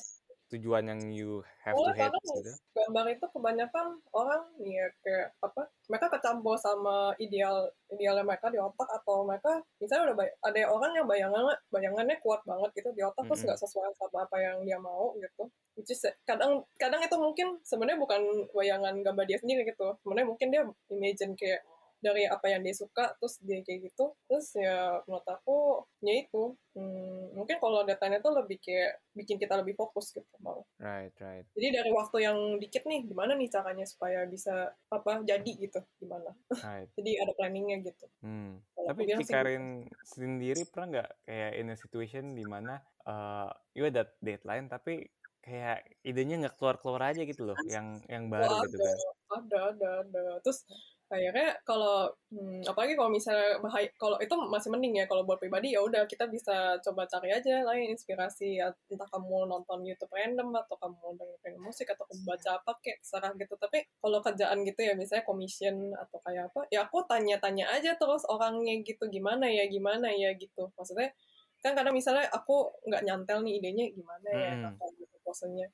Tujuan 0.52 0.84
yang 0.84 1.00
you 1.08 1.40
have 1.64 1.72
to 1.72 1.80
Soalnya 1.80 1.96
hit 1.96 2.12
kadang 2.12 2.24
gitu. 2.36 2.52
gambar 2.76 3.04
itu 3.16 3.26
kebanyakan 3.32 3.86
orang 4.12 4.42
ya 4.60 4.86
kayak 5.00 5.28
apa 5.40 5.62
mereka 5.88 6.06
kecampur 6.12 6.56
sama 6.60 7.16
ideal 7.16 7.72
idealnya 7.88 8.24
mereka 8.24 8.52
di 8.52 8.60
otak 8.60 8.88
atau 8.92 9.24
mereka 9.24 9.64
misalnya 9.80 10.12
udah 10.12 10.16
ada 10.44 10.60
orang 10.68 10.92
yang 10.92 11.06
bayangannya 11.08 11.56
bayangannya 11.72 12.16
kuat 12.20 12.44
banget 12.44 12.70
gitu 12.76 12.90
di 12.92 13.02
otak 13.02 13.24
terus 13.24 13.40
Mm-mm. 13.40 13.48
nggak 13.50 13.60
sesuai 13.64 13.90
sama 13.96 14.18
apa 14.28 14.36
yang 14.36 14.56
dia 14.62 14.78
mau 14.78 15.16
gitu 15.16 15.48
which 15.74 15.90
is 15.90 16.04
kadang 16.28 16.62
kadang 16.76 17.00
itu 17.00 17.16
mungkin 17.16 17.58
sebenarnya 17.64 17.98
bukan 17.98 18.20
bayangan 18.52 18.94
gambar 19.00 19.24
dia 19.26 19.38
sendiri 19.40 19.64
gitu 19.64 19.96
sebenarnya 20.04 20.28
mungkin 20.28 20.48
dia 20.52 20.62
imagine 20.92 21.32
kayak 21.34 21.64
dari 22.04 22.28
apa 22.28 22.52
yang 22.52 22.60
dia 22.60 22.76
suka 22.76 23.16
terus 23.16 23.40
dia 23.40 23.64
kayak 23.64 23.88
gitu 23.88 24.12
terus 24.28 24.52
ya 24.52 25.00
menurut 25.08 25.24
aku 25.24 25.56
ya 26.04 26.20
itu 26.20 26.52
hmm, 26.76 27.32
mungkin 27.32 27.56
kalau 27.56 27.80
datanya 27.88 28.20
tuh 28.20 28.36
lebih 28.36 28.60
kayak 28.60 29.00
bikin 29.16 29.40
kita 29.40 29.56
lebih 29.56 29.72
fokus 29.74 30.12
gitu 30.12 30.28
malah 30.44 30.60
Right, 30.76 31.16
right. 31.16 31.48
jadi 31.56 31.80
dari 31.80 31.90
waktu 31.96 32.28
yang 32.28 32.38
dikit 32.60 32.84
nih, 32.84 33.08
gimana 33.08 33.32
nih 33.32 33.48
caranya 33.48 33.88
supaya 33.88 34.28
bisa 34.28 34.74
apa 34.92 35.24
jadi 35.24 35.48
gitu, 35.56 35.80
gimana? 35.96 36.36
Right. 36.60 36.92
Jadi 36.98 37.10
ada 37.16 37.32
planningnya 37.32 37.80
gitu. 37.88 38.04
Hmm. 38.20 38.60
Aku 38.76 38.92
Tapi 38.92 39.00
bilang 39.08 39.20
sih 39.22 39.24
gitu. 39.24 39.32
Cikarin 39.32 39.64
sendiri 40.04 40.62
pernah 40.68 40.86
nggak 40.92 41.10
kayak 41.24 41.52
in 41.56 41.72
a 41.72 41.76
situation 41.78 42.24
di 42.36 42.44
mana 42.44 42.84
uh, 43.08 43.48
you 43.72 43.88
ada 43.88 44.04
deadline 44.20 44.68
tapi 44.68 45.08
kayak 45.40 45.88
idenya 46.04 46.36
nggak 46.44 46.56
keluar-keluar 46.60 47.12
aja 47.12 47.24
gitu 47.24 47.44
loh, 47.44 47.56
yang 47.68 48.00
yang 48.08 48.28
Oh, 48.28 48.30
baru 48.32 48.44
gitu 48.68 48.76
ada, 48.76 48.84
kan. 48.84 48.98
ada, 49.40 49.58
ada, 49.72 49.88
ada. 50.04 50.22
Terus 50.44 50.58
akhirnya 51.14 51.54
kalau 51.62 52.10
hmm, 52.34 52.66
apalagi 52.66 52.98
kalau 52.98 53.10
misalnya 53.14 53.62
bahaya 53.62 53.88
kalau 53.94 54.18
itu 54.18 54.34
masih 54.50 54.68
mending 54.74 54.94
ya 54.98 55.06
kalau 55.06 55.22
buat 55.22 55.38
pribadi 55.38 55.72
ya 55.72 55.80
udah 55.80 56.04
kita 56.10 56.26
bisa 56.26 56.76
coba 56.82 57.06
cari 57.06 57.30
aja 57.30 57.62
lain 57.62 57.94
inspirasi 57.94 58.58
ya, 58.58 58.74
entah 58.90 59.08
kamu 59.08 59.46
nonton 59.46 59.86
YouTube 59.86 60.10
random 60.10 60.50
atau 60.58 60.76
kamu 60.76 61.16
dengerin 61.16 61.56
musik 61.62 61.86
atau 61.88 62.04
kamu 62.10 62.22
baca 62.26 62.50
apa 62.58 62.72
kayak 62.82 62.98
serah 63.00 63.32
gitu. 63.38 63.54
Tapi 63.54 63.86
kalau 64.02 64.18
kerjaan 64.18 64.58
gitu 64.66 64.80
ya 64.82 64.92
misalnya 64.98 65.24
commission 65.24 65.94
atau 65.94 66.18
kayak 66.26 66.50
apa 66.50 66.66
ya 66.68 66.84
aku 66.84 67.06
tanya-tanya 67.06 67.70
aja 67.70 67.94
terus 67.94 68.26
orangnya 68.26 68.74
gitu 68.82 69.06
gimana 69.08 69.46
ya 69.46 69.64
gimana 69.70 70.10
ya? 70.10 70.34
gitu. 70.34 70.68
Maksudnya 70.74 71.14
kan 71.64 71.72
kadang 71.72 71.96
misalnya 71.96 72.28
aku 72.28 72.76
nggak 72.84 73.02
nyantel 73.08 73.40
nih 73.40 73.56
idenya 73.56 73.88
gimana 73.88 74.28
ya 74.28 74.52
Mm-mm. 74.52 74.68
atau 74.76 74.86
gitu 75.00 75.16
posenya 75.24 75.64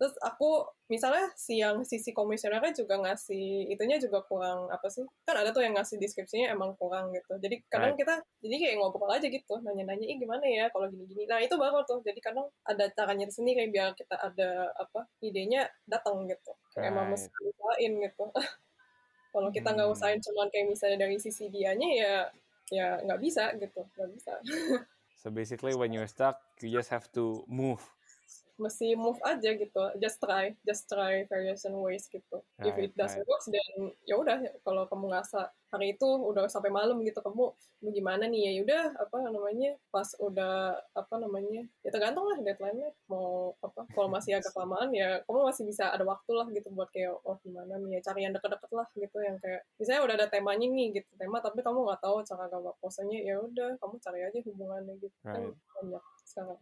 terus 0.00 0.16
aku 0.24 0.64
misalnya 0.88 1.28
si 1.36 1.60
yang 1.60 1.84
sisi 1.84 2.16
komisionernya 2.16 2.72
juga 2.72 2.96
ngasih 3.04 3.68
itunya 3.68 4.00
juga 4.00 4.24
kurang 4.24 4.72
apa 4.72 4.88
sih 4.88 5.04
kan 5.28 5.36
ada 5.36 5.52
tuh 5.52 5.60
yang 5.60 5.76
ngasih 5.76 6.00
deskripsinya 6.00 6.48
emang 6.48 6.72
kurang 6.80 7.12
gitu 7.12 7.36
jadi 7.36 7.60
kadang 7.68 8.00
kita 8.00 8.24
jadi 8.40 8.56
kayak 8.56 8.76
ngobrol 8.80 9.12
aja 9.12 9.28
gitu 9.28 9.60
nanya-nanya 9.60 10.08
ih 10.08 10.16
gimana 10.16 10.40
ya 10.48 10.72
kalau 10.72 10.88
gini-gini 10.88 11.28
nah 11.28 11.36
itu 11.36 11.52
baru 11.52 11.84
tuh 11.84 12.00
jadi 12.00 12.16
kadang 12.16 12.48
ada 12.64 12.88
caranya 12.96 13.28
sendiri 13.28 13.68
biar 13.68 13.92
kita 13.92 14.16
ada 14.16 14.72
apa 14.72 15.04
idenya 15.20 15.68
datang 15.84 16.24
gitu 16.24 16.56
kayak 16.72 16.96
emang 16.96 17.12
Right. 17.12 17.20
mesti 17.20 17.28
usahain 17.44 17.92
gitu 18.00 18.24
kalau 19.36 19.48
kita 19.52 19.68
nggak 19.68 19.84
Hmm. 19.84 19.96
usahain 20.00 20.20
cuman 20.24 20.48
kayak 20.48 20.66
misalnya 20.72 20.96
dari 21.04 21.20
sisi 21.20 21.52
dianya 21.52 21.88
ya 21.92 22.14
ya 22.72 22.86
nggak 23.04 23.20
bisa 23.20 23.52
gitu 23.60 23.84
nggak 24.00 24.10
bisa 24.16 24.32
So 25.20 25.28
basically 25.28 25.76
when 25.76 25.92
you're 25.92 26.08
stuck, 26.08 26.40
you 26.64 26.72
just 26.72 26.88
have 26.88 27.04
to 27.12 27.44
move. 27.44 27.84
Mesti 28.60 28.92
move 28.94 29.16
aja 29.24 29.50
gitu 29.56 29.80
just 29.96 30.20
try 30.20 30.52
just 30.68 30.84
try 30.86 31.24
various 31.26 31.64
ways 31.66 32.04
gitu. 32.12 32.44
If 32.60 32.76
Right, 32.76 32.84
it 32.86 32.92
doesn't 32.94 33.24
right. 33.24 33.28
work 33.28 33.42
then 33.48 33.90
ya 34.04 34.14
udah 34.20 34.36
kalau 34.62 34.84
kamu 34.86 35.08
ngerasa 35.10 35.48
hari 35.70 35.94
itu 35.94 36.04
udah 36.04 36.50
sampai 36.50 36.68
malam 36.68 36.98
gitu 37.06 37.22
kamu 37.22 37.54
lu 37.80 37.88
gimana 37.94 38.26
nih? 38.28 38.52
Ya 38.52 38.60
udah 38.66 38.82
apa 39.00 39.16
namanya 39.24 39.78
pas 39.88 40.12
udah 40.20 40.76
apa 40.92 41.14
namanya 41.16 41.64
ya 41.80 41.88
tergantung 41.94 42.26
lah 42.28 42.36
deadline-nya. 42.42 42.90
Mau 43.08 43.54
apa 43.64 43.86
kalau 43.96 44.08
masih 44.12 44.36
agak 44.36 44.52
lamaan 44.60 44.90
ya 44.92 45.22
kamu 45.24 45.48
masih 45.48 45.64
bisa 45.64 45.88
ada 45.94 46.04
waktu 46.04 46.32
lah 46.36 46.46
gitu 46.52 46.68
buat 46.74 46.90
kayak 46.92 47.16
oh 47.24 47.38
gimana 47.40 47.80
nih? 47.80 47.98
Ya 47.98 48.00
cari 48.12 48.20
yang 48.28 48.34
deket-deket 48.36 48.70
lah 48.76 48.86
gitu 48.92 49.18
yang 49.24 49.36
kayak 49.40 49.62
misalnya 49.80 50.02
udah 50.04 50.14
ada 50.20 50.26
temanya 50.28 50.66
nih 50.68 50.86
gitu 51.00 51.08
tema 51.16 51.38
tapi 51.40 51.62
kamu 51.64 51.78
nggak 51.88 52.00
tahu 52.04 52.16
cara 52.26 52.44
gambar 52.52 52.74
posenya 52.82 53.18
ya 53.24 53.34
udah 53.40 53.68
kamu 53.80 53.94
cari 54.04 54.20
aja 54.26 54.38
hubungannya 54.44 54.94
gitu. 55.00 55.16
Kan 55.24 55.40
Right. 55.40 55.56
banyak 55.80 56.04
sekarang 56.26 56.58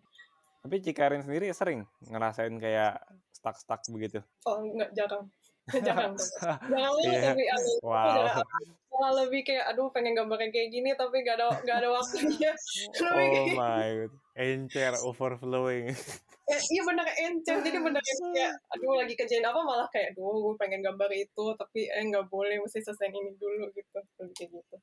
Tapi 0.59 0.83
Cikarin 0.83 1.23
sendiri 1.23 1.51
sering 1.55 1.87
ngerasain 2.03 2.55
kayak 2.59 2.99
stuck-stuck 3.31 3.81
begitu. 3.95 4.19
Oh, 4.45 4.59
enggak, 4.59 4.91
jarang. 4.95 5.31
Tuh. 5.69 5.81
Jarang 5.81 6.15
banget 6.17 7.05
Iya. 7.05 7.21
tapi 7.31 7.45
aneh. 7.45 7.77
Aku 7.77 7.87
Wow. 7.87 8.15
jarang. 8.17 8.47
Malah 8.89 9.13
lebih 9.23 9.41
kayak, 9.45 9.65
aduh 9.69 9.89
pengen 9.89 10.13
gambarnya 10.13 10.49
kayak 10.49 10.69
gini, 10.69 10.91
tapi 10.93 11.23
gak 11.23 11.39
ada, 11.39 11.55
gak 11.63 11.77
ada 11.81 11.89
waktunya. 11.93 12.51
Lebih 12.99 13.05
Oh 13.05 13.45
kayak, 13.47 13.55
my 13.55 13.89
god. 13.95 14.13
Encer 14.39 14.93
overflowing. 15.03 15.87
eh, 16.51 16.61
iya 16.73 16.83
bener 16.83 17.05
encer. 17.05 17.61
Jadi 17.61 17.79
bener 17.79 18.01
kayak, 18.01 18.53
aduh 18.71 18.97
lagi 18.97 19.15
kerjain 19.15 19.45
apa, 19.45 19.61
malah 19.61 19.87
kayak, 19.93 20.15
aduh 20.15 20.33
gue 20.41 20.55
pengen 20.57 20.81
gambar 20.81 21.11
itu, 21.13 21.45
tapi 21.55 21.87
eh 21.87 22.03
nggak 22.07 22.27
boleh, 22.27 22.59
mesti 22.59 22.81
selesai 22.81 23.07
ini 23.09 23.37
dulu 23.37 23.69
gitu. 23.71 23.99
Lebih 24.19 24.35
kayak 24.35 24.51
gitu. 24.57 24.77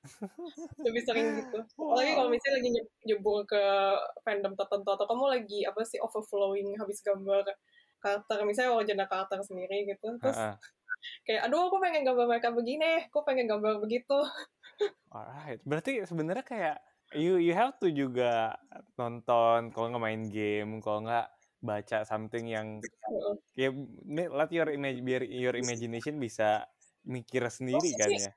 Lebih 0.80 1.02
sering 1.04 1.28
gitu. 1.42 1.60
Apalagi 1.76 2.12
kalau 2.14 2.30
misalnya 2.30 2.56
lagi 2.60 2.70
nye- 2.72 2.92
nyebur 3.04 3.44
ke 3.44 3.64
fandom 4.22 4.54
tertentu, 4.54 4.90
atau 4.92 5.06
kamu 5.08 5.26
lagi, 5.28 5.60
apa 5.66 5.82
sih, 5.84 5.98
overflowing 6.00 6.76
habis 6.78 7.02
gambar 7.02 7.44
karakter, 7.98 8.38
misalnya 8.46 8.76
original 8.76 9.08
karakter 9.10 9.42
sendiri 9.42 9.90
gitu. 9.90 10.20
Terus 10.22 10.38
Ha-ha. 10.38 10.56
Kayak 11.26 11.48
aduh 11.48 11.68
aku 11.70 11.78
pengen 11.82 12.06
gambar 12.06 12.26
mereka 12.30 12.50
begini 12.54 13.08
aku 13.10 13.22
pengen 13.26 13.50
gambar 13.50 13.82
begitu 13.82 14.18
Alright. 15.16 15.64
Berarti 15.64 16.04
sebenarnya 16.04 16.44
kayak 16.44 16.78
you 17.16 17.40
you 17.40 17.56
have 17.56 17.80
to 17.80 17.88
juga 17.88 18.60
nonton 19.00 19.72
kalau 19.72 19.96
nggak 19.96 20.04
main 20.04 20.24
game, 20.28 20.84
kalau 20.84 21.08
nggak 21.08 21.32
baca 21.64 22.04
something 22.04 22.52
yang 22.52 22.84
ya 23.56 23.72
let 24.12 24.52
your 24.52 24.68
image 24.70 25.00
biar 25.02 25.24
your 25.24 25.56
imagination 25.56 26.20
bisa 26.20 26.68
mikir 27.08 27.48
sendiri 27.48 27.96
kan 27.96 28.12
ya. 28.12 28.32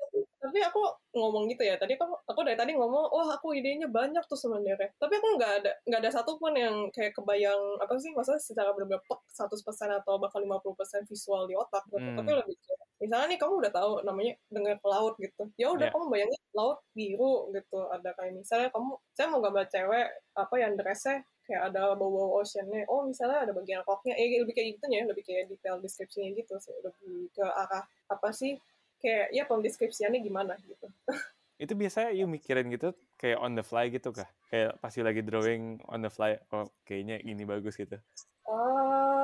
Tapi, 0.58 0.66
aku 0.74 0.82
ngomong 1.14 1.46
gitu 1.54 1.62
ya 1.62 1.78
tadi 1.78 1.94
aku 1.94 2.18
aku 2.26 2.40
dari 2.42 2.58
tadi 2.58 2.74
ngomong 2.74 3.14
wah 3.14 3.28
aku 3.38 3.54
idenya 3.54 3.86
banyak 3.86 4.22
tuh 4.26 4.34
sebenarnya 4.34 4.90
tapi 4.98 5.14
aku 5.14 5.38
nggak 5.38 5.52
ada 5.62 5.72
nggak 5.86 6.00
ada 6.02 6.10
satupun 6.10 6.52
yang 6.58 6.74
kayak 6.90 7.14
kebayang 7.14 7.78
apa 7.78 7.94
sih 8.02 8.10
maksudnya 8.10 8.42
secara 8.42 8.74
benar-benar 8.74 9.02
pek 9.06 9.20
100% 9.30 10.02
atau 10.02 10.18
bahkan 10.18 10.42
50% 10.42 11.06
visual 11.06 11.46
di 11.46 11.54
otak 11.54 11.86
gitu. 11.88 12.02
Hmm. 12.02 12.18
tapi 12.18 12.30
lebih 12.34 12.56
kayak 12.58 12.88
misalnya 12.98 13.26
nih 13.30 13.38
kamu 13.38 13.54
udah 13.62 13.72
tahu 13.72 13.92
namanya 14.02 14.32
dengar 14.50 14.76
laut 14.82 15.14
gitu. 15.22 15.42
Ya 15.54 15.70
udah 15.70 15.86
Yeah. 15.88 15.94
kamu 15.94 16.06
bayangin 16.10 16.42
laut 16.52 16.78
biru 16.92 17.34
gitu. 17.54 17.80
Ada 17.94 18.10
kayak 18.18 18.34
misalnya 18.34 18.68
kamu 18.74 18.92
saya 19.14 19.26
mau 19.30 19.40
gambar 19.40 19.66
cewek 19.70 20.06
apa 20.34 20.54
yang 20.58 20.72
dressnya 20.74 21.22
kayak 21.46 21.62
ada 21.72 21.94
bau-bau 21.94 22.42
oceannya. 22.42 22.84
Oh 22.90 23.06
misalnya 23.06 23.46
ada 23.48 23.52
bagian 23.54 23.80
roknya. 23.86 24.18
Eh 24.18 24.42
lebih 24.42 24.52
kayak 24.52 24.68
gitu 24.76 24.84
ya 24.90 25.02
lebih 25.06 25.24
kayak 25.24 25.46
detail 25.48 25.78
deskripsinya 25.78 26.34
gitu 26.34 26.54
sih. 26.58 26.74
Lebih 26.82 27.30
ke 27.32 27.46
arah 27.46 27.86
apa 28.10 28.28
sih 28.34 28.58
kayak 29.02 29.34
ya 29.34 29.44
pendeskripsiannya 29.46 30.20
gimana? 30.22 30.54
Gitu. 30.62 30.86
Itu 31.64 31.74
biasanya 31.74 32.14
you 32.14 32.30
mikirin 32.30 32.70
gitu 32.70 32.94
kayak 33.18 33.42
on 33.42 33.58
the 33.58 33.64
fly 33.66 33.90
gitu 33.90 34.14
kah? 34.14 34.30
Kayak 34.46 34.78
pasti 34.78 35.02
lagi 35.02 35.26
drawing 35.26 35.82
on 35.90 36.06
the 36.06 36.10
fly 36.10 36.38
oh 36.54 36.70
kayaknya 36.86 37.18
ini 37.26 37.42
bagus 37.42 37.74
gitu. 37.74 37.98
Ah, 38.46 39.17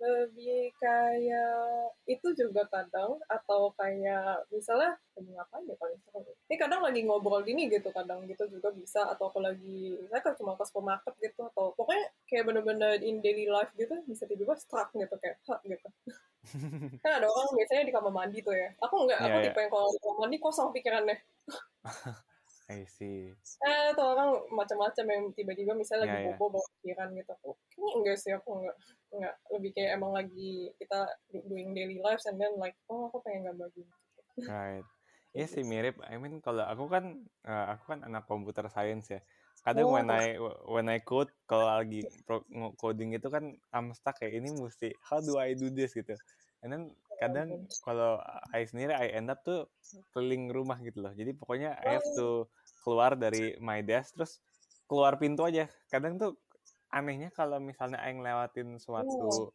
lebih 0.00 0.72
kayak 0.80 1.92
itu 2.08 2.32
juga 2.32 2.64
kadang 2.72 3.20
atau 3.28 3.68
kayak 3.76 4.48
misalnya 4.48 4.96
lagi 5.12 5.30
ngapain 5.36 5.68
ya 5.68 5.76
paling 5.76 6.00
sering 6.08 6.24
ini 6.48 6.56
kadang 6.56 6.80
lagi 6.80 7.00
ngobrol 7.04 7.44
gini 7.44 7.68
gitu 7.68 7.92
kadang 7.92 8.24
gitu 8.24 8.48
juga 8.48 8.72
bisa 8.72 9.04
atau 9.12 9.28
aku 9.28 9.44
lagi 9.44 10.00
saya 10.08 10.24
kan 10.24 10.32
cuma 10.40 10.56
ke 10.56 10.64
supermarket 10.64 11.14
gitu 11.20 11.44
atau 11.52 11.76
pokoknya 11.76 12.08
kayak 12.24 12.44
bener-bener 12.48 12.96
in 13.04 13.20
daily 13.20 13.44
life 13.52 13.68
gitu 13.76 13.92
bisa 14.08 14.24
tiba-tiba 14.24 14.56
struck 14.56 14.88
gitu 14.96 15.14
kayak 15.20 15.36
hah 15.44 15.60
gitu. 15.62 15.88
Kan 17.04 17.20
ada 17.20 17.28
orang 17.28 17.52
biasanya 17.52 17.84
di 17.84 17.92
kamar 17.92 18.12
mandi 18.16 18.40
tuh 18.40 18.56
ya. 18.56 18.72
Aku 18.80 19.04
enggak 19.04 19.20
aku 19.20 19.28
Iya, 19.28 19.36
iya. 19.44 19.46
tipe 19.52 19.58
yang 19.60 19.70
kalau 19.70 19.86
di 19.92 19.98
kamar 20.00 20.16
mandi 20.24 20.36
kosong 20.40 20.68
pikirannya 20.72 21.16
I 22.70 22.86
see 22.86 23.34
eh 23.66 23.88
tuh 23.98 24.06
orang 24.06 24.46
macam-macam 24.54 25.04
yang 25.10 25.24
tiba-tiba 25.34 25.74
misalnya 25.74 26.06
lagi 26.06 26.16
Iya, 26.22 26.30
iya. 26.30 26.36
bobo 26.38 26.62
bawa 26.62 26.66
pikiran 26.78 27.08
gitu 27.18 27.30
aku 27.34 27.50
kayaknya 27.58 27.90
enggak 27.98 28.16
sih 28.22 28.32
aku 28.32 28.50
enggak 28.62 28.76
enggak 29.10 29.34
lebih 29.50 29.70
kayak 29.74 29.90
emang 29.98 30.12
lagi 30.14 30.52
kita 30.78 31.00
doing 31.50 31.74
daily 31.74 31.98
lives 31.98 32.24
and 32.30 32.38
then 32.38 32.54
like 32.62 32.78
oh 32.86 33.10
aku 33.10 33.18
pengen 33.26 33.50
gambar 33.50 33.68
gini 33.74 33.90
right 34.46 34.86
Iya 35.30 35.46
sih 35.46 35.62
mirip. 35.62 35.94
I 36.02 36.18
mean 36.18 36.42
kalau 36.42 36.66
aku 36.66 36.90
kan 36.90 37.22
eh, 37.46 37.66
aku 37.70 37.94
kan 37.94 38.02
anak 38.02 38.26
computer 38.26 38.66
science 38.66 39.14
ya. 39.14 39.22
Kadang 39.62 39.86
Oh, 39.86 39.94
when 39.94 40.10
I 40.10 40.34
when 40.66 40.86
I 40.90 40.98
code 41.04 41.30
kalau 41.46 41.70
lagi 41.70 42.02
pro, 42.26 42.42
coding 42.74 43.14
itu 43.14 43.30
kan 43.30 43.54
I'm 43.70 43.94
stuck 43.94 44.18
kayak 44.18 44.42
ini 44.42 44.50
mesti 44.50 44.90
how 45.06 45.22
do 45.22 45.38
I 45.38 45.54
do 45.54 45.70
this 45.70 45.94
gitu. 45.94 46.18
And 46.66 46.68
then 46.74 46.82
kadang 47.22 47.68
kalau 47.86 48.18
I 48.50 48.66
sendiri 48.66 48.96
I 48.96 49.14
end 49.14 49.30
up 49.30 49.44
tuh 49.46 49.70
keliling 50.10 50.50
rumah 50.50 50.82
gitu 50.82 50.98
loh. 50.98 51.14
Jadi 51.14 51.30
pokoknya 51.38 51.78
I 51.78 52.00
have 52.00 52.08
to 52.18 52.50
keluar 52.80 53.14
dari 53.14 53.54
my 53.60 53.80
desk 53.80 54.16
terus 54.16 54.40
keluar 54.84 55.16
pintu 55.16 55.44
aja. 55.44 55.68
Kadang 55.88 56.16
tuh 56.16 56.36
anehnya 56.90 57.30
kalau 57.30 57.62
misalnya 57.62 58.02
I 58.02 58.10
ngelewatin 58.12 58.80
suatu 58.82 59.54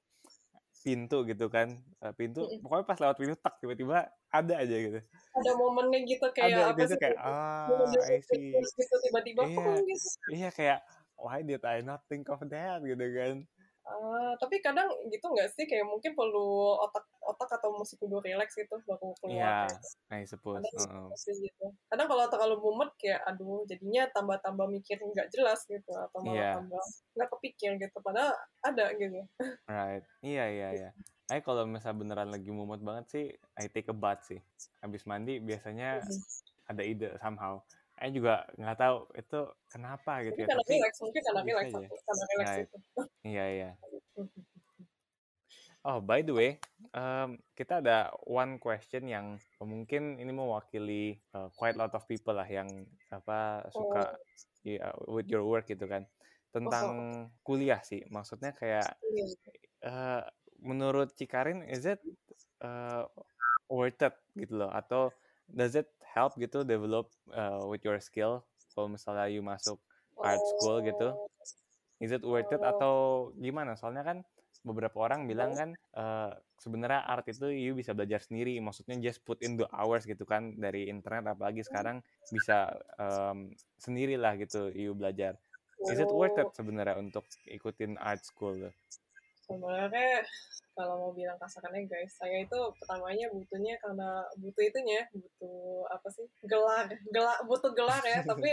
pintu 0.85 1.25
gitu 1.25 1.49
kan 1.49 1.81
eh, 1.99 2.13
pintu 2.13 2.45
pokoknya 2.61 2.85
pas 2.85 2.97
lewat 3.01 3.17
pintu 3.17 3.33
tak 3.41 3.57
tiba-tiba 3.57 4.05
ada 4.29 4.53
aja 4.61 4.75
gitu. 4.77 4.99
Ada 5.35 5.51
momennya 5.57 5.99
gitu 6.05 6.29
kayak 6.29 6.53
ada 6.53 6.61
apa 6.71 6.77
gitu 6.77 6.93
sih 6.93 6.99
kayak 7.01 7.17
ah 7.19 7.67
momen 7.67 7.99
I 8.05 8.21
see. 8.21 8.53
gitu 8.53 8.95
tiba-tiba 9.09 9.41
Iya. 9.49 9.73
gitu. 9.81 10.07
iya 10.29 10.49
kayak 10.53 10.79
why 11.17 11.41
did 11.41 11.65
I 11.65 11.81
not 11.81 12.05
think 12.05 12.29
of 12.29 12.39
that? 12.47 12.79
gitu 12.85 13.01
kan 13.01 13.35
Ah, 13.85 14.33
tapi 14.41 14.65
kadang 14.65 14.89
gitu 15.13 15.25
nggak 15.29 15.53
sih? 15.53 15.69
Kayak 15.69 15.85
mungkin 15.85 16.17
perlu 16.17 16.73
otak 16.81 17.05
otak 17.21 17.49
atau 17.61 17.69
musik 17.77 18.01
kudu 18.01 18.17
relax 18.21 18.57
gitu 18.57 18.81
baru 18.89 19.13
iya 19.13 19.17
keluar 19.21 19.51
kayak 19.69 19.79
I 20.09 20.25
suppose 20.25 20.65
kadang 20.65 20.89
Heeh. 20.89 21.07
sih 21.21 21.33
gitu. 21.37 21.65
Kadang 21.93 22.07
kalau 22.09 22.25
terlalu 22.29 22.55
mumet 22.65 22.89
kayak 22.97 23.21
aduh 23.29 23.61
jadinya 23.69 24.09
tambah-tambah 24.09 24.65
mikir 24.73 24.97
nggak 24.97 25.29
jelas 25.29 25.61
gitu 25.69 25.93
atau 25.93 26.17
malah 26.25 26.33
Iya. 26.33 26.51
tambah 26.57 26.83
nggak 27.13 27.29
kepikir 27.37 27.71
gitu 27.77 27.97
padahal 28.01 28.33
ada 28.65 28.85
gitu. 28.97 29.21
Right. 29.69 30.03
Iya 30.25 30.45
iya 30.49 30.69
iya. 30.73 30.89
I 31.29 31.41
kalau 31.41 31.65
misalnya 31.65 31.97
beneran 32.01 32.29
lagi 32.29 32.49
mumet 32.53 32.81
banget 32.81 33.05
sih 33.09 33.25
I 33.57 33.69
take 33.69 33.89
a 33.89 33.97
bath 33.97 34.25
sih. 34.25 34.41
Habis 34.81 35.05
mandi 35.05 35.37
biasanya 35.41 36.01
ada 36.65 36.81
ide 36.81 37.13
somehow 37.21 37.61
I 37.95 38.11
juga 38.11 38.43
nggak 38.59 38.77
tahu 38.77 38.97
itu 39.15 39.39
kenapa 39.71 40.11
gitu 40.27 40.35
Mungkin 40.35 40.43
ya 40.43 40.47
karena 40.51 40.63
tapi 40.63 40.73
relax 40.75 40.93
mungkin 40.99 41.21
karena 41.23 41.41
relax 41.47 41.65
aku 41.71 41.95
karena 41.95 42.23
relax 42.31 42.47
Right. 42.47 42.67
itu 42.67 42.77
iya 43.23 43.45
iya 43.51 43.71
Oh, 45.85 46.01
by 46.01 46.25
the 46.25 46.33
way, 46.33 46.57
um, 46.97 47.37
kita 47.53 47.77
ada 47.77 48.09
one 48.25 48.57
question 48.57 49.05
yang 49.05 49.37
mungkin 49.61 50.17
ini 50.17 50.33
mewakili 50.33 51.21
uh, 51.37 51.53
quite 51.53 51.77
lot 51.77 51.93
of 51.93 52.01
people 52.09 52.33
lah 52.33 52.49
yang 52.49 52.65
apa 53.13 53.69
suka 53.69 54.17
ya, 54.65 54.89
with 55.05 55.29
your 55.29 55.45
work 55.45 55.69
gitu 55.69 55.85
kan. 55.85 56.09
Tentang 56.49 57.29
kuliah 57.45 57.85
sih. 57.85 58.01
Maksudnya 58.09 58.57
kayak 58.57 58.97
uh, 59.85 60.25
menurut 60.57 61.13
Cikarin 61.13 61.61
is 61.69 61.85
it 61.85 62.01
uh, 62.65 63.05
worth 63.69 64.01
it 64.01 64.17
gitu 64.33 64.65
loh 64.65 64.73
atau 64.73 65.13
does 65.49 65.75
it 65.77 65.89
help 66.15 66.33
gitu 66.39 66.63
develop 66.63 67.11
uh, 67.35 67.63
with 67.67 67.83
your 67.83 67.99
skill 67.99 68.41
kalau 68.75 68.91
misalnya 68.91 69.31
you 69.31 69.39
masuk 69.39 69.79
art 70.19 70.39
school 70.55 70.83
gitu? 70.83 71.15
Oh, 71.15 71.27
Is 72.03 72.11
it 72.11 72.23
worth 72.27 72.51
it 72.51 72.59
Oh. 72.59 72.71
atau 72.75 72.93
gimana? 73.39 73.79
Soalnya 73.79 74.03
kan 74.03 74.17
beberapa 74.67 74.99
orang 74.99 75.29
bilang 75.31 75.55
kan 75.55 75.69
eh, 75.71 76.31
sebenarnya 76.59 77.07
art 77.07 77.23
itu 77.29 77.47
you 77.55 77.71
bisa 77.71 77.95
belajar 77.95 78.19
sendiri. 78.19 78.59
Maksudnya 78.59 78.99
just 78.99 79.23
put 79.23 79.39
in 79.39 79.55
the 79.55 79.67
hours 79.71 80.03
gitu 80.03 80.27
kan 80.27 80.59
dari 80.59 80.91
internet 80.91 81.37
apalagi 81.37 81.63
sekarang 81.63 82.03
bisa 82.33 82.75
em, 82.99 83.55
sendirilah 83.79 84.35
gitu 84.43 84.75
you 84.75 84.91
belajar. 84.91 85.39
Is 85.87 85.99
it 85.99 86.11
worth 86.11 86.35
it 86.35 86.51
oh. 86.51 86.55
sebenarnya 86.55 86.99
untuk 86.99 87.23
ikutin 87.47 87.95
art 87.95 88.23
school? 88.27 88.59
tuh? 88.59 88.73
Sebenarnya 89.45 90.25
kalau 90.75 90.95
mau 90.99 91.11
bilang 91.15 91.39
kasarannya 91.39 91.87
guys 91.87 92.11
saya 92.19 92.43
itu 92.43 92.59
pertamanya 92.81 93.31
butuhnya 93.31 93.79
karena 93.79 94.27
butuh 94.41 94.63
itunya 94.65 95.07
butuh 95.15 95.87
apa 95.87 96.07
sih 96.11 96.27
gelar 96.43 96.91
gelar 97.13 97.37
butuh 97.47 97.71
gelar 97.71 98.03
ya 98.03 98.19
tapi 98.29 98.51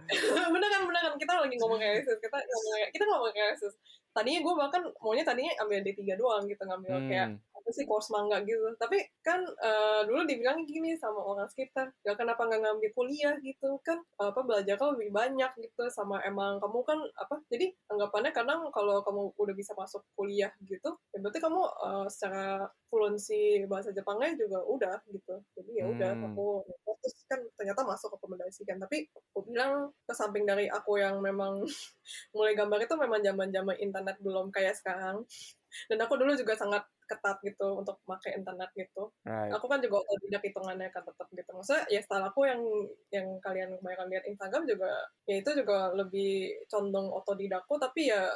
beneran 0.52 0.82
beneran 0.88 1.14
kita 1.20 1.32
lagi 1.38 1.56
ngomong 1.60 1.78
realisis 1.78 2.18
kita 2.18 2.36
ngomong 2.40 2.74
kita 2.90 3.04
ngomong 3.06 3.30
realisis 3.30 3.74
tadinya 4.10 4.40
gue 4.42 4.54
bahkan 4.58 4.82
maunya 4.98 5.22
tadinya 5.22 5.52
ambil 5.62 5.86
D3 5.86 6.18
doang 6.18 6.42
gitu 6.50 6.62
ngambil 6.66 6.94
kayak 7.06 7.28
Hmm, 7.30 7.38
apa 7.60 7.70
sih 7.76 7.84
course 7.84 8.08
mangga 8.10 8.40
gitu. 8.48 8.64
Tapi 8.80 8.98
kan 9.20 9.44
eh, 9.44 10.00
dulu 10.08 10.24
dibilang 10.24 10.64
gini 10.64 10.96
sama 10.96 11.20
orang 11.20 11.46
sekitar 11.52 11.92
ya 12.06 12.16
kenapa 12.16 12.48
nggak 12.48 12.60
ngambil 12.64 12.90
kuliah? 12.96 13.34
gitu. 13.44 13.78
Kan 13.84 14.00
apa 14.20 14.40
belajar 14.44 14.74
kan 14.80 14.96
lebih 14.96 15.12
banyak 15.12 15.50
gitu 15.60 15.84
sama 15.92 16.20
emang 16.24 16.56
kamu 16.60 16.80
kan 16.88 16.98
apa 17.20 17.40
jadi 17.52 17.72
anggapannya 17.92 18.32
kadang 18.32 18.60
kalau 18.72 19.00
kamu 19.04 19.22
udah 19.36 19.54
bisa 19.56 19.72
masuk 19.76 20.02
kuliah 20.16 20.50
gitu 20.64 20.96
ya 21.12 21.18
berarti 21.22 21.38
kamu 21.42 21.60
eh, 21.60 22.06
secara 22.12 22.66
fluency 22.90 23.64
bahasa 23.70 23.94
Jepangnya 23.94 24.34
juga 24.34 24.58
udah 24.66 24.96
gitu. 25.12 25.34
Jadi 25.56 25.70
ya 25.78 25.86
udah 25.86 26.10
Hmm. 26.16 26.26
aku 26.32 26.46
terus 27.00 27.16
kan 27.30 27.40
ternyata 27.56 27.80
masuk 27.86 28.12
rekomendasikan 28.18 28.76
tapi 28.76 29.08
aku 29.32 29.40
bilang 29.48 29.88
ke 30.04 30.12
samping 30.12 30.44
dari 30.44 30.68
aku 30.68 31.00
yang 31.00 31.16
memang 31.24 31.64
mulai 32.36 32.52
gambar 32.58 32.84
itu 32.84 32.94
memang 32.98 33.20
zaman 33.24 33.48
zaman 33.54 33.76
internet 33.80 34.16
belum 34.20 34.50
kayak 34.52 34.74
sekarang. 34.76 35.24
Dan 35.88 35.98
aku 36.02 36.18
dulu 36.18 36.34
juga 36.34 36.58
sangat 36.58 36.82
ketat 37.10 37.42
gitu 37.42 37.82
untuk 37.82 37.98
pakai 38.06 38.38
internet 38.38 38.70
gitu. 38.78 39.10
Right. 39.26 39.50
aku 39.50 39.66
kan 39.66 39.82
juga 39.82 39.98
otodidak 40.06 40.42
hitungannya 40.46 40.88
kan 40.94 41.02
tetap 41.02 41.26
gitu. 41.34 41.50
Maksudnya 41.50 41.82
ya 41.90 42.00
style 42.06 42.26
aku 42.30 42.46
yang 42.46 42.62
yang 43.10 43.26
kalian 43.42 43.74
kebanyakan 43.82 44.08
lihat 44.14 44.24
Instagram 44.30 44.62
juga 44.70 44.90
ya 45.26 45.34
itu 45.42 45.50
juga 45.58 45.90
lebih 45.98 46.62
condong 46.70 47.10
otodidakku 47.10 47.74
tapi 47.82 48.14
ya 48.14 48.30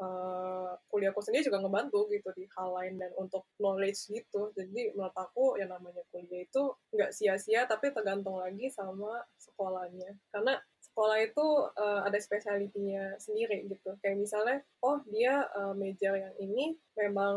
eh, 0.00 0.70
kuliahku 0.88 1.20
sendiri 1.20 1.44
juga 1.44 1.60
ngebantu 1.60 2.08
gitu 2.08 2.28
di 2.32 2.48
hal 2.56 2.68
lain 2.72 2.94
dan 2.96 3.12
untuk 3.20 3.44
knowledge 3.60 4.08
gitu. 4.08 4.48
Jadi 4.56 4.96
menurut 4.96 5.14
aku 5.14 5.60
yang 5.60 5.70
namanya 5.70 6.00
kuliah 6.08 6.46
itu 6.46 6.62
nggak 6.94 7.12
sia-sia 7.12 7.68
tapi 7.68 7.92
tergantung 7.92 8.40
lagi 8.40 8.72
sama 8.72 9.20
sekolahnya. 9.36 10.16
Karena 10.32 10.56
sekolah 10.80 11.18
itu 11.22 11.46
eh, 11.76 12.00
ada 12.08 12.18
spesialitinya 12.18 13.20
sendiri 13.20 13.68
gitu. 13.68 13.94
Kayak 14.00 14.18
misalnya 14.24 14.56
oh 14.80 14.98
dia 15.06 15.44
eh, 15.52 15.74
major 15.76 16.16
yang 16.16 16.34
ini 16.40 16.74
memang 16.96 17.36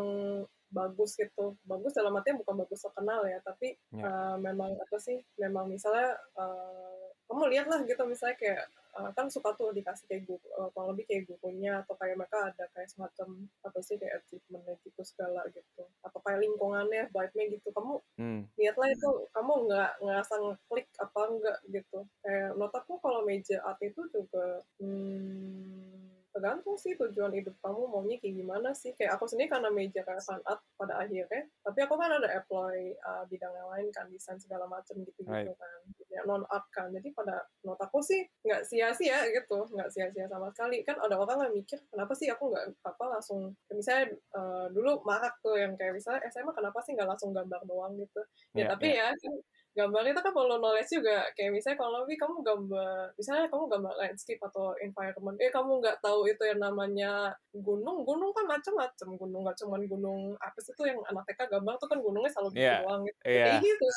bagus 0.74 1.12
gitu. 1.22 1.56
Bagus 1.64 1.94
dalam 1.98 2.14
artinya 2.18 2.42
bukan 2.44 2.56
bagus 2.66 2.82
terkenal 2.86 3.22
ya 3.30 3.40
tapi 3.46 3.78
Ya. 3.94 4.10
eh, 4.10 4.36
memang 4.42 4.72
apa 4.84 4.98
sih 5.00 5.18
memang 5.40 5.66
misalnya 5.70 6.18
eh, 6.42 7.06
kamu 7.30 7.44
lihat 7.54 7.68
lah 7.72 7.80
gitu 7.88 8.04
misalnya 8.10 8.36
kayak 8.42 8.64
eh, 9.00 9.10
kan 9.18 9.26
suka 9.32 9.50
tuh 9.58 9.70
dikasih 9.78 10.06
kayak 10.10 10.24
guru 10.30 10.44
eh, 10.60 10.70
kurang 10.74 10.90
lebih 10.94 11.06
kayak 11.10 11.24
gurunya 11.30 11.72
atau 11.86 11.94
kayak 11.98 12.16
mereka 12.20 12.38
ada 12.52 12.66
kayak 12.76 12.90
semacam 12.94 13.28
apa 13.68 13.80
sih 13.86 13.96
kayak 14.02 14.14
achievementnya 14.26 14.76
gitu 14.86 15.02
segala 15.06 15.42
gitu. 15.54 15.84
Atau 16.06 16.20
kayak 16.26 16.40
lingkungannya 16.46 17.02
vibe-nya 17.14 17.46
gitu. 17.58 17.70
Kamu 17.74 17.94
Hmm, 18.18 18.44
lihatlah 18.60 18.90
itu 18.94 19.10
kamu 19.34 19.54
nggak 19.70 19.92
ngerasa 20.06 20.34
ngeklik 20.44 20.88
apa 21.02 21.20
enggak 21.32 21.58
gitu. 21.74 22.00
Kayak 22.22 22.50
menurut 22.58 22.76
aku 22.78 22.94
kalau 23.02 23.22
meja 23.26 23.58
art 23.66 23.80
itu 23.82 24.02
juga 24.14 24.62
hmm, 24.78 26.13
tergantung 26.34 26.76
sih 26.76 26.98
tujuan 26.98 27.32
hidup 27.32 27.54
kamu 27.62 27.86
maunya 27.88 28.18
kayak 28.18 28.36
gimana 28.42 28.74
sih. 28.74 28.92
Kayak 28.98 29.22
aku 29.22 29.30
sendiri 29.30 29.54
karena 29.54 29.70
meja 29.70 30.02
kayak 30.02 30.26
fan 30.26 30.42
art 30.44 30.60
pada 30.76 30.98
akhirnya. 31.00 31.46
Tapi 31.62 31.80
aku 31.86 31.94
kan 31.96 32.10
ada 32.10 32.28
apply 32.34 32.78
uh, 33.00 33.24
bidang 33.30 33.54
yang 33.54 33.70
lain 33.70 33.88
kan 33.94 34.10
desain 34.10 34.42
segala 34.42 34.66
macam 34.66 34.98
gitu 35.00 35.22
gitu 35.22 35.30
Right. 35.30 35.54
kan. 35.54 35.80
Ya 36.10 36.22
non 36.26 36.44
art 36.50 36.66
kan. 36.74 36.90
Jadi 36.90 37.14
pada 37.14 37.46
menurut 37.62 37.80
aku 37.80 38.02
sih 38.02 38.26
nggak 38.42 38.66
sia-sia 38.66 39.30
gitu. 39.30 39.70
Nggak 39.70 39.90
sia-sia 39.94 40.26
sama 40.26 40.50
sekali. 40.50 40.82
Kan 40.82 40.98
ada 40.98 41.16
orang 41.16 41.46
yang 41.50 41.54
mikir 41.54 41.78
kenapa 41.94 42.18
sih 42.18 42.28
aku 42.28 42.50
nggak 42.50 42.66
apa 42.82 43.06
langsung 43.14 43.54
misalnya 43.70 44.18
uh, 44.34 44.66
dulu 44.74 45.06
marak 45.06 45.38
tuh 45.46 45.56
yang 45.56 45.78
kayak 45.78 45.94
misalnya 45.94 46.26
SMA 46.34 46.50
kenapa 46.52 46.82
sih 46.82 46.98
nggak 46.98 47.10
langsung 47.14 47.30
gambar 47.32 47.62
doang? 47.70 47.94
gitu. 47.96 48.22
Ya 48.58 48.66
Ya, 48.66 48.68
tapi 48.74 48.96
ya 48.96 49.12
kan 49.14 49.34
gambar 49.74 50.04
itu 50.06 50.20
kan 50.22 50.34
perlu 50.34 50.56
knowledge 50.62 50.92
juga 50.94 51.26
kayak 51.34 51.50
misalnya 51.50 51.78
kalau 51.82 52.06
lebih 52.06 52.18
kamu 52.22 52.38
gambar 52.46 53.18
misalnya 53.18 53.46
kamu 53.50 53.64
gambar 53.74 53.94
landscape 53.98 54.42
atau 54.46 54.78
environment 54.78 55.38
eh 55.42 55.50
kamu 55.50 55.82
nggak 55.82 55.98
tahu 55.98 56.30
itu 56.30 56.44
yang 56.46 56.62
namanya 56.62 57.34
gunung 57.52 58.06
gunung 58.06 58.30
kan 58.38 58.46
macam-macam 58.46 59.08
gunung 59.18 59.42
nggak 59.42 59.58
cuma 59.58 59.82
gunung 59.82 60.22
apa 60.38 60.58
sih 60.62 60.78
tuh 60.78 60.86
yang 60.86 61.02
anak 61.10 61.26
TK 61.26 61.50
gambar 61.58 61.74
tuh 61.82 61.90
kan 61.90 62.00
gunungnya 62.00 62.30
selalu 62.30 62.50
gitu 62.54 62.62
Iya, 62.62 62.76
doang 62.86 63.02
gitu 63.02 63.20
Iya. 63.26 63.46
kayak 63.50 63.60
gitu 63.66 63.88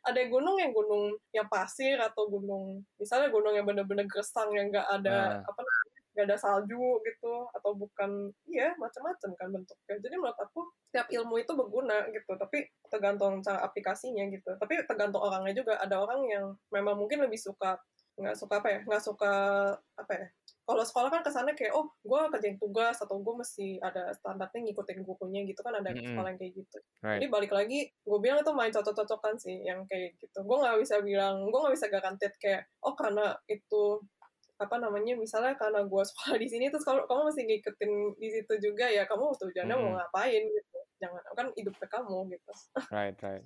ada 0.00 0.20
gunung 0.26 0.56
yang 0.56 0.72
gunung 0.72 1.04
yang 1.30 1.46
pasir 1.46 1.96
atau 2.00 2.24
gunung 2.26 2.82
misalnya 2.96 3.28
gunung 3.30 3.54
yang 3.54 3.66
bener-bener 3.68 4.08
gersang 4.10 4.50
yang 4.56 4.66
nggak 4.68 4.88
ada 4.88 5.14
Nah. 5.38 5.46
apa 5.46 5.60
namanya 5.62 5.89
nggak 6.20 6.28
ada 6.28 6.36
salju 6.36 7.00
gitu 7.00 7.34
atau 7.56 7.72
bukan 7.72 8.28
iya 8.52 8.76
macam-macam 8.76 9.30
kan 9.40 9.48
bentuknya. 9.48 9.94
Jadi 9.96 10.14
menurut 10.20 10.36
aku 10.36 10.68
setiap 10.92 11.08
ilmu 11.08 11.40
itu 11.40 11.52
berguna 11.56 12.04
gitu 12.12 12.36
tapi 12.36 12.68
tergantung 12.92 13.40
cara 13.40 13.64
aplikasinya 13.64 14.28
gitu. 14.28 14.52
Tapi 14.60 14.84
tergantung 14.84 15.24
orangnya 15.24 15.56
juga. 15.56 15.80
Ada 15.80 15.96
orang 15.96 16.20
yang 16.28 16.44
memang 16.68 17.00
mungkin 17.00 17.24
lebih 17.24 17.40
suka 17.40 17.80
nggak 18.20 18.36
suka 18.36 18.60
apa 18.60 18.68
ya 18.68 18.80
nggak 18.84 19.00
suka 19.00 19.32
apa 19.96 20.12
ya 20.12 20.26
kalau 20.68 20.86
sekolah 20.86 21.10
kan 21.10 21.22
kesannya 21.26 21.58
kayak 21.58 21.74
oh 21.74 21.90
gue 22.04 22.20
kerjain 22.30 22.54
tugas 22.60 22.94
atau 23.02 23.18
gue 23.18 23.34
mesti 23.34 23.82
ada 23.82 24.14
standarnya 24.14 24.70
ngikutin 24.70 25.02
bukunya 25.02 25.42
gitu 25.48 25.66
kan 25.66 25.74
ada 25.74 25.90
Mm-mm. 25.90 26.14
sekolah 26.14 26.30
yang 26.30 26.38
kayak 26.38 26.54
gitu. 26.62 26.78
Right. 27.02 27.18
jadi 27.18 27.26
balik 27.26 27.50
lagi 27.50 27.90
gue 27.90 28.18
bilang 28.22 28.38
itu 28.38 28.52
main 28.54 28.70
cocok-cocokan 28.70 29.34
sih 29.40 29.66
yang 29.66 29.82
kayak 29.90 30.14
gitu. 30.22 30.46
Gue 30.46 30.56
nggak 30.62 30.78
bisa 30.78 31.02
bilang 31.02 31.42
gue 31.42 31.58
nggak 31.58 31.74
bisa 31.74 31.90
garanted 31.90 32.32
kayak 32.38 32.70
oh 32.86 32.94
karena 32.94 33.34
itu 33.50 33.98
apa 34.60 34.76
namanya 34.76 35.16
misalnya 35.16 35.56
karena 35.56 35.80
gue 35.82 36.02
sekolah 36.04 36.36
di 36.36 36.46
sini 36.46 36.68
terus 36.68 36.84
kalau 36.84 37.08
kamu 37.08 37.32
mesti 37.32 37.42
ngikutin 37.48 37.92
di 38.20 38.28
situ 38.28 38.54
juga 38.60 38.86
ya 38.92 39.08
kamu 39.08 39.32
tujuannya 39.40 39.72
mau 39.74 39.82
Mm-mm. 39.88 39.98
ngapain 39.98 40.42
gitu 40.44 40.78
jangan 41.00 41.22
kan 41.32 41.46
hidup 41.56 41.74
ke 41.80 41.86
kamu 41.88 42.28
gitu 42.30 42.52
Right, 42.92 43.16
right. 43.24 43.44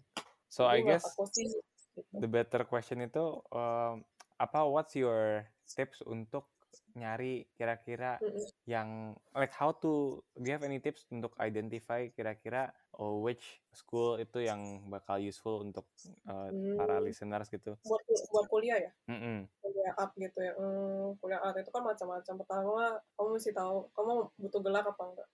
So 0.50 0.66
Jadi 0.66 0.74
I 0.74 0.78
guess 0.84 1.04
gitu. 1.06 2.02
the 2.18 2.26
better 2.26 2.66
question 2.66 2.98
itu 3.00 3.22
um, 3.54 4.02
apa 4.34 4.66
what's 4.66 4.98
your 4.98 5.46
tips 5.64 6.02
untuk 6.02 6.50
nyari 6.94 7.46
kira-kira 7.54 8.18
Mm-mm. 8.18 8.46
yang 8.66 9.14
like 9.30 9.54
how 9.54 9.70
to 9.70 10.18
do 10.34 10.46
you 10.46 10.54
have 10.54 10.66
any 10.66 10.82
tips 10.82 11.06
untuk 11.10 11.30
identify 11.38 12.06
kira-kira 12.10 12.70
oh, 12.94 13.22
which 13.22 13.42
school 13.70 14.18
itu 14.18 14.42
yang 14.42 14.82
bakal 14.86 15.18
useful 15.18 15.62
untuk 15.62 15.86
uh, 16.26 16.50
para 16.74 16.98
Hmm. 16.98 17.06
listeners 17.06 17.46
gitu. 17.46 17.78
buat 17.82 18.02
buat 18.30 18.46
kuliah 18.46 18.78
ya 18.78 18.90
Mm-mm. 19.06 19.46
Kuliah 19.84 20.00
art 20.00 20.12
gitu 20.16 20.38
ya 20.40 20.52
hmm, 20.56 21.20
kuliah 21.20 21.40
art 21.44 21.60
itu 21.60 21.68
kan 21.68 21.84
macam-macam. 21.84 22.34
Pertama 22.40 22.96
kamu 23.20 23.28
mesti 23.36 23.52
tahu 23.52 23.84
kamu 23.92 24.12
butuh 24.40 24.60
gelar 24.64 24.80
apa 24.88 25.02
enggak. 25.04 25.28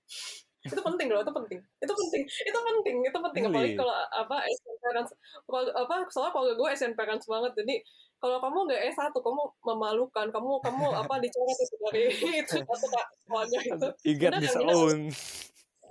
Itu 0.67 0.83
penting 0.83 1.07
loh 1.07 1.23
itu 1.23 1.31
penting. 1.31 1.59
Itu 1.79 1.93
penting 1.95 2.23
itu 2.27 2.59
penting 2.59 2.97
itu 3.07 3.19
penting. 3.31 3.43
Apalagi 3.47 3.71
Really? 3.71 3.79
kalau 3.79 3.95
apa 4.11 4.37
SN 4.43 4.77
parents 4.83 5.11
kalau 5.47 5.63
apa 5.71 5.95
soalnya 6.11 6.33
kalau 6.35 6.47
gue 6.51 6.69
SN 6.75 6.93
parents 6.99 7.31
banget. 7.31 7.53
Jadi 7.63 7.75
kalau 8.19 8.43
kamu 8.43 8.59
nggak 8.67 8.83
S1 8.91 9.15
kamu 9.15 9.43
memalukan. 9.71 10.27
Kamu 10.35 10.51
kamu 10.67 10.87
apa 10.99 11.15
dicoret 11.23 11.59
itu 11.63 11.75
dari 11.87 12.03
itu 12.43 12.59
satu 12.59 12.87
kak 12.91 13.07
semuanya 13.23 13.59
itu. 13.63 13.89
You 14.03 14.15
get 14.19 14.35
bener. 14.35 15.15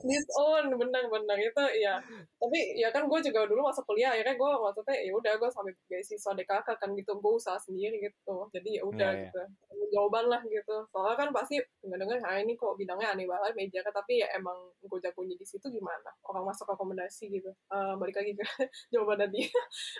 Disown. 0.04 0.64
benar-benar 0.80 1.38
itu 1.40 1.64
ya 1.84 2.00
tapi 2.40 2.60
ya 2.80 2.88
kan 2.96 3.06
gue 3.12 3.20
juga 3.20 3.44
dulu 3.46 3.68
masuk 3.68 3.84
kuliah 3.84 4.16
akhirnya 4.16 4.36
gue 4.40 4.50
maksudnya 4.64 4.96
ya 4.96 5.12
udah 5.12 5.34
gue 5.36 5.50
sampai 5.52 5.74
beasiswa 5.92 6.32
DKK 6.40 6.70
kan 6.80 6.90
gitu 6.96 7.12
gue 7.20 7.34
usaha 7.36 7.60
sendiri 7.60 8.00
gitu. 8.00 8.36
Jadi 8.56 8.80
ya 8.80 8.84
udah 8.88 9.12
Iya, 9.12 9.20
iya. 9.20 9.24
gitu. 9.28 9.40
Tanggung 9.68 9.90
jawaban 9.92 10.26
lah 10.32 10.42
gitu. 10.48 10.76
Soalnya 10.94 11.16
kan 11.20 11.30
pasti 11.36 11.56
dengar-dengar 11.84 12.18
ah 12.24 12.38
ini 12.40 12.54
kok 12.56 12.80
bidangnya 12.80 13.08
aneh 13.12 13.26
banget 13.28 13.52
meja. 13.60 13.80
Kan 13.84 13.94
tapi 13.96 14.24
ya 14.24 14.28
emang 14.40 14.56
gue 14.80 15.00
jagonya 15.04 15.36
di 15.36 15.46
situ 15.48 15.66
gimana? 15.68 16.10
Orang 16.24 16.48
masuk 16.48 16.70
rekomendasi 16.72 17.28
gitu. 17.34 17.52
Eh, 17.52 17.94
balik 18.00 18.16
lagi 18.24 18.32
ke 18.40 18.44
jawaban 18.94 19.20
tadi 19.28 19.44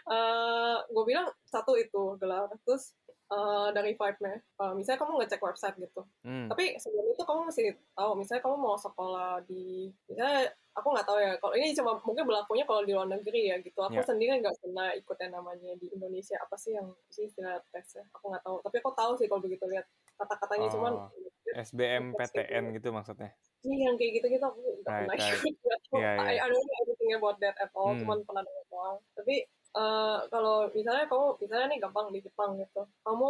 Eh, 0.10 0.78
gue 0.90 1.04
bilang 1.06 1.28
satu 1.44 1.76
itu 1.76 2.16
gelar. 2.22 2.48
Terus 2.64 2.96
eh, 3.30 3.68
dari 3.72 3.94
vibe-nya 3.94 4.36
Eh, 4.60 4.74
misalnya 4.74 5.00
kamu 5.00 5.14
ngecek 5.18 5.42
website 5.42 5.78
gitu 5.78 6.02
Hmm. 6.22 6.48
tapi 6.48 6.76
sebelum 6.76 7.06
itu 7.10 7.24
kamu 7.24 7.42
mesti 7.46 7.64
tahu 7.94 8.12
misalnya 8.14 8.42
kamu 8.42 8.56
mau 8.58 8.76
sekolah 8.76 9.42
di 9.44 9.88
misalnya 10.06 10.50
aku 10.72 10.88
nggak 10.90 11.08
tahu 11.08 11.18
ya 11.18 11.32
kalau 11.38 11.54
ini 11.54 11.72
cuma 11.72 11.92
mungkin 12.00 12.24
berlakunya 12.24 12.64
kalau 12.64 12.82
di 12.82 12.92
luar 12.92 13.08
negeri 13.08 13.42
ya 13.48 13.56
gitu 13.60 13.80
aku 13.80 13.96
Ya. 13.96 14.06
sendiri 14.06 14.40
nggak 14.40 14.56
pernah 14.60 14.90
ikut 14.94 15.18
yang 15.18 15.34
namanya 15.34 15.72
di 15.76 15.88
Indonesia 15.90 16.36
apa 16.38 16.56
sih 16.56 16.72
yang 16.74 16.88
sih 17.08 17.26
istilah 17.26 17.60
tesnya 17.70 18.04
aku 18.10 18.32
nggak 18.32 18.44
tahu 18.44 18.58
tapi 18.64 18.76
aku 18.78 18.92
tahu 18.94 19.12
sih 19.16 19.28
kalau 19.28 19.42
begitu 19.42 19.66
lihat 19.66 19.86
kata-katanya 20.16 20.68
cuman 20.70 20.94
Oh, 20.96 21.10
SBMPTN 21.50 22.64
gitu 22.72 22.90
maksudnya. 22.92 23.34
Iya, 23.60 23.90
yang 23.90 23.96
kayak 23.98 24.12
gitu-gitu 24.16 24.46
aku 24.46 24.60
nggak 24.62 24.78
Right, 24.86 25.08
pernah 25.10 25.16
right. 25.18 25.42
ikut. 25.44 25.80
Tahu. 25.82 25.98
Iya, 26.00 26.12
I, 26.14 26.30
iya. 26.30 26.40
I 26.40 26.48
don't 26.48 26.62
know 26.62 26.78
everything 26.80 27.12
about 27.12 27.38
that 27.40 27.56
at 27.58 27.72
all, 27.74 27.92
Hmm. 27.92 28.00
cuman 28.00 28.18
pernah 28.22 28.44
dengar 28.46 28.66
doang. 28.70 28.98
Tapi 29.18 29.36
eh, 29.76 30.20
kalau 30.32 30.70
misalnya 30.74 31.06
kamu, 31.06 31.28
misalnya 31.42 31.68
nih 31.74 31.80
gampang 31.82 32.08
di 32.14 32.20
Jepang 32.26 32.58
gitu, 32.58 32.82
kamu 33.06 33.30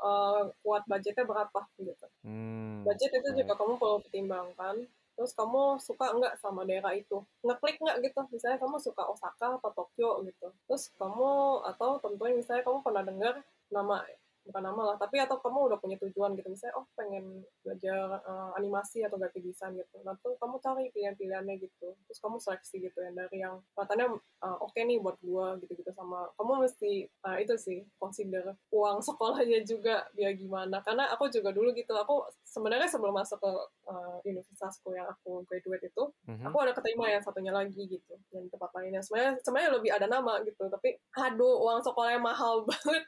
eh, 0.00 0.42
kuat 0.64 0.82
budgetnya 0.88 1.24
berapa 1.24 1.60
gitu. 1.80 2.06
Hmm. 2.24 2.82
Budget 2.84 3.10
itu 3.12 3.28
juga 3.44 3.52
kamu 3.56 3.72
perlu 3.76 3.98
pertimbangkan. 4.04 4.76
Terus 5.20 5.36
kamu 5.36 5.76
suka 5.84 6.16
nggak 6.16 6.40
sama 6.40 6.64
daerah 6.64 6.96
itu? 6.96 7.20
Ngeklik 7.44 7.76
nggak 7.76 8.00
gitu? 8.08 8.20
Misalnya 8.32 8.56
kamu 8.56 8.80
suka 8.80 9.04
Osaka 9.04 9.60
atau 9.60 9.68
Tokyo 9.76 10.24
gitu. 10.24 10.48
Terus 10.64 10.88
kamu, 10.96 11.60
atau 11.68 12.00
tentunya 12.00 12.40
misalnya 12.40 12.64
kamu 12.64 12.80
pernah 12.80 13.04
dengar 13.04 13.34
nama 13.68 14.00
bukan 14.46 14.62
nama 14.64 14.82
lah 14.92 14.96
tapi 14.96 15.20
atau 15.20 15.36
kamu 15.38 15.72
udah 15.72 15.78
punya 15.78 15.96
tujuan 16.00 16.32
gitu 16.38 16.48
misalnya 16.48 16.74
oh 16.80 16.86
pengen 16.96 17.44
belajar 17.60 18.20
eh, 18.24 18.50
animasi 18.56 19.04
atau 19.04 19.16
graphic 19.20 19.44
design 19.44 19.76
gitu. 19.76 20.00
Nah 20.02 20.16
tuh 20.20 20.34
kamu 20.40 20.56
cari 20.58 20.84
pilihan-pilihannya 20.90 21.54
gitu. 21.60 21.92
Terus 22.08 22.18
kamu 22.18 22.36
seleksi 22.40 22.76
gitu 22.80 22.98
ya 22.98 23.10
dari 23.12 23.42
yang 23.42 23.60
katanya 23.76 24.16
eh, 24.18 24.58
oke 24.60 24.80
nih 24.80 24.98
buat 25.00 25.16
gua 25.20 25.54
gitu-gitu 25.60 25.92
sama 25.92 26.26
kamu 26.34 26.64
mesti 26.66 27.06
eh, 27.06 27.36
itu 27.42 27.54
sih 27.60 27.78
consider 28.00 28.56
uang 28.72 28.98
sekolahnya 29.08 29.60
juga 29.64 30.08
biar 30.16 30.32
gimana. 30.34 30.80
Karena 30.80 31.12
aku 31.12 31.28
juga 31.28 31.52
dulu 31.52 31.70
gitu 31.72 31.92
aku 31.92 32.24
sebenarnya 32.44 32.88
sebelum 32.88 33.14
masuk 33.14 33.38
ke 33.38 33.52
eh, 33.92 34.16
universitasku 34.26 34.92
yang 34.96 35.06
aku 35.06 35.44
graduate 35.46 35.86
itu 35.86 36.04
Mhm. 36.30 36.46
aku 36.46 36.56
ada 36.62 36.72
keterima 36.76 37.10
yang 37.10 37.22
satunya 37.22 37.50
lagi 37.50 37.82
gitu 37.86 38.14
yang 38.32 38.46
tempat 38.48 38.70
lainnya. 38.76 39.00
Sebenarnya 39.02 39.38
sebenarnya 39.42 39.70
lebih 39.78 39.90
ada 39.92 40.06
nama 40.06 40.40
gitu 40.42 40.66
tapi 40.66 40.96
aduh 41.16 41.60
uang 41.66 41.80
sekolahnya 41.82 42.20
mahal 42.22 42.62
banget 42.68 43.04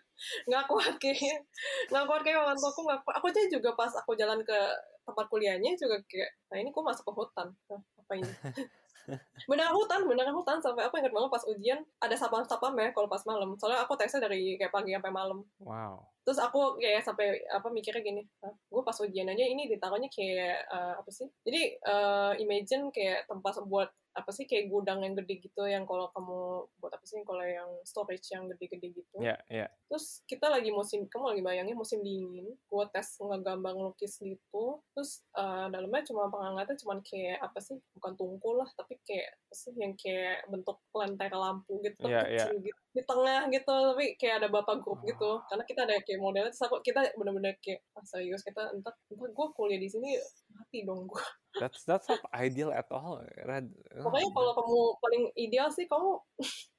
nggak 0.47 0.65
kuat 0.71 0.95
kayaknya 1.23 1.39
nggak 1.95 2.05
kuat 2.11 2.23
kayak 2.27 2.39
orang 2.43 2.59
tuaku 2.59 2.81
nggak 2.91 2.99
aku 3.07 3.27
aja 3.31 3.41
juga 3.47 3.71
pas 3.79 3.93
aku 3.95 4.19
jalan 4.19 4.43
ke 4.43 4.59
tempat 5.07 5.27
kuliahnya 5.31 5.79
juga 5.79 6.03
kayak 6.11 6.31
nah 6.51 6.57
ini 6.59 6.75
kok 6.75 6.83
masuk 6.83 7.05
ke 7.07 7.13
hutan. 7.15 7.49
Hah, 7.71 7.81
apa 8.03 8.13
ini? 8.19 8.33
Beneran 9.51 9.75
hutan 9.75 10.07
beneran 10.07 10.31
hutan 10.31 10.63
sampai 10.63 10.87
aku 10.87 10.95
ingat 11.03 11.11
banget 11.11 11.31
pas 11.35 11.43
ujian 11.51 11.83
ada 11.99 12.15
sapam 12.15 12.47
sapam 12.47 12.71
ya 12.79 12.95
kalau 12.95 13.11
pas 13.11 13.23
malam. 13.27 13.59
Soalnya 13.59 13.83
aku 13.83 13.99
tesnya 13.99 14.23
dari 14.23 14.55
kayak 14.55 14.71
pagi 14.71 14.95
sampai 14.95 15.13
malam. 15.13 15.43
Wow. 15.63 16.07
terus 16.23 16.39
aku 16.39 16.79
kayak 16.79 17.03
sampai 17.03 17.35
apa 17.51 17.67
mikirnya 17.67 17.99
gini 17.99 18.23
gue 18.47 18.83
pas 18.87 18.95
ujian 18.95 19.27
aja 19.27 19.43
ini 19.43 19.67
ditaruhnya 19.67 20.07
kayak 20.07 20.71
eh, 20.71 20.95
apa 21.03 21.11
sih? 21.11 21.27
Jadi 21.43 21.83
eh, 21.83 22.33
imagine 22.39 22.95
kayak 22.95 23.27
tempat 23.27 23.59
buat 23.67 23.91
apa 24.13 24.29
sih 24.29 24.45
kayak 24.45 24.69
gudang 24.69 25.01
yang 25.01 25.17
gede 25.17 25.41
gitu 25.41 25.65
yang 25.65 25.89
kalau 25.89 26.13
kamu 26.13 26.69
buat 26.79 26.93
apa 26.93 27.05
sih 27.09 27.25
kalau 27.25 27.41
yang 27.41 27.71
storage 27.89 28.29
yang 28.29 28.45
gede-gede 28.53 28.93
gitu 28.93 29.17
Ya, 29.25 29.41
ya. 29.49 29.67
terus 29.89 30.21
kita 30.29 30.53
lagi 30.53 30.69
musim 30.69 31.09
kamu 31.09 31.33
lagi 31.37 31.43
bayangin 31.43 31.77
musim 31.77 32.05
dingin 32.05 32.53
gue 32.53 32.85
tes 32.93 33.09
ngegambar 33.19 33.73
ngelukis 33.73 34.21
gitu 34.21 34.85
terus 34.93 35.25
eh, 35.33 35.67
dalamnya 35.73 36.05
cuma 36.05 36.29
penghangatnya 36.29 36.77
cuma 36.77 37.01
kayak 37.01 37.41
apa 37.41 37.59
sih 37.65 37.81
bukan 37.97 38.13
tungku 38.15 38.53
lah 38.57 38.69
tapi 38.77 39.01
kayak 39.09 39.33
apa 39.53 39.61
sih 39.61 39.77
yang 39.77 39.93
kayak 40.01 40.49
bentuk 40.49 40.81
lentera 40.97 41.37
lampu 41.37 41.77
gitu 41.85 42.01
tapi 42.01 42.09
Iya, 42.09 42.49
kecil 42.49 42.57
gitu 42.65 42.81
di 42.89 43.03
tengah 43.05 43.41
gitu 43.53 43.69
tapi 43.69 44.05
kayak 44.17 44.35
ada 44.41 44.49
bapak 44.49 44.81
grup 44.81 45.05
gitu 45.05 45.29
Ah. 45.29 45.45
karena 45.45 45.65
kita 45.69 45.81
ada 45.85 45.95
kayak 46.01 46.21
modelnya 46.25 46.49
terus 46.49 46.65
aku 46.65 46.81
kita 46.81 47.05
bener-bener 47.21 47.53
kayak 47.61 47.85
ah, 47.93 48.01
serius 48.01 48.41
kita 48.41 48.73
entar 48.73 48.97
entar 49.13 49.29
gue 49.29 49.49
kuliah 49.53 49.77
di 49.77 49.93
sini 49.93 50.17
mati 50.51 50.89
dong 50.89 51.05
gue 51.05 51.21
That's 51.53 51.85
that's 51.85 52.09
not 52.09 52.25
ideal 52.33 52.73
at 52.73 52.89
all. 52.89 53.21
Rad. 53.45 53.69
Pokoknya 53.93 54.25
Oh, 54.25 54.33
kalau 54.33 54.53
kamu 54.57 54.79
paling 55.05 55.23
ideal 55.37 55.69
sih 55.69 55.85
kamu 55.85 56.17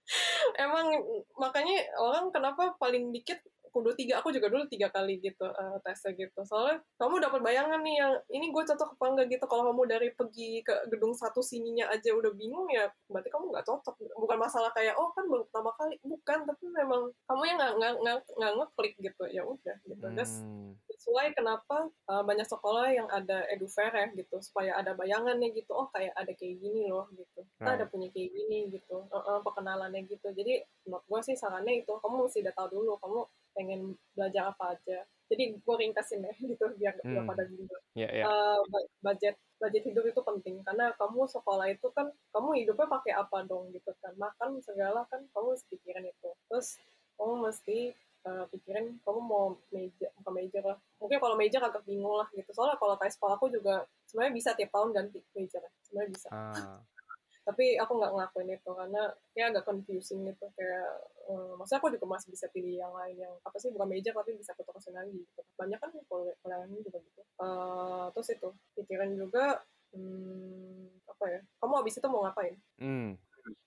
emang 0.58 0.98
makanya 1.38 1.78
orang 1.96 2.34
kenapa 2.34 2.74
paling 2.78 3.14
dikit 3.14 3.38
kudu 3.74 3.98
tiga 3.98 4.22
aku 4.22 4.30
juga 4.30 4.48
dulu 4.54 4.70
tiga 4.70 4.94
kali 4.94 5.18
gitu 5.18 5.50
eh, 5.50 5.78
tesnya 5.82 6.14
gitu. 6.14 6.46
Soalnya 6.46 6.86
kamu 7.02 7.16
dapat 7.26 7.42
bayangan 7.42 7.82
nih 7.82 7.96
yang 7.98 8.14
ini 8.30 8.54
gue 8.54 8.64
cocok 8.64 8.96
apa 8.96 9.06
enggak 9.10 9.28
gitu. 9.34 9.46
Kalau 9.50 9.74
kamu 9.74 9.84
dari 9.90 10.10
pergi 10.14 10.62
ke 10.62 10.94
gedung 10.94 11.18
satu 11.18 11.42
sininya 11.42 11.90
aja 11.90 12.14
udah 12.14 12.32
bingung 12.38 12.70
ya 12.70 12.86
berarti 13.10 13.34
kamu 13.34 13.50
nggak 13.50 13.66
cocok. 13.66 13.96
Bukan 14.14 14.38
masalah 14.38 14.70
kayak 14.78 14.94
oh 14.96 15.10
kan 15.18 15.26
baru 15.26 15.44
pertama 15.50 15.74
kali. 15.74 15.98
Bukan 16.06 16.40
tapi 16.46 16.66
memang 16.70 17.10
kamu 17.26 17.42
yang 17.50 17.58
nggak 17.58 17.74
nggak 18.00 18.18
nggak 18.38 18.54
ngeklik 18.62 18.94
gitu. 19.02 19.24
Ya 19.34 19.42
udah 19.44 19.76
gitu. 19.90 20.06
Hmm. 20.06 20.78
That's 20.86 21.08
why 21.10 21.34
kenapa 21.34 21.90
uh, 22.08 22.24
banyak 22.24 22.46
sekolah 22.46 22.94
yang 22.94 23.10
ada 23.10 23.44
edufair 23.50 23.90
ya 23.90 24.08
gitu. 24.14 24.38
Supaya 24.46 24.78
ada 24.78 24.94
bayangannya 24.94 25.50
gitu. 25.58 25.74
Oh 25.74 25.90
kayak 25.90 26.14
ada 26.14 26.32
kayak 26.38 26.62
gini 26.62 26.88
loh 26.94 27.10
gitu. 27.18 27.42
Kita 27.58 27.72
ada 27.74 27.84
Right. 27.84 27.92
punya 27.92 28.08
kayak 28.16 28.30
gini 28.32 28.60
gitu. 28.72 28.98
Uh-uh, 29.12 29.44
perkenalannya 29.44 30.08
gitu. 30.08 30.28
Jadi 30.32 30.64
menurut 30.88 31.04
gue 31.04 31.20
sih 31.32 31.36
sarannya 31.36 31.84
itu 31.84 31.92
kamu 31.92 32.28
mesti 32.28 32.40
udah 32.44 32.54
tahu 32.56 32.68
dulu. 32.80 32.92
Kamu 33.02 33.20
pengen 33.54 33.82
belajar 34.14 34.52
apa 34.52 34.76
aja. 34.76 35.06
Jadi 35.32 35.58
gue 35.58 35.76
ringkasin 35.80 36.22
ya 36.22 36.34
gitu 36.52 36.66
biar 36.78 36.94
biar 37.00 37.24
Hmm. 37.24 37.30
pada 37.30 37.44
bingung. 37.48 37.84
Ya, 37.98 38.10
ya. 38.10 38.24
Uh, 38.26 38.60
ba- 38.70 38.90
budget 39.02 39.34
budget 39.58 39.84
hidup 39.88 40.06
itu 40.06 40.22
penting. 40.22 40.62
Karena 40.62 40.94
kamu 40.94 41.26
sekolah 41.26 41.70
itu 41.70 41.88
kan 41.94 42.12
kamu 42.30 42.50
hidupnya 42.62 42.88
pakai 42.90 43.14
apa 43.14 43.42
dong 43.46 43.72
gitu 43.72 43.94
kan? 43.98 44.14
Makan 44.16 44.62
segala 44.62 45.08
kan 45.08 45.26
kamu 45.32 45.56
harus 45.56 45.64
pikirin 45.70 46.06
itu. 46.06 46.30
Terus 46.50 46.78
kamu 47.18 47.50
mesti 47.50 47.94
uh, 48.26 48.46
pikirin 48.50 49.00
kamu 49.02 49.20
mau 49.22 49.58
major 49.70 50.10
bukan 50.22 50.34
major 50.34 50.64
lah. 50.66 50.78
Mungkin 51.00 51.18
kalau 51.18 51.36
major 51.40 51.62
agak 51.62 51.84
bingung 51.84 52.14
lah 52.14 52.28
gitu. 52.34 52.50
Soalnya 52.52 52.78
kalau 52.78 52.94
kayak 52.98 53.14
sekolah 53.16 53.40
aku 53.40 53.50
juga 53.50 53.86
sebenarnya 54.06 54.34
bisa 54.36 54.50
tiap 54.54 54.70
tahun 54.70 54.92
ganti 54.94 55.18
major 55.34 55.64
sebenarnya 55.82 56.10
bisa. 56.14 56.28
Ah. 56.30 56.78
Tapi 57.44 57.76
aku 57.76 58.00
nggak 58.00 58.12
ngelakuin 58.16 58.56
itu 58.56 58.72
karena 58.72 59.04
kayak 59.36 59.48
agak 59.52 59.64
confusing 59.68 60.24
gitu 60.24 60.48
kayak 60.56 60.88
um, 61.28 61.60
maksudnya 61.60 61.80
aku 61.84 61.92
juga 61.92 62.08
masih 62.16 62.32
bisa 62.32 62.48
pilih 62.56 62.80
yang 62.80 62.94
lain 62.96 63.16
yang 63.20 63.34
apa 63.44 63.58
sih 63.60 63.68
bukan 63.76 63.88
major 63.92 64.16
tapi 64.16 64.32
bisa 64.40 64.56
keterusin 64.56 64.96
lagi 64.96 65.12
gitu 65.12 65.42
banyak 65.60 65.76
kan 65.76 65.92
kalau 66.08 66.24
ini 66.72 66.80
juga 66.80 67.04
gitu 67.04 67.22
uh, 67.44 68.08
terus 68.16 68.32
itu 68.32 68.50
pikiran 68.80 69.12
juga 69.20 69.60
hmm, 69.92 71.04
apa 71.04 71.26
ya 71.28 71.40
kamu 71.60 71.74
habis 71.84 71.96
itu 72.00 72.08
mau 72.08 72.24
ngapain 72.24 72.56
hmm. 72.80 73.12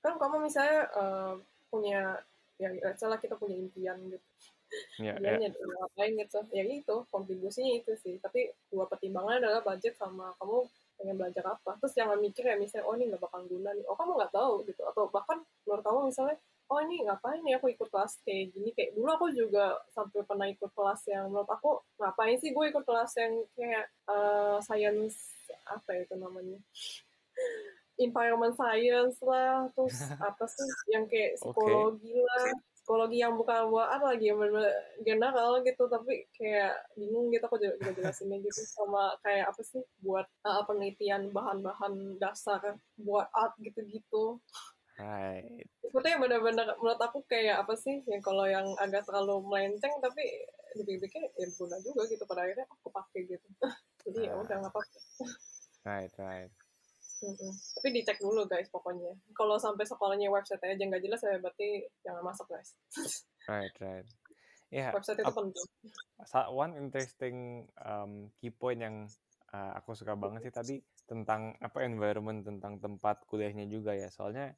kan 0.01 0.14
kamu 0.16 0.37
misalnya 0.49 0.81
uh, 0.97 1.35
punya 1.68 2.16
ya 2.57 2.72
salah 2.97 3.20
kita 3.20 3.37
punya 3.37 3.61
impian 3.61 4.01
gitu 4.09 4.27
yeah, 4.97 5.20
yeah. 5.20 5.37
Ya. 5.37 5.53
ngapain 5.53 6.16
gitu 6.16 6.41
ya 6.49 6.64
itu 6.64 6.97
kontribusinya 7.12 7.72
itu 7.77 7.93
sih 8.01 8.16
tapi 8.24 8.49
dua 8.72 8.89
pertimbangan 8.89 9.45
adalah 9.45 9.61
budget 9.61 10.01
sama 10.01 10.33
kamu 10.41 10.64
pengen 10.97 11.16
belajar 11.16 11.44
apa. 11.47 11.76
Terus 11.80 11.94
jangan 11.94 12.18
mikir 12.18 12.44
ya 12.44 12.57
misalnya 12.57 12.84
oh 12.88 12.94
ini 12.97 13.12
nggak 13.12 13.22
bakal 13.22 13.40
guna 13.47 13.70
nih. 13.72 13.84
Oh 13.86 13.97
kamu 13.97 14.12
nggak 14.16 14.32
tahu 14.34 14.55
gitu. 14.66 14.82
Atau 14.84 15.09
bahkan 15.12 15.38
menurut 15.64 15.84
kamu 15.84 16.01
misalnya 16.11 16.36
oh 16.66 16.78
ini 16.82 17.07
ngapain 17.07 17.42
ya 17.47 17.57
aku 17.62 17.68
ikut 17.70 17.88
kelas 17.88 18.12
kayak 18.26 18.53
gini? 18.53 18.70
Kayak 18.74 18.90
dulu 18.99 19.11
aku 19.12 19.26
juga 19.32 19.78
sampai 19.92 20.20
pernah 20.26 20.47
ikut 20.51 20.70
kelas 20.72 21.01
yang 21.07 21.30
menurut 21.30 21.51
aku 21.51 21.70
ngapain 22.01 22.36
sih 22.42 22.51
gue 22.51 22.64
ikut 22.68 22.84
kelas 22.84 23.12
yang 23.20 23.32
kayak 23.55 23.86
uh, 24.11 24.59
science 24.64 25.36
apa 25.68 26.03
itu 26.03 26.14
namanya? 26.18 26.59
Environment 27.97 28.53
science 28.53 29.16
lah 29.24 29.72
terus 29.72 29.97
apa 30.28 30.44
sih 30.44 30.68
yang 30.92 31.09
kayak 31.09 31.40
psikologi 31.40 32.12
okay. 32.12 32.24
lah 32.24 32.76
psikologi 32.87 33.18
yang 33.18 33.34
bukan 33.34 33.66
buat 33.66 33.91
apa 33.91 34.14
lagi 34.14 34.30
yang 34.30 34.39
benar 34.39 34.70
general 35.03 35.59
gitu 35.66 35.91
tapi 35.91 36.30
kayak 36.39 36.78
bingung 36.95 37.34
gitu 37.34 37.43
aku 37.51 37.59
juga 37.59 37.91
jelasinnya 37.99 38.39
gitu 38.39 38.62
sama 38.62 39.11
kayak 39.26 39.51
apa 39.51 39.59
sih 39.66 39.82
buat 40.07 40.22
uh, 40.47 40.62
penelitian 40.70 41.34
bahan-bahan 41.34 42.14
dasar 42.22 42.78
buat 42.95 43.26
art 43.34 43.59
gitu-gitu 43.59 44.39
Right. 44.97 45.68
Itu 45.84 46.01
yang 46.09 46.24
benar-benar 46.24 46.80
menurut 46.80 46.97
aku 46.97 47.20
kayak 47.28 47.61
apa 47.61 47.76
sih 47.76 48.01
yang 48.09 48.24
kalau 48.24 48.49
yang 48.49 48.64
agak 48.80 49.05
terlalu 49.05 49.45
melenceng 49.45 49.93
tapi 50.01 50.24
dipikir-pikir 50.72 51.37
ya 51.37 51.47
guna 51.53 51.76
juga 51.84 52.09
gitu 52.09 52.24
pada 52.24 52.49
akhirnya 52.49 52.64
aku 52.64 52.89
pakai 52.89 53.28
gitu. 53.28 53.49
Jadi 54.09 54.24
ya 54.24 54.41
udah 54.41 54.57
nggak 54.57 54.72
apa-apa. 54.72 55.26
Right, 55.84 56.14
right. 56.16 56.65
Mm-mm. 57.24 57.52
Tapi 57.80 57.88
dicek 57.96 58.20
dulu 58.20 58.44
guys 58.44 58.68
pokoknya. 58.68 59.16
Kalau 59.32 59.56
sampai 59.56 59.88
sekolahnya 59.88 60.28
website 60.28 60.60
aja 60.60 60.76
nggak 60.76 61.04
jelas 61.04 61.20
ya 61.24 61.40
berarti 61.40 61.88
jangan 62.04 62.22
masuk 62.24 62.46
guys. 62.52 62.76
right, 63.50 63.72
right. 63.80 64.08
Ya. 64.68 64.90
Yeah, 64.90 64.92
website 64.92 65.22
itu 65.22 65.32
penting. 65.32 65.66
One 66.52 66.72
interesting 66.76 67.36
um, 67.80 68.28
key 68.36 68.50
point 68.50 68.82
yang 68.82 69.06
uh, 69.54 69.72
aku 69.78 69.94
suka 69.94 70.18
banget 70.18 70.50
sih 70.50 70.54
tadi 70.54 70.76
tentang 71.06 71.54
apa 71.62 71.86
environment 71.86 72.42
tentang 72.42 72.82
tempat 72.82 73.24
kuliahnya 73.30 73.70
juga 73.70 73.94
ya. 73.94 74.10
Soalnya 74.10 74.52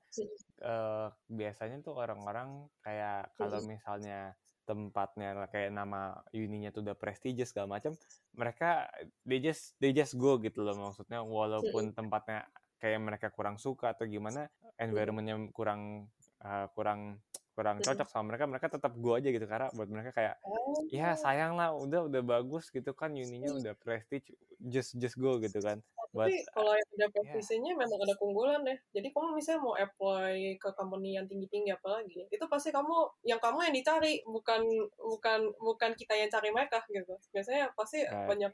uh, 0.64 1.12
biasanya 1.28 1.84
tuh 1.84 1.94
orang-orang 1.94 2.66
kayak 2.80 3.36
kalau 3.36 3.60
misalnya 3.68 4.32
tempatnya 4.68 5.48
kayak 5.48 5.72
nama 5.72 6.20
uninya 6.36 6.68
tuh 6.68 6.84
udah 6.84 6.92
prestigious 6.92 7.56
segala 7.56 7.80
macam 7.80 7.96
mereka 8.36 8.84
they 9.24 9.40
just 9.40 9.72
they 9.80 9.96
just 9.96 10.12
go 10.20 10.36
gitu 10.36 10.60
loh 10.60 10.76
maksudnya 10.76 11.24
walaupun 11.24 11.96
tempatnya 11.96 12.44
kayak 12.76 13.00
mereka 13.00 13.26
kurang 13.32 13.56
suka 13.56 13.96
atau 13.96 14.04
gimana 14.04 14.52
environmentnya 14.76 15.40
kurang 15.56 16.12
uh, 16.44 16.68
kurang 16.76 17.16
kurang 17.58 17.82
cocok 17.82 18.06
sama 18.06 18.30
mereka 18.30 18.44
mereka 18.46 18.66
tetap 18.70 18.94
go 18.94 19.18
aja 19.18 19.34
gitu 19.34 19.42
karena 19.50 19.66
buat 19.74 19.90
mereka 19.90 20.14
kayak 20.14 20.38
oh. 20.46 20.78
ya 20.94 21.18
sayang 21.18 21.58
lah 21.58 21.74
udah 21.74 22.06
udah 22.06 22.22
bagus 22.22 22.70
gitu 22.70 22.94
kan 22.94 23.10
uninya 23.10 23.50
udah 23.50 23.74
prestige 23.74 24.30
just 24.62 24.94
just 24.94 25.18
go 25.18 25.42
gitu 25.42 25.58
kan 25.58 25.82
tapi 26.08 26.40
kalau 26.56 26.72
yang 26.72 26.90
ada 26.96 27.08
posisinya 27.12 27.72
yeah. 27.76 27.80
memang 27.84 28.00
ada 28.00 28.14
keunggulan 28.16 28.60
deh. 28.64 28.78
Jadi 28.96 29.08
kamu 29.12 29.36
misalnya 29.36 29.60
mau 29.60 29.74
apply 29.76 30.56
ke 30.56 30.68
company 30.72 31.20
yang 31.20 31.28
tinggi-tinggi 31.28 31.70
apalagi, 31.74 32.24
itu 32.32 32.44
pasti 32.48 32.72
kamu 32.72 32.96
yang 33.28 33.36
kamu 33.38 33.68
yang 33.68 33.74
dicari 33.76 34.24
bukan 34.24 34.64
bukan 34.96 35.40
bukan 35.60 35.90
kita 35.94 36.16
yang 36.16 36.32
cari 36.32 36.48
mereka 36.48 36.80
gitu. 36.88 37.14
Biasanya 37.30 37.70
pasti 37.76 38.02
right. 38.08 38.24
banyak 38.24 38.52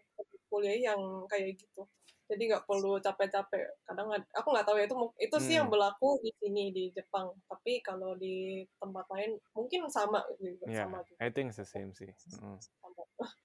kuliah 0.51 0.95
yang 0.95 1.01
kayak 1.31 1.55
gitu. 1.55 1.87
Jadi 2.25 2.43
nggak 2.49 2.65
perlu 2.65 2.97
capek-capek. 3.01 3.85
Kadang 3.85 4.09
aku 4.33 4.49
nggak 4.49 4.67
tahu 4.67 4.77
ya 4.81 4.85
itu 4.89 4.97
itu 5.21 5.37
sih 5.45 5.55
yang 5.61 5.69
hmm. 5.69 5.75
berlaku 5.77 6.21
di 6.25 6.31
sini 6.41 6.73
di 6.73 6.85
Jepang. 6.97 7.33
Tapi 7.49 7.85
kalau 7.85 8.17
di 8.17 8.65
tempat 8.81 9.05
lain 9.13 9.37
mungkin 9.53 9.87
sama 9.93 10.25
juga. 10.41 10.65
Yeah, 10.69 10.89
sama 10.89 11.05
juga. 11.05 11.19
I 11.21 11.29
think 11.29 11.53
it's 11.53 11.61
the 11.61 11.69
same 11.69 11.93
sih. 11.93 12.09
Mm. 12.41 12.59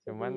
Cuman 0.07 0.31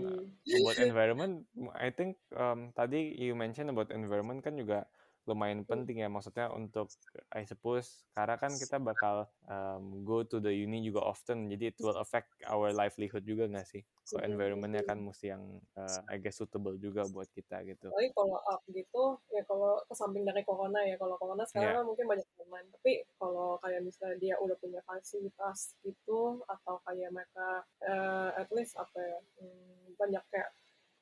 buat 0.45 0.76
environment, 0.82 1.47
I 1.78 1.88
think 1.95 2.20
um, 2.36 2.74
tadi 2.76 3.14
you 3.16 3.32
mention 3.32 3.70
about 3.72 3.95
environment 3.95 4.45
kan 4.45 4.59
juga 4.59 4.84
lumayan 5.26 5.62
penting 5.62 6.02
ya 6.02 6.10
maksudnya 6.10 6.50
untuk 6.50 6.90
I 7.30 7.46
suppose 7.46 8.02
karena 8.12 8.34
kan 8.38 8.50
kita 8.58 8.82
bakal 8.82 9.30
um, 9.46 10.02
go 10.02 10.26
to 10.26 10.42
the 10.42 10.50
uni 10.50 10.82
juga 10.82 11.06
often 11.06 11.46
jadi 11.46 11.70
it 11.70 11.78
will 11.78 11.94
affect 11.96 12.30
our 12.50 12.74
livelihood 12.74 13.22
juga 13.22 13.46
nggak 13.46 13.66
sih 13.66 13.82
so 14.02 14.18
environmentnya 14.18 14.82
kan 14.82 14.98
mesti 14.98 15.30
yang 15.30 15.42
uh, 15.78 16.00
I 16.10 16.18
guess 16.18 16.42
suitable 16.42 16.74
juga 16.74 17.06
buat 17.06 17.30
kita 17.30 17.62
gitu. 17.62 17.86
Tapi 17.94 18.10
kalau 18.10 18.38
up 18.42 18.62
gitu 18.66 19.14
ya 19.30 19.46
kalau 19.46 19.78
ke 19.86 19.94
samping 19.94 20.26
dari 20.26 20.42
corona 20.42 20.82
ya 20.82 20.98
kalau 20.98 21.14
corona 21.22 21.46
sekarang 21.46 21.82
yeah. 21.82 21.86
mungkin 21.86 22.06
banyak 22.10 22.28
teman 22.34 22.64
tapi 22.74 23.06
kalau 23.16 23.62
kayak 23.62 23.80
misalnya 23.86 24.16
dia 24.18 24.34
udah 24.42 24.56
punya 24.58 24.82
fasilitas 24.82 25.78
gitu 25.86 26.42
atau 26.50 26.82
kayak 26.82 27.14
mereka 27.14 27.62
uh, 27.86 28.34
at 28.34 28.50
least 28.50 28.74
apa 28.74 28.98
ya 28.98 29.18
hmm, 29.38 29.94
banyak 29.94 30.24
kayak 30.34 30.50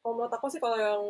kalau 0.00 0.16
menurut 0.16 0.32
aku 0.32 0.46
sih 0.48 0.60
kalau 0.60 0.78
yang 0.80 1.02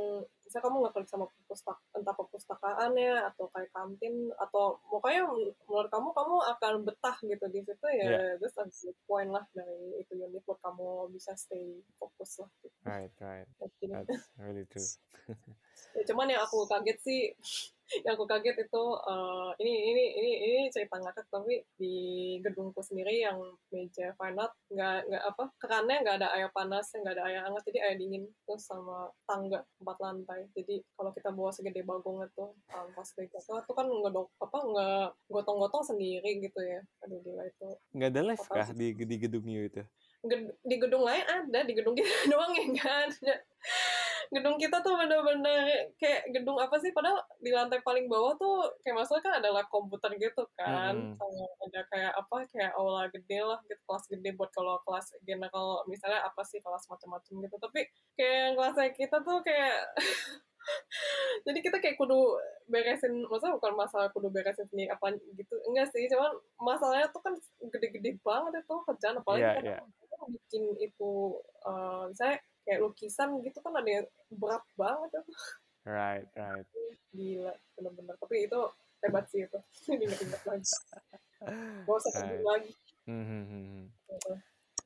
misalnya 0.42 0.66
kamu 0.66 0.76
nggak 0.82 0.94
klik 0.98 1.06
sama 1.06 1.26
perpustak 1.30 1.78
entah 1.94 2.14
perpustakaan 2.18 2.92
ya 2.98 3.30
atau 3.30 3.46
kayak 3.54 3.70
kantin 3.70 4.34
atau 4.34 4.82
pokoknya 4.90 5.22
menurut 5.70 5.90
kamu 5.94 6.08
kamu 6.10 6.36
akan 6.58 6.74
betah 6.82 7.16
gitu 7.22 7.44
di 7.54 7.60
situ 7.62 7.86
ya 7.86 8.06
yeah. 8.18 8.34
a 8.34 8.66
good 8.66 8.98
point 9.06 9.30
lah 9.30 9.46
dari 9.54 10.02
itu 10.02 10.12
unit 10.18 10.42
buat 10.42 10.58
kamu 10.58 11.06
bisa 11.14 11.38
stay 11.38 11.78
fokus 12.02 12.42
lah 12.42 12.50
gitu. 12.66 12.76
right 12.82 13.14
right 13.22 13.46
that's 13.62 13.78
really 14.42 14.66
true 14.66 14.90
ya, 15.96 16.02
cuman 16.10 16.34
yang 16.34 16.42
aku 16.42 16.66
kaget 16.66 16.98
sih 16.98 17.22
yang 18.06 18.14
aku 18.14 18.26
kaget 18.26 18.56
itu 18.66 18.84
uh, 19.02 19.50
ini 19.58 19.72
ini 19.90 20.04
ini 20.14 20.30
ini 20.46 20.60
cerita 20.70 20.96
ngakak 20.96 21.26
tapi 21.26 21.62
di 21.74 21.94
gedungku 22.38 22.78
sendiri 22.80 23.22
yang 23.22 23.38
meja 23.74 24.14
fine 24.14 24.38
art 24.38 24.54
nggak 24.70 25.10
nggak 25.10 25.24
apa 25.26 25.44
kerannya 25.58 25.96
nggak 26.06 26.16
ada 26.22 26.28
air 26.38 26.50
panas 26.54 26.86
nggak 26.94 27.14
ada 27.18 27.24
air 27.26 27.40
hangat 27.42 27.62
jadi 27.66 27.78
air 27.90 27.96
dingin 27.98 28.24
terus 28.46 28.62
sama 28.66 29.10
tangga 29.26 29.62
empat 29.82 29.96
lantai. 29.98 30.40
Jadi 30.54 30.82
kalau 30.94 31.10
kita 31.10 31.30
bawa 31.34 31.50
segede 31.50 31.82
bagong 31.82 32.22
itu 32.22 32.44
um, 32.50 32.86
pas 32.94 33.08
ke 33.10 33.26
itu 33.26 33.72
kan 33.74 33.86
nggak 33.86 34.12
apa 34.38 34.58
nggak 34.58 35.06
gotong-gotong 35.30 35.84
sendiri 35.84 36.30
gitu 36.38 36.60
ya. 36.62 36.80
Aduh 37.06 37.18
gila 37.22 37.44
itu. 37.46 37.68
Nggak 37.96 38.10
ada 38.14 38.20
live 38.22 38.46
kah 38.46 38.68
di 38.74 38.88
di 38.94 39.16
gedung 39.18 39.46
itu? 39.46 39.82
Di 40.62 40.76
gedung 40.76 41.02
lain 41.02 41.24
ada 41.24 41.60
di 41.64 41.72
gedung 41.74 41.96
kita 41.96 42.08
doang 42.32 42.52
ya 42.54 42.66
kan 42.78 43.08
gedung 44.30 44.56
kita 44.62 44.78
tuh 44.78 44.94
bener-bener 44.94 45.90
kayak 45.98 46.30
gedung 46.30 46.54
apa 46.62 46.78
sih 46.78 46.94
padahal 46.94 47.18
di 47.42 47.50
lantai 47.50 47.82
paling 47.82 48.06
bawah 48.06 48.38
tuh 48.38 48.62
kayak 48.86 49.02
maksudnya 49.02 49.26
kan 49.26 49.34
ada 49.42 49.50
lab 49.50 49.66
komputer 49.66 50.14
gitu 50.22 50.46
kan 50.54 50.94
hmm. 50.94 51.18
sama 51.18 51.46
ada 51.66 51.80
kayak 51.90 52.12
apa 52.14 52.36
kayak 52.46 52.72
aula 52.78 53.10
gede 53.10 53.42
lah 53.42 53.58
gitu 53.66 53.82
kelas 53.90 54.06
gede 54.06 54.30
buat 54.38 54.54
kalau 54.54 54.78
kelas 54.86 55.18
general 55.26 55.82
misalnya 55.90 56.22
apa 56.22 56.46
sih 56.46 56.62
kelas 56.62 56.86
macam-macam 56.86 57.32
gitu 57.42 57.56
tapi 57.58 57.80
kayak 58.14 58.54
kelasnya 58.54 58.88
kita 58.94 59.16
tuh 59.18 59.38
kayak 59.42 59.76
jadi 61.46 61.58
kita 61.58 61.76
kayak 61.82 61.98
kudu 61.98 62.38
beresin 62.70 63.26
maksudnya 63.26 63.58
bukan 63.58 63.74
masalah 63.74 64.08
kudu 64.14 64.30
beresin 64.30 64.62
sendiri 64.70 64.94
apa 64.94 65.10
gitu 65.34 65.54
enggak 65.66 65.90
sih 65.90 66.06
cuman 66.06 66.38
masalahnya 66.62 67.10
tuh 67.10 67.18
kan 67.18 67.34
gede-gede 67.66 68.14
banget 68.22 68.62
itu 68.62 68.76
kerjaan 68.86 69.18
apalagi 69.18 69.42
yeah, 69.42 69.58
kan 69.58 69.64
yeah. 69.82 70.28
bikin 70.30 70.70
itu 70.78 71.34
uh, 71.66 72.06
misalnya 72.06 72.38
kayak 72.70 72.86
lukisan 72.86 73.42
gitu 73.42 73.58
kan 73.58 73.74
ada 73.74 73.90
yang 73.90 74.06
berat 74.30 74.62
banget 74.78 75.10
tuh. 75.10 75.26
Right, 75.82 76.22
right. 76.38 76.66
Gila, 77.10 77.50
bener-bener. 77.74 78.14
Tapi 78.22 78.46
itu 78.46 78.60
hebat 79.02 79.26
sih 79.26 79.42
itu. 79.42 79.58
Ingat-ingat 80.06 80.42
lagi. 80.46 80.70
Gak 81.82 81.96
usah 81.98 82.12
right. 82.22 82.44
lagi. 82.46 82.72
Mm-hmm. 83.10 83.90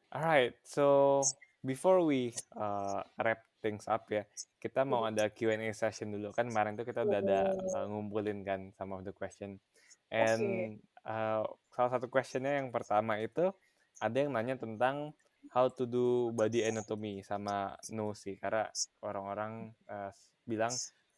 Alright, 0.09 0.57
so 0.65 1.21
before 1.61 2.01
we 2.01 2.33
uh, 2.57 3.05
wrap 3.21 3.45
things 3.61 3.85
up 3.85 4.09
ya, 4.09 4.25
kita 4.57 4.89
mau 4.89 5.05
ada 5.05 5.29
Q&A 5.29 5.69
session 5.77 6.09
dulu 6.09 6.33
kan 6.33 6.49
kemarin 6.49 6.73
tuh 6.79 6.89
kita 6.89 7.05
udah 7.05 7.21
ada 7.21 7.41
uh, 7.53 7.85
ngumpulin 7.85 8.41
kan 8.47 8.73
some 8.81 8.97
of 8.97 9.05
the 9.05 9.13
question. 9.13 9.61
And 10.09 10.79
uh, 11.05 11.45
salah 11.75 11.91
satu 11.99 12.09
questionnya 12.09 12.63
yang 12.63 12.73
pertama 12.73 13.21
itu 13.21 13.53
ada 13.99 14.17
yang 14.17 14.33
nanya 14.33 14.57
tentang 14.57 15.13
how 15.53 15.69
to 15.69 15.85
do 15.85 16.31
body 16.33 16.65
anatomy 16.65 17.21
sama 17.21 17.77
nose 17.93 18.29
sih. 18.29 18.35
Karena 18.39 18.69
orang-orang 19.05 19.73
uh, 19.91 20.11
bilang 20.45 20.73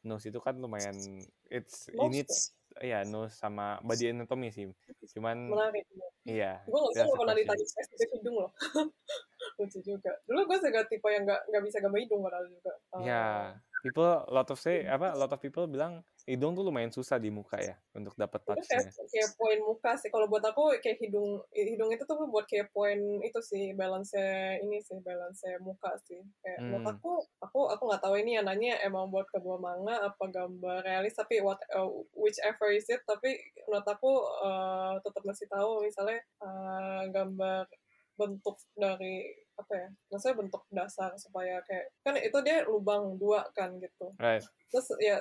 nose 0.07 0.31
itu 0.31 0.39
kan 0.39 0.55
lumayan 0.59 0.95
it's 1.51 1.91
ini 1.91 2.23
ya? 2.83 3.03
nose 3.07 3.35
sama 3.35 3.83
body 3.83 4.11
anatomy 4.15 4.51
sih. 4.55 4.71
Cuman 5.15 5.51
menarik 5.51 5.85
iya 6.27 6.59
gue 6.67 6.75
nggak 6.75 7.07
pernah 7.07 7.37
ditanya 7.39 7.67
spesifik 7.67 8.11
hidung 8.19 8.37
loh. 8.43 8.51
Lucu 9.63 9.79
juga. 9.81 10.13
Dulu 10.27 10.41
gue 10.43 10.59
juga 10.59 10.83
tipe 10.85 11.09
yang 11.09 11.25
nggak 11.25 11.41
nggak 11.49 11.63
bisa 11.65 11.79
gambar 11.81 12.01
hidung 12.03 12.21
padahal 12.21 12.47
juga. 12.51 12.73
Ya, 12.99 13.07
yeah. 13.07 13.41
People 13.89 14.13
lot 14.29 14.49
of 14.51 14.59
say 14.61 14.85
apa 14.85 15.15
a 15.15 15.19
lot 15.19 15.33
of 15.33 15.41
people 15.41 15.65
bilang 15.65 16.05
hidung 16.27 16.59
tuh 16.59 16.67
lumayan 16.67 16.91
susah 16.91 17.23
di 17.23 17.31
muka 17.31 17.57
ya 17.63 17.79
untuk 17.95 18.13
dapat 18.19 18.43
itu 18.43 18.67
kayak, 18.67 18.91
touch-nya. 18.91 19.07
kayak 19.15 19.31
poin 19.39 19.59
muka 19.63 19.95
sih 19.95 20.11
kalau 20.11 20.27
buat 20.27 20.43
aku 20.43 20.75
kayak 20.83 20.99
hidung 20.99 21.39
hidung 21.55 21.91
itu 21.95 22.03
tuh 22.03 22.19
buat 22.27 22.45
kayak 22.51 22.75
poin 22.75 22.99
itu 23.23 23.39
sih 23.39 23.73
balance 23.79 24.19
ini 24.59 24.83
sih 24.83 24.99
balance 25.01 25.47
muka 25.63 25.95
sih 26.05 26.19
kayak 26.43 26.67
Hmm. 26.67 26.83
menurut 26.83 26.99
aku 26.99 27.13
aku 27.39 27.61
aku 27.71 27.83
nggak 27.87 28.03
tahu 28.03 28.15
ini 28.19 28.41
yang 28.41 28.47
nanya 28.49 28.75
emang 28.83 29.07
buat 29.13 29.29
kedua 29.31 29.61
manga 29.61 30.03
apa 30.03 30.25
gambar 30.27 30.83
realis 30.83 31.15
tapi 31.15 31.39
what 31.39 31.61
uh, 31.77 31.87
whichever 32.17 32.75
is 32.75 32.89
it 32.91 32.99
tapi 33.07 33.39
menurut 33.71 33.87
aku 33.87 34.25
uh, 34.43 34.99
tetap 35.05 35.23
masih 35.23 35.47
tahu 35.47 35.87
misalnya 35.87 36.19
uh, 36.43 37.07
gambar 37.15 37.71
bentuk 38.17 38.57
dari 38.75 39.31
apa 39.57 39.73
ya 39.73 39.89
maksudnya 40.13 40.37
bentuk 40.37 40.63
dasar 40.69 41.17
supaya 41.17 41.65
kayak 41.65 41.89
kan 42.05 42.13
itu 42.17 42.37
dia 42.45 42.65
lubang 42.69 43.17
dua 43.17 43.45
kan 43.57 43.77
gitu 43.81 44.13
Right. 44.21 44.45
terus 44.69 44.89
ya 45.01 45.17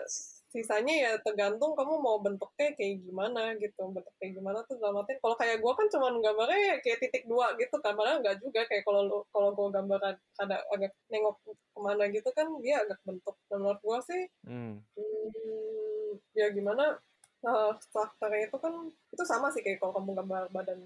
sisanya 0.52 0.96
ya 0.96 1.12
tergantung 1.20 1.76
kamu 1.76 2.00
mau 2.00 2.20
bentuknya 2.20 2.72
kayak 2.76 3.04
gimana 3.04 3.56
gitu 3.60 3.92
bentuk 3.92 4.12
kayak 4.20 4.40
gimana 4.40 4.64
tuh 4.64 4.80
dalam 4.80 5.04
artian 5.04 5.20
kalau 5.20 5.36
kayak 5.36 5.60
gue 5.60 5.74
kan 5.76 5.88
cuman 5.92 6.24
gambarnya 6.24 6.80
kayak 6.80 7.00
titik 7.04 7.24
dua 7.28 7.52
gitu 7.60 7.76
kan 7.84 7.92
padahal 7.92 8.24
nggak 8.24 8.40
juga 8.40 8.64
kayak 8.64 8.88
kalau 8.88 9.24
kalau 9.36 9.52
gue 9.52 9.68
gambar 9.72 10.00
ada 10.40 10.58
agak 10.72 10.92
nengok 11.12 11.36
ke 11.44 11.80
mana 11.80 12.08
gitu 12.08 12.30
kan 12.32 12.48
dia 12.64 12.80
agak 12.84 13.00
bentuk 13.04 13.36
Dan 13.52 13.64
menurut 13.64 13.80
gue 13.84 14.00
sih 14.08 14.24
Hmm. 14.48 14.80
hmm, 14.96 16.12
ya 16.36 16.48
gimana 16.52 16.96
uh, 17.44 17.72
strukturnya 17.76 18.48
itu 18.48 18.58
kan 18.60 18.74
itu 19.12 19.24
sama 19.28 19.52
sih 19.52 19.60
kayak 19.60 19.80
kalau 19.80 19.92
kamu 19.96 20.24
gambar 20.24 20.44
badan 20.56 20.80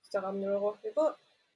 secara 0.00 0.32
menyeluruh 0.32 0.80
itu 0.80 1.04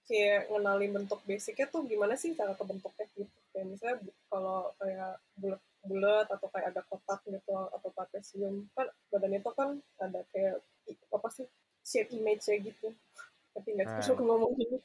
kayak 0.05 0.53
ngenalin 0.53 0.93
bentuk 0.93 1.21
basicnya 1.25 1.67
tuh 1.69 1.83
gimana 1.89 2.15
sih 2.15 2.37
cara 2.37 2.53
kebentuknya 2.57 3.05
gitu? 3.17 3.39
Kayak 3.53 3.67
misalnya 3.73 3.97
kalau 4.29 4.73
kayak 4.81 5.13
bulat 5.41 5.61
bulat 5.85 6.27
atau 6.33 6.49
kayak 6.49 6.67
ada 6.73 6.81
kotak 6.89 7.21
gitu 7.29 7.53
atau 7.53 7.89
trapesium 7.93 8.65
kan 8.73 8.89
badan 9.13 9.37
itu 9.37 9.51
kan 9.53 9.71
ada 10.01 10.21
kayak 10.33 10.61
apa 11.13 11.29
sih 11.33 11.47
shape 11.85 12.13
image-nya 12.17 12.57
gitu. 12.65 12.89
Tapi 13.55 13.69
nggak 13.77 13.89
Right. 13.89 14.05
suka 14.05 14.23
ngomong 14.29 14.53
gini 14.57 14.79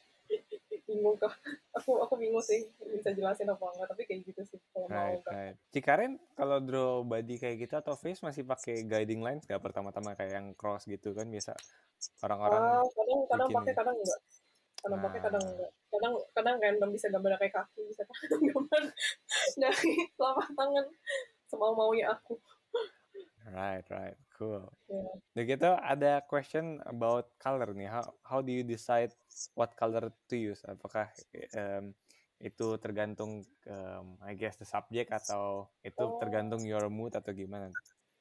bingung 0.90 1.18
kah? 1.22 1.34
Aku 1.78 2.02
aku 2.02 2.14
bingung 2.18 2.42
sih 2.42 2.66
bisa 2.82 3.14
jelasin 3.14 3.50
apa 3.50 3.62
enggak 3.62 3.88
tapi 3.94 4.04
kayak 4.10 4.22
gitu 4.26 4.42
sih 4.50 4.60
kalau 4.74 4.90
mau 4.90 5.14
Right, 5.14 5.22
kan 5.22 5.34
right. 5.34 5.56
Cikaren 5.70 6.14
kalau 6.34 6.58
draw 6.62 7.02
body 7.06 7.36
kayak 7.38 7.56
gitu 7.66 7.74
atau 7.78 7.94
face 7.94 8.22
masih 8.26 8.42
pakai 8.42 8.82
guiding 8.86 9.22
lines 9.22 9.46
nggak 9.46 9.62
pertama-tama 9.62 10.18
kayak 10.18 10.34
yang 10.42 10.48
cross 10.58 10.90
gitu 10.90 11.14
kan 11.14 11.30
biasa 11.30 11.54
orang-orang 12.26 12.62
Ah, 12.62 12.82
kadang 12.98 13.20
kadang 13.30 13.50
pakai 13.54 13.74
kadang 13.78 13.96
enggak 14.02 14.20
pakai 14.82 15.20
kadang 15.20 15.44
Ah. 15.44 15.52
enggak 15.52 15.72
kadang 15.90 16.14
kadang 16.32 16.56
random 16.58 16.90
bisa 16.90 17.08
gambar 17.10 17.32
kayak 17.38 17.54
kaki 17.54 17.82
bisa 17.86 18.02
kadang 18.06 18.40
gambar 18.54 18.84
dari 19.58 19.92
telapak 20.16 20.48
tangan 20.54 20.86
semau 21.46 21.74
maunya 21.74 22.12
aku 22.12 22.40
Right, 23.50 23.82
right. 23.90 24.14
Cool. 24.38 24.62
ya 24.86 25.02
Udah 25.34 25.44
gitu 25.44 25.70
ada 25.74 26.22
question 26.22 26.78
about 26.86 27.34
color 27.42 27.74
nih. 27.74 27.90
How 27.90 28.06
how 28.22 28.40
do 28.46 28.54
you 28.54 28.62
decide 28.62 29.10
what 29.58 29.74
color 29.74 30.14
to 30.30 30.36
use? 30.38 30.62
Apakah 30.70 31.10
em, 31.34 31.98
itu 32.38 32.78
tergantung 32.78 33.42
em, 33.66 34.06
I 34.22 34.38
guess 34.38 34.54
the 34.62 34.70
subject 34.70 35.10
atau 35.10 35.66
itu 35.82 35.98
Oh. 35.98 36.22
tergantung 36.22 36.62
your 36.62 36.86
mood 36.94 37.18
atau 37.18 37.34
gimana? 37.34 37.74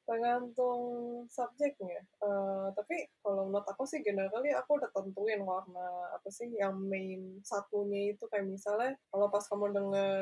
Tergantung 0.09 0.81
subjeknya 1.29 2.01
Eh, 2.19 2.67
tapi 2.75 3.07
kalau 3.23 3.47
menurut 3.47 3.63
aku 3.63 3.87
sih 3.87 4.03
generally 4.03 4.51
aku 4.51 4.75
udah 4.75 4.91
tentuin 4.91 5.39
warna 5.39 6.11
apa 6.11 6.27
sih 6.27 6.51
yang 6.51 6.75
main 6.75 7.39
satunya 7.47 8.11
itu. 8.11 8.27
Kayak 8.27 8.51
misalnya 8.51 8.91
kalau 9.07 9.31
pas 9.31 9.47
kamu 9.47 9.71
denger 9.71 10.13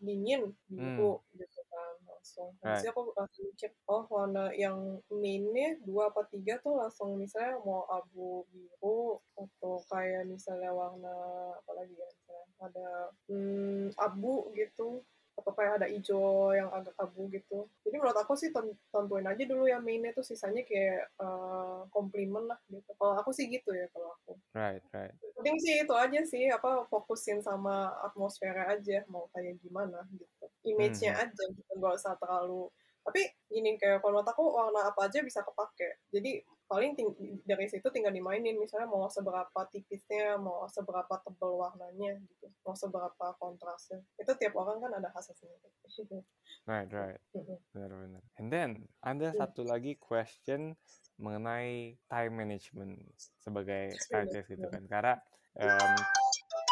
dingin 0.00 0.42
biru 0.72 1.20
gitu 1.36 1.60
kan 1.68 1.94
langsung. 2.08 2.50
Itu 2.56 2.88
aku 2.88 3.02
langsung 3.12 3.44
mikir 3.52 3.70
oh 3.84 4.08
warna 4.08 4.48
yang 4.56 4.96
mainnya 5.12 5.76
dua 5.84 6.08
apa 6.08 6.24
tiga 6.32 6.56
tuh 6.64 6.80
langsung 6.80 7.20
misalnya 7.20 7.60
mau 7.60 7.84
abu 7.92 8.48
biru 8.48 9.20
atau 9.36 9.84
kayak 9.92 10.24
misalnya 10.24 10.72
warna 10.72 11.12
apa 11.52 11.70
lagi 11.76 11.92
ya 11.92 12.08
misalnya 12.08 12.46
ada 12.56 12.88
hmm, 13.28 13.84
abu 14.00 14.48
gitu 14.56 15.04
atau 15.36 15.52
kayak 15.52 15.72
ada 15.78 15.86
hijau 15.92 16.50
yang 16.56 16.72
agak 16.72 16.96
abu 16.96 17.28
gitu. 17.28 17.68
Jadi 17.84 17.96
menurut 18.00 18.16
aku 18.16 18.32
sih 18.34 18.48
ten- 18.50 18.76
tentuin 18.88 19.28
aja 19.28 19.44
dulu 19.44 19.68
yang 19.68 19.84
mainnya 19.84 20.16
tuh 20.16 20.24
sisanya 20.24 20.64
kayak 20.64 21.12
eh, 21.12 21.80
komplimen 21.92 22.48
lah 22.48 22.58
gitu. 22.72 22.90
Kalau 22.96 23.14
aku 23.20 23.30
sih 23.36 23.46
gitu 23.52 23.70
ya 23.76 23.86
kalau 23.92 24.16
aku. 24.16 24.32
Right, 24.56 24.80
right. 24.96 25.12
Penting 25.36 25.56
sih 25.60 25.84
itu 25.84 25.94
aja 25.94 26.20
sih 26.24 26.44
apa 26.48 26.88
fokusin 26.88 27.44
sama 27.44 27.92
atmosfernya 28.08 28.64
aja 28.72 29.04
mau 29.12 29.28
kayak 29.36 29.60
gimana 29.60 30.08
gitu. 30.16 30.48
Image-nya 30.66 31.12
aja 31.28 31.44
gitu 31.52 31.70
nggak 31.76 31.94
usah 32.00 32.16
terlalu 32.18 32.72
tapi 33.06 33.22
gini 33.46 33.78
kayak 33.78 34.02
kalau 34.02 34.18
menurut 34.18 34.26
aku 34.26 34.42
warna 34.50 34.90
apa 34.90 35.06
aja 35.06 35.22
bisa 35.22 35.40
kepake. 35.40 36.02
Jadi 36.10 36.42
paling 36.66 36.98
ting- 36.98 37.14
dari 37.46 37.70
situ 37.70 37.86
tinggal 37.94 38.10
dimainin 38.10 38.58
misalnya 38.58 38.90
mau 38.90 39.06
seberapa 39.06 39.60
tipisnya, 39.70 40.34
mau 40.34 40.66
seberapa 40.66 41.14
tebal 41.22 41.54
warnanya 41.54 42.18
gitu, 42.18 42.50
mau 42.66 42.74
seberapa 42.74 43.38
kontrasnya. 43.38 44.02
Itu 44.18 44.34
tiap 44.34 44.58
orang 44.58 44.82
kan 44.82 44.92
ada 44.98 45.08
khasnya 45.14 45.38
sendiri. 45.38 45.70
Right, 46.66 46.90
right. 46.90 47.22
Mm-mm. 47.30 47.62
Benar-benar. 47.70 48.22
And 48.42 48.50
then 48.50 48.70
ada 48.98 49.30
Hmm. 49.30 49.38
satu 49.38 49.62
lagi 49.62 49.94
question 49.94 50.74
mengenai 51.14 51.94
time 52.10 52.34
management 52.34 52.98
sebagai 53.38 53.94
artist 54.10 54.50
gitu 54.50 54.66
kan. 54.66 54.82
Karena 54.90 55.14
em, 55.54 55.92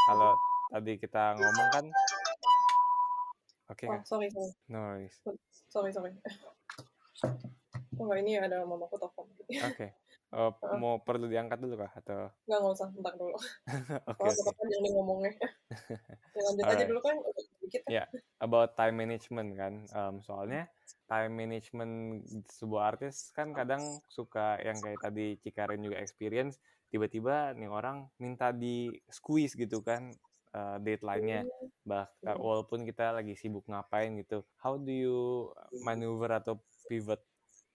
kalau 0.05 0.35
tadi 0.69 0.99
kita 0.99 1.39
ngomong 1.39 1.69
kan 1.71 1.87
Oke, 3.65 3.89
Oh, 3.89 3.97
kan? 3.97 4.05
sorry, 4.05 4.29
sorry, 4.29 4.53
No 4.69 4.83
worries. 4.83 5.17
Sorry, 5.75 5.91
sorry. 5.91 6.13
Oh, 7.95 8.11
enggak, 8.11 8.27
ini 8.27 8.33
ada 8.43 8.67
mamaku 8.67 8.99
telepon. 8.99 9.31
Oke. 9.71 9.87
Eh, 9.87 9.95
Heeh. 10.35 10.79
mau 10.83 10.99
perlu 10.99 11.31
diangkat 11.31 11.63
dulu 11.63 11.79
kah 11.79 11.95
atau 11.95 12.27
Enggak, 12.43 12.59
enggak 12.59 12.75
usah, 12.75 12.89
bentar 12.91 13.15
dulu. 13.15 13.35
Oke, 13.39 14.19
Kalau 14.19 14.31
oke. 14.35 14.39
tetap 14.43 14.57
aja 14.59 14.77
nih 14.83 14.91
ngomongnya. 14.99 15.33
ya, 16.35 16.41
lanjut 16.43 16.65
aja 16.67 16.75
Alright. 16.75 16.91
dulu 16.91 17.01
kan, 17.07 17.17
udah 17.23 17.45
dikit 17.63 17.83
kan. 17.87 17.91
Ya, 17.95 18.05
about 18.43 18.75
time 18.75 18.97
management 18.99 19.49
kan. 19.55 19.75
Em, 19.95 20.15
soalnya 20.27 20.63
time 21.07 21.33
management 21.39 21.95
sebuah 22.51 22.83
artis 22.99 23.31
kan 23.31 23.55
kadang 23.55 23.83
suka 24.11 24.59
yang 24.59 24.83
kayak 24.83 24.99
tadi 24.99 25.39
Cikaren 25.39 25.87
juga 25.87 26.03
experience 26.03 26.59
tiba-tiba 26.91 27.55
nih 27.55 27.71
orang 27.71 28.11
minta 28.19 28.51
di 28.51 28.91
squeeze 29.07 29.55
gitu 29.55 29.87
kan 29.87 30.11
eh, 30.55 30.77
deadline-nya. 30.81 31.43
Bahkan 31.85 32.35
Hmm. 32.39 32.41
walaupun 32.41 32.87
kita 32.89 33.13
lagi 33.13 33.35
sibuk 33.37 33.67
ngapain 33.69 34.15
gitu. 34.23 34.47
How 34.63 34.79
do 34.79 34.89
you 34.89 35.51
maneuver 35.85 36.31
atau 36.33 36.63
pivot 36.89 37.21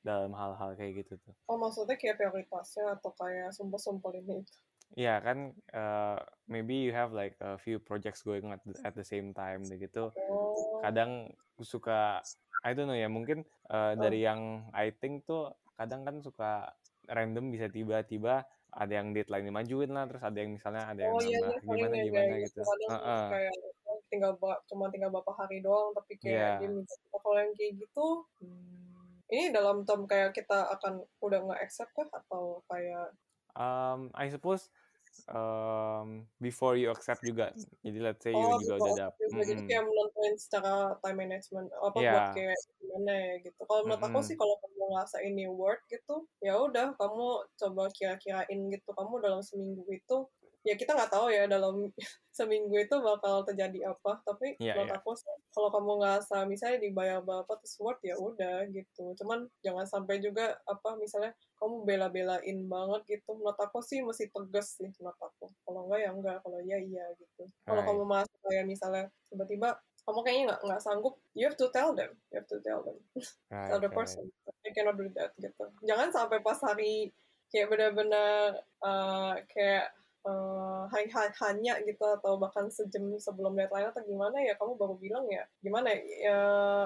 dalam 0.01 0.31
hal-hal 0.33 0.73
kayak 0.79 1.05
gitu 1.05 1.19
tuh? 1.21 1.35
Oh, 1.51 1.59
maksudnya 1.59 1.99
kayak 1.99 2.17
prioritasnya 2.17 2.97
atau 2.97 3.11
kayak 3.13 3.51
sumpah-sumpah 3.53 4.15
ini 4.15 4.41
itu. 4.41 4.55
Iya 4.97 5.21
kan, 5.21 5.53
eh, 5.53 6.17
maybe 6.49 6.81
you 6.81 6.89
have 6.89 7.13
like 7.13 7.37
a 7.45 7.61
few 7.61 7.77
projects 7.77 8.25
going 8.25 8.49
at 8.49 8.63
the, 8.65 8.73
at 8.81 8.97
the 8.97 9.05
same 9.05 9.37
time 9.37 9.61
gitu. 9.69 10.09
Oh, 10.09 10.81
kadang 10.81 11.29
suka 11.61 12.23
I 12.65 12.73
don't 12.73 12.89
know 12.89 12.97
ya 12.97 13.07
mungkin 13.07 13.47
uh, 13.71 13.95
dari 13.95 14.25
yang 14.25 14.67
I 14.75 14.91
think 14.91 15.23
tuh 15.29 15.55
kadang 15.79 16.03
kan 16.03 16.19
suka 16.19 16.75
random 17.07 17.53
bisa 17.53 17.71
tiba-tiba 17.71 18.43
ada 18.69 18.93
yang 18.93 19.11
deadline 19.11 19.49
dimajuin 19.49 19.89
lah 19.89 20.05
terus 20.05 20.21
ada 20.21 20.37
yang 20.37 20.51
misalnya 20.53 20.83
ada 20.85 21.01
yang 21.01 21.13
oh 21.13 21.21
iya, 21.25 21.39
iya, 21.41 21.57
gimana 21.65 21.95
ya 21.97 22.03
gimana 22.05 22.25
kayak 22.29 22.41
gitu 22.45 22.59
gitu. 22.61 22.61
Kadang 22.61 22.91
Heeh. 22.93 23.25
kayak 23.29 23.55
tinggal 24.09 24.31
cuma 24.65 24.85
tinggal 24.89 25.09
beberapa 25.13 25.33
hari 25.37 25.57
doang, 25.61 25.93
tapi 25.93 26.13
kayak 26.17 26.33
Iya. 26.33 26.51
dia 26.61 26.69
minta 26.69 26.93
oh, 27.13 27.19
kalau 27.21 27.37
yang 27.37 27.53
kayak 27.53 27.73
gitu, 27.77 28.07
hmm, 28.41 29.29
ini 29.29 29.43
dalam 29.53 29.77
term 29.85 30.09
kayak 30.09 30.33
kita 30.33 30.69
akan 30.73 31.05
udah 31.21 31.39
nggak 31.45 31.61
accept 31.61 31.93
kah 31.93 32.09
atau 32.09 32.61
kayak 32.69 33.13
Um, 33.57 34.13
I 34.13 34.29
suppose 34.29 34.69
um, 35.29 36.27
before 36.41 36.75
you 36.79 36.89
accept 36.93 37.21
juga 37.25 37.53
jadi 37.85 37.99
let's 38.01 38.21
say 38.25 38.33
you 38.35 38.45
Oh, 38.45 38.57
juga 38.61 38.77
gitu. 38.77 38.83
udah 38.83 38.93
Oke, 38.93 39.01
dap 39.01 39.13
oke. 39.25 39.41
Jadi 39.49 39.61
kayak 39.65 39.83
menentuin 39.89 40.35
secara 40.37 40.93
time 41.01 41.17
management 41.25 41.67
apa 41.81 41.99
Iya. 41.99 42.11
buat 42.13 42.25
kayak 42.29 42.57
gimana 42.77 43.11
ya 43.25 43.33
gitu. 43.41 43.61
Kalau 43.65 43.81
menurut 43.89 44.03
aku 44.05 44.19
Mm-mm. 44.19 44.27
sih 44.27 44.35
kalau 44.37 44.55
kamu 44.61 44.85
ngerasa 44.93 45.17
ini 45.25 45.43
work 45.49 45.81
gitu, 45.89 46.29
ya 46.45 46.53
udah 46.61 46.93
kamu 46.93 47.25
coba 47.57 47.83
kira-kirain 47.97 48.59
gitu. 48.69 48.89
Kamu 48.93 49.13
dalam 49.25 49.41
seminggu 49.41 49.81
itu 49.89 50.17
ya 50.69 50.75
kita 50.77 50.93
nggak 50.93 51.09
tahu 51.09 51.33
ya 51.33 51.49
dalam 51.49 51.89
seminggu 52.37 52.77
itu 52.77 52.95
bakal 53.01 53.41
terjadi 53.41 53.89
apa. 53.89 54.21
Tapi 54.21 54.55
Iya, 54.61 54.77
menurut 54.77 54.93
iya. 54.93 54.99
aku 55.01 55.11
sih 55.17 55.33
kalau 55.49 55.73
kamu 55.73 55.91
ngerasa 55.99 56.45
misalnya 56.45 56.77
dibayar 56.85 57.19
berapa 57.25 57.49
terus 57.57 57.75
work 57.81 57.99
ya 58.05 58.15
udah 58.15 58.69
gitu. 58.69 59.17
Cuman 59.17 59.49
jangan 59.65 59.89
sampai 59.89 60.21
juga 60.21 60.61
apa 60.69 60.93
misalnya 61.01 61.33
kamu 61.57 61.83
bela-belain 61.83 62.57
banget 62.69 63.01
gitu. 63.17 63.33
Menurut 63.33 63.57
aku 63.57 63.81
sih 63.81 64.05
mesti 64.05 64.29
tegas 64.29 64.77
sih 64.77 64.93
menurut 65.01 65.17
aku. 65.17 65.49
Kalau 65.65 65.89
enggak 65.89 65.99
ya 66.05 66.09
enggak, 66.13 66.37
kalau 66.45 66.59
iya 66.61 66.77
iya 66.77 67.05
gitu. 67.17 67.43
Kalau 67.65 67.81
kamu 67.81 68.03
merasa 68.05 68.33
kayak 68.45 68.65
misalnya 68.69 69.05
tiba-tiba 69.27 69.81
kamu 70.07 70.19
kayaknya 70.25 70.43
nggak 70.49 70.61
nggak 70.65 70.81
sanggup, 70.81 71.15
you 71.37 71.45
have 71.45 71.59
to 71.59 71.69
tell 71.69 71.93
them, 71.93 72.09
you 72.33 72.41
have 72.41 72.49
to 72.49 72.57
tell 72.65 72.81
them, 72.81 72.97
Right, 73.53 73.69
tell 73.69 73.77
the 73.77 73.91
right. 73.93 73.99
person, 74.01 74.25
you 74.65 74.71
cannot 74.73 74.97
do 74.97 75.05
that 75.13 75.37
gitu. 75.37 75.69
Jangan 75.85 76.09
sampai 76.09 76.41
pas 76.41 76.57
hari 76.65 77.13
kayak 77.53 77.69
benar-benar 77.69 78.57
uh, 78.81 79.37
kayak 79.53 79.93
uh, 80.29 80.85
hanya 81.41 81.81
gitu 81.81 82.05
atau 82.05 82.37
bahkan 82.37 82.69
sejam 82.69 83.17
sebelum 83.17 83.57
deadline 83.57 83.89
atau 83.89 84.05
gimana 84.05 84.37
ya 84.41 84.53
kamu 84.55 84.77
baru 84.77 84.95
bilang 85.01 85.25
ya 85.29 85.43
gimana 85.65 85.89
ya 85.97 86.37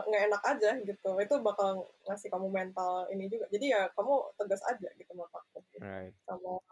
nggak 0.07 0.23
enak 0.31 0.41
aja 0.47 0.71
gitu. 0.83 1.09
Itu 1.19 1.35
bakal 1.43 1.83
ngasih 2.07 2.31
kamu 2.31 2.47
mental 2.47 3.07
ini 3.11 3.27
juga. 3.27 3.45
Jadi 3.51 3.75
ya 3.75 3.91
kamu 3.93 4.13
tegas 4.39 4.63
aja 4.67 4.89
gitu 4.95 5.11
menurut 5.11 5.33
aku. 5.35 5.59
Right. 5.83 6.15
sama 6.23 6.63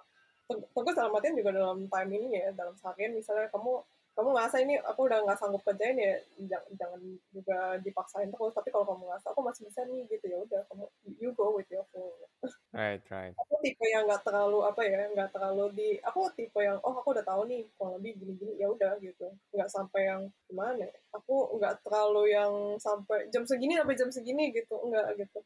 tegas 0.51 0.95
dalam 0.95 1.15
artian 1.15 1.36
juga 1.36 1.51
dalam 1.55 1.88
time 1.88 2.11
ini 2.15 2.28
ya 2.39 2.51
dalam 2.55 2.76
seharian 2.76 3.15
misalnya 3.15 3.47
kamu 3.51 3.84
kamu 4.22 4.38
ngerasa 4.38 4.57
ini 4.61 4.78
aku 4.86 5.09
udah 5.09 5.26
nggak 5.26 5.39
sanggup 5.41 5.65
kerjain 5.65 5.97
ya 5.97 6.13
jangan, 6.45 6.69
jangan 6.78 7.01
juga 7.34 7.57
dipaksain 7.82 8.30
terus. 8.30 8.53
Tapi 8.53 8.69
kalau 8.69 8.86
kamu 8.86 9.09
ngerasa 9.09 9.34
aku 9.34 9.41
masih 9.41 9.65
bisa 9.65 9.82
nih 9.89 10.05
gitu 10.13 10.26
ya 10.30 10.38
udah 10.45 10.61
kamu 10.69 10.86
you 11.17 11.34
go 11.34 11.57
with 11.57 11.65
your 11.74 11.82
flow. 11.89 12.13
Right 12.69 13.01
right. 13.09 13.34
Aku 13.34 13.57
tipe 13.65 13.82
yang 13.89 14.05
nggak 14.05 14.22
terlalu 14.22 14.61
apa 14.61 14.86
ya 14.86 15.09
nggak 15.09 15.34
terlalu 15.34 15.65
di 15.74 15.89
aku 16.05 16.30
tipe 16.38 16.61
yang 16.61 16.78
oh 16.86 17.01
aku 17.01 17.17
udah 17.17 17.26
tahu 17.26 17.49
nih 17.49 17.65
kurang 17.74 17.97
lebih 17.97 18.22
gini 18.22 18.34
gini 18.38 18.53
ya 18.61 18.69
udah 18.69 19.01
gitu. 19.01 19.26
Nggak 19.57 19.69
sampai 19.74 20.01
yang 20.05 20.22
gimana 20.45 20.86
ya? 20.86 20.93
aku 21.11 21.59
nggak 21.59 21.84
terlalu 21.84 22.32
yang 22.32 22.51
sampai 22.80 23.28
jam 23.30 23.43
segini 23.43 23.76
sampai 23.76 23.95
jam 23.99 24.09
segini 24.09 24.51
gitu 24.55 24.80
enggak 24.80 25.19
gitu. 25.19 25.39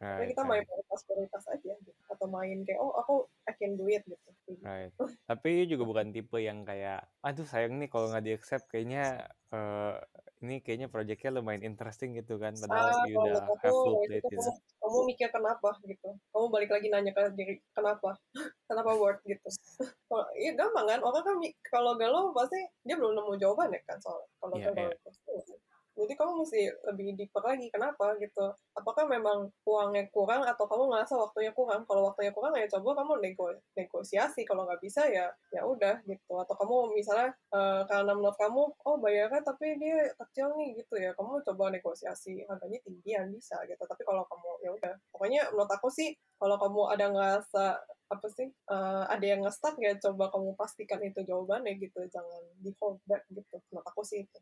Right, 0.00 0.32
kita 0.32 0.40
right. 0.40 0.48
main 0.48 0.62
prioritas 0.64 1.00
prioritas 1.04 1.44
aja 1.52 1.72
gitu. 1.76 2.00
atau 2.08 2.26
main 2.26 2.64
kayak 2.64 2.80
oh 2.80 2.92
aku 2.96 3.28
I 3.44 3.52
can 3.52 3.76
do 3.76 3.84
it 3.92 4.00
gitu. 4.08 4.30
Right. 4.64 4.90
Tapi 5.28 5.68
juga 5.68 5.84
bukan 5.84 6.08
tipe 6.10 6.40
yang 6.40 6.64
kayak 6.64 7.04
aduh 7.20 7.44
sayang 7.44 7.76
nih 7.76 7.92
kalau 7.92 8.08
nggak 8.08 8.19
di 8.20 8.30
accept 8.36 8.68
kayaknya 8.68 9.28
uh, 9.52 9.96
ini 10.40 10.64
kayaknya 10.64 10.88
proyeknya 10.88 11.36
lumayan 11.36 11.64
interesting 11.64 12.16
gitu 12.16 12.40
kan 12.40 12.56
padahal 12.56 12.88
ah, 12.88 13.04
you 13.04 13.16
udah 13.20 13.44
aku, 13.44 13.52
have 13.60 13.76
full 13.76 13.96
plate 14.08 14.24
gitu. 14.24 14.40
Kamu, 14.40 14.56
kamu 14.80 14.98
mikir 15.12 15.28
kenapa 15.28 15.68
gitu. 15.84 16.08
Kamu 16.32 16.46
balik 16.48 16.70
lagi 16.72 16.86
nanya 16.88 17.12
ke 17.12 17.22
diri 17.36 17.54
kenapa? 17.76 18.16
Kenapa 18.70 18.90
word 18.96 19.18
gitu? 19.28 19.48
Iya 20.40 20.56
gampang 20.56 20.86
kan? 20.88 21.00
Orang 21.04 21.22
kan 21.22 21.36
kalau 21.68 21.92
galau 22.00 22.32
pasti 22.32 22.56
dia 22.86 22.96
belum 22.96 23.14
nemu 23.14 23.36
jawaban 23.36 23.74
ya 23.74 23.80
kan 23.84 23.98
soal 24.00 24.24
kalau 24.40 24.56
yeah, 24.56 24.72
galau 24.72 24.90
yeah 24.90 25.59
jadi 26.00 26.12
kamu 26.16 26.32
mesti 26.40 26.60
lebih 26.88 27.08
deeper 27.20 27.44
lagi 27.44 27.68
kenapa 27.68 28.16
gitu? 28.16 28.56
Apakah 28.72 29.04
memang 29.04 29.52
uangnya 29.68 30.08
kurang 30.08 30.40
atau 30.48 30.64
kamu 30.64 30.88
ngerasa 30.88 31.14
waktunya 31.20 31.52
kurang? 31.52 31.84
Kalau 31.84 32.08
waktunya 32.08 32.32
kurang 32.32 32.56
ya 32.56 32.64
coba 32.72 33.04
kamu 33.04 33.20
nego 33.20 33.52
negosiasi. 33.76 34.48
Kalau 34.48 34.64
nggak 34.64 34.80
bisa 34.80 35.04
ya 35.06 35.28
ya 35.52 35.62
udah 35.68 36.00
gitu. 36.08 36.32
Atau 36.40 36.56
kamu 36.56 36.96
misalnya 36.96 37.36
uh, 37.52 37.84
karena 37.84 38.12
menurut 38.16 38.36
kamu 38.40 38.62
oh 38.88 38.96
bayarnya 38.96 39.40
tapi 39.44 39.76
dia 39.76 40.08
kecil 40.16 40.56
nih 40.56 40.80
gitu 40.80 40.96
ya. 40.96 41.12
Kamu 41.12 41.44
coba 41.44 41.68
negosiasi. 41.68 42.48
Harganya 42.48 42.78
tinggian 42.80 43.28
bisa 43.30 43.60
gitu. 43.68 43.82
Tapi 43.84 44.02
kalau 44.08 44.24
kamu 44.24 44.50
ya 44.64 44.70
udah. 44.72 44.94
Pokoknya 45.12 45.52
menurut 45.52 45.70
aku 45.70 45.92
sih 45.92 46.16
kalau 46.40 46.56
kamu 46.56 46.80
ada 46.96 47.06
ngerasa 47.12 47.76
apa 48.10 48.26
sih 48.26 48.50
uh, 48.66 49.06
ada 49.06 49.22
yang 49.22 49.46
nge-stuck 49.46 49.78
ya 49.78 49.94
coba 50.02 50.34
kamu 50.34 50.58
pastikan 50.58 50.98
itu 51.06 51.22
jawabannya 51.22 51.78
gitu 51.78 52.02
jangan 52.10 52.42
di 52.58 52.74
hold 52.82 52.98
back 53.06 53.22
gitu 53.30 53.62
menurut 53.70 53.86
aku 53.86 54.02
sih 54.02 54.26
itu. 54.26 54.38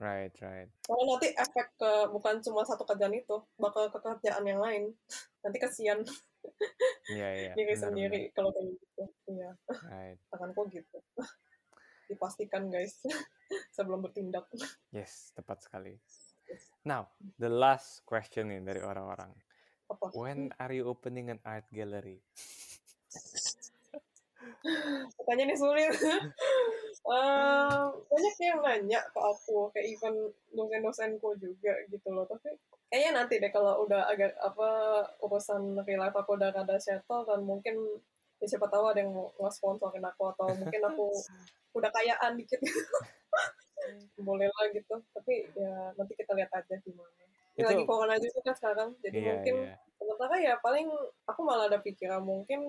Right 0.00 0.32
right. 0.40 0.72
Kalau 0.88 1.04
nanti 1.04 1.28
efek 1.36 1.76
ke 1.76 1.92
bukan 2.08 2.40
cuma 2.40 2.64
satu 2.64 2.88
kerjaan 2.88 3.12
itu 3.12 3.36
bakal 3.60 3.92
ke 3.92 4.00
kerjaan 4.00 4.44
yang 4.48 4.64
lain. 4.64 4.96
Nanti 5.44 5.56
kasihan 5.56 6.00
Iya, 7.12 7.28
iya. 7.36 7.52
diri 7.58 7.76
benar, 7.76 7.84
sendiri 7.84 8.20
kalau 8.32 8.50
kayak 8.56 8.72
gitu 8.72 9.04
iya. 9.36 9.50
Right. 9.84 10.18
tanganku 10.32 10.72
gitu. 10.72 10.98
Dipastikan 12.08 12.72
guys. 12.72 13.04
Sebelum 13.76 14.00
bertindak. 14.00 14.48
Yes 14.88 15.36
tepat 15.36 15.60
sekali. 15.60 16.00
Now 16.88 17.12
the 17.36 17.52
last 17.52 18.00
question 18.08 18.48
nih 18.48 18.64
dari 18.64 18.80
orang-orang. 18.80 19.36
When 20.16 20.54
are 20.56 20.70
you 20.70 20.86
opening 20.86 21.34
an 21.34 21.42
art 21.42 21.66
gallery 21.74 22.22
Pertanyaannya 25.16 25.56
sulit. 25.56 25.92
uh, 27.08 27.88
banyak 27.88 28.34
yang 28.40 28.60
nanya 28.60 29.00
ke 29.08 29.20
aku, 29.20 29.72
kayak 29.72 29.88
even 29.96 30.14
dosen-dosenku 30.52 31.32
juga 31.40 31.72
gitu 31.88 32.08
loh. 32.12 32.28
Tapi 32.28 32.52
kayaknya 32.90 33.22
nanti 33.22 33.38
deh 33.38 33.48
kalau 33.54 33.86
udah 33.86 34.10
agak 34.10 34.34
apa 34.42 34.68
urusan 35.22 35.78
real 35.86 36.02
life 36.02 36.18
aku 36.18 36.34
udah 36.34 36.50
ada 36.50 36.76
settle 36.76 37.22
dan 37.22 37.40
mungkin 37.46 37.78
ya 38.42 38.46
siapa 38.50 38.66
tahu 38.66 38.90
ada 38.90 39.04
yang 39.04 39.14
mau 39.14 39.50
sponsorin 39.52 40.02
aku 40.02 40.34
atau 40.34 40.50
mungkin 40.58 40.82
aku 40.82 41.06
udah 41.78 41.90
kayaan 41.94 42.34
dikit 42.34 42.58
boleh 44.26 44.50
lah 44.50 44.66
gitu 44.74 44.98
tapi 45.14 45.46
ya 45.54 45.94
nanti 45.94 46.12
kita 46.18 46.34
lihat 46.34 46.50
aja 46.50 46.74
gimana 46.82 47.20
itu, 47.60 47.68
lagi 47.68 47.84
corona 47.84 48.16
juga 48.16 48.38
kan 48.42 48.54
sekarang 48.56 48.88
jadi 49.04 49.18
iya, 49.20 49.28
mungkin 49.36 49.56
iya. 49.68 49.74
sementara 50.00 50.34
ya 50.40 50.54
paling 50.64 50.88
aku 51.28 51.40
malah 51.44 51.68
ada 51.68 51.78
pikiran 51.78 52.24
mungkin 52.24 52.60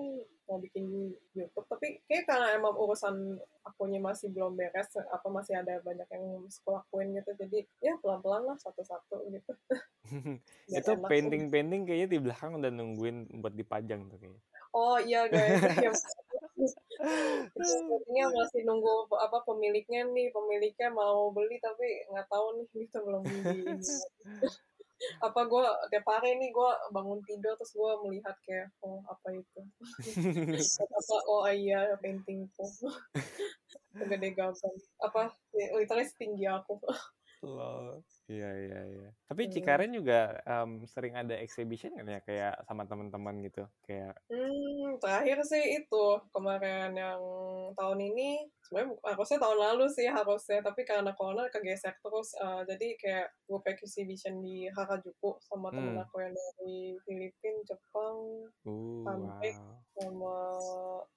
mau 0.51 0.59
bikin 0.59 1.15
YouTube 1.31 1.63
tapi 1.71 2.03
kayak 2.11 2.27
karena 2.27 2.59
emang 2.59 2.75
urusan 2.75 3.39
akunya 3.63 4.03
masih 4.03 4.27
belum 4.35 4.59
beres 4.59 4.91
apa 4.99 5.27
masih 5.31 5.55
ada 5.55 5.79
banyak 5.79 6.07
yang 6.11 6.25
sekolah 6.51 6.83
lakuin 6.91 7.15
gitu 7.15 7.31
jadi 7.39 7.63
ya 7.79 7.93
pelan-pelan 8.03 8.51
lah 8.51 8.57
satu-satu 8.59 9.31
gitu. 9.31 9.51
Itu 10.67 10.91
painting-painting 11.07 11.87
kayaknya 11.87 12.07
di 12.11 12.19
belakang 12.19 12.59
udah 12.59 12.67
nungguin 12.67 13.31
buat 13.39 13.55
dipajang 13.55 14.11
tuh 14.11 14.17
kayaknya. 14.19 14.41
Oh 14.75 14.97
iya 14.99 15.29
guys. 15.31 15.61
Sepertinya 17.55 18.25
masih 18.29 18.61
nunggu 18.67 19.07
apa 19.17 19.41
pemiliknya 19.47 20.05
nih, 20.11 20.29
pemiliknya 20.35 20.91
mau 20.91 21.31
beli 21.31 21.57
tapi 21.63 22.05
nggak 22.11 22.27
tahu 22.27 22.59
nih 22.59 22.67
kita 22.75 22.99
belum 22.99 23.23
beli 23.23 23.63
apa 25.21 25.41
gue 25.49 25.65
tiap 25.89 26.05
hari 26.05 26.37
nih 26.37 26.49
gue 26.53 26.71
bangun 26.93 27.19
tidur 27.25 27.53
terus 27.57 27.73
gue 27.73 27.91
melihat 28.05 28.35
kayak 28.45 28.69
oh 28.85 29.01
apa 29.09 29.27
itu? 29.33 29.61
Apa 30.85 31.17
oh 31.25 31.45
iya 31.49 31.93
paintingku. 32.01 32.65
Gede 34.11 34.29
gaban 34.31 34.75
apa 35.03 35.35
literally 35.53 36.07
setinggi 36.07 36.47
aku. 36.47 36.79
Loh. 37.43 37.99
Iya 38.31 38.49
iya 38.55 38.81
iya. 38.87 39.09
Tapi 39.27 39.41
hmm. 39.47 39.51
Cikaren 39.51 39.91
juga 39.91 40.39
um, 40.47 40.87
sering 40.87 41.19
ada 41.19 41.35
exhibition 41.35 41.91
kan 41.99 42.07
ya 42.07 42.19
kayak 42.23 42.63
sama 42.63 42.87
teman-teman 42.87 43.43
gitu 43.43 43.67
kayak. 43.83 44.15
Hmm, 44.31 44.95
terakhir 45.03 45.43
sih 45.43 45.83
itu 45.83 46.05
kemarin 46.31 46.95
yang 46.95 47.19
tahun 47.75 47.99
ini 47.99 48.47
sebenarnya 48.63 48.95
harusnya 49.03 49.39
tahun 49.43 49.59
lalu 49.59 49.85
sih 49.91 50.07
harusnya 50.07 50.63
tapi 50.63 50.87
karena 50.87 51.11
corona 51.11 51.51
kegesek 51.51 51.99
terus 51.99 52.31
uh, 52.39 52.63
jadi 52.63 52.87
kayak 52.95 53.27
gue 53.51 53.59
exhibition 53.67 54.39
di 54.39 54.71
Harajuku 54.71 55.35
sama 55.43 55.67
hmm. 55.67 55.75
temen 55.75 55.97
aku 55.99 56.15
yang 56.23 56.31
dari 56.31 56.95
Filipina, 57.03 57.59
Jepang, 57.67 58.17
uh, 58.63 59.03
sampai 59.03 59.51
wow. 59.59 59.75
sama 59.99 60.37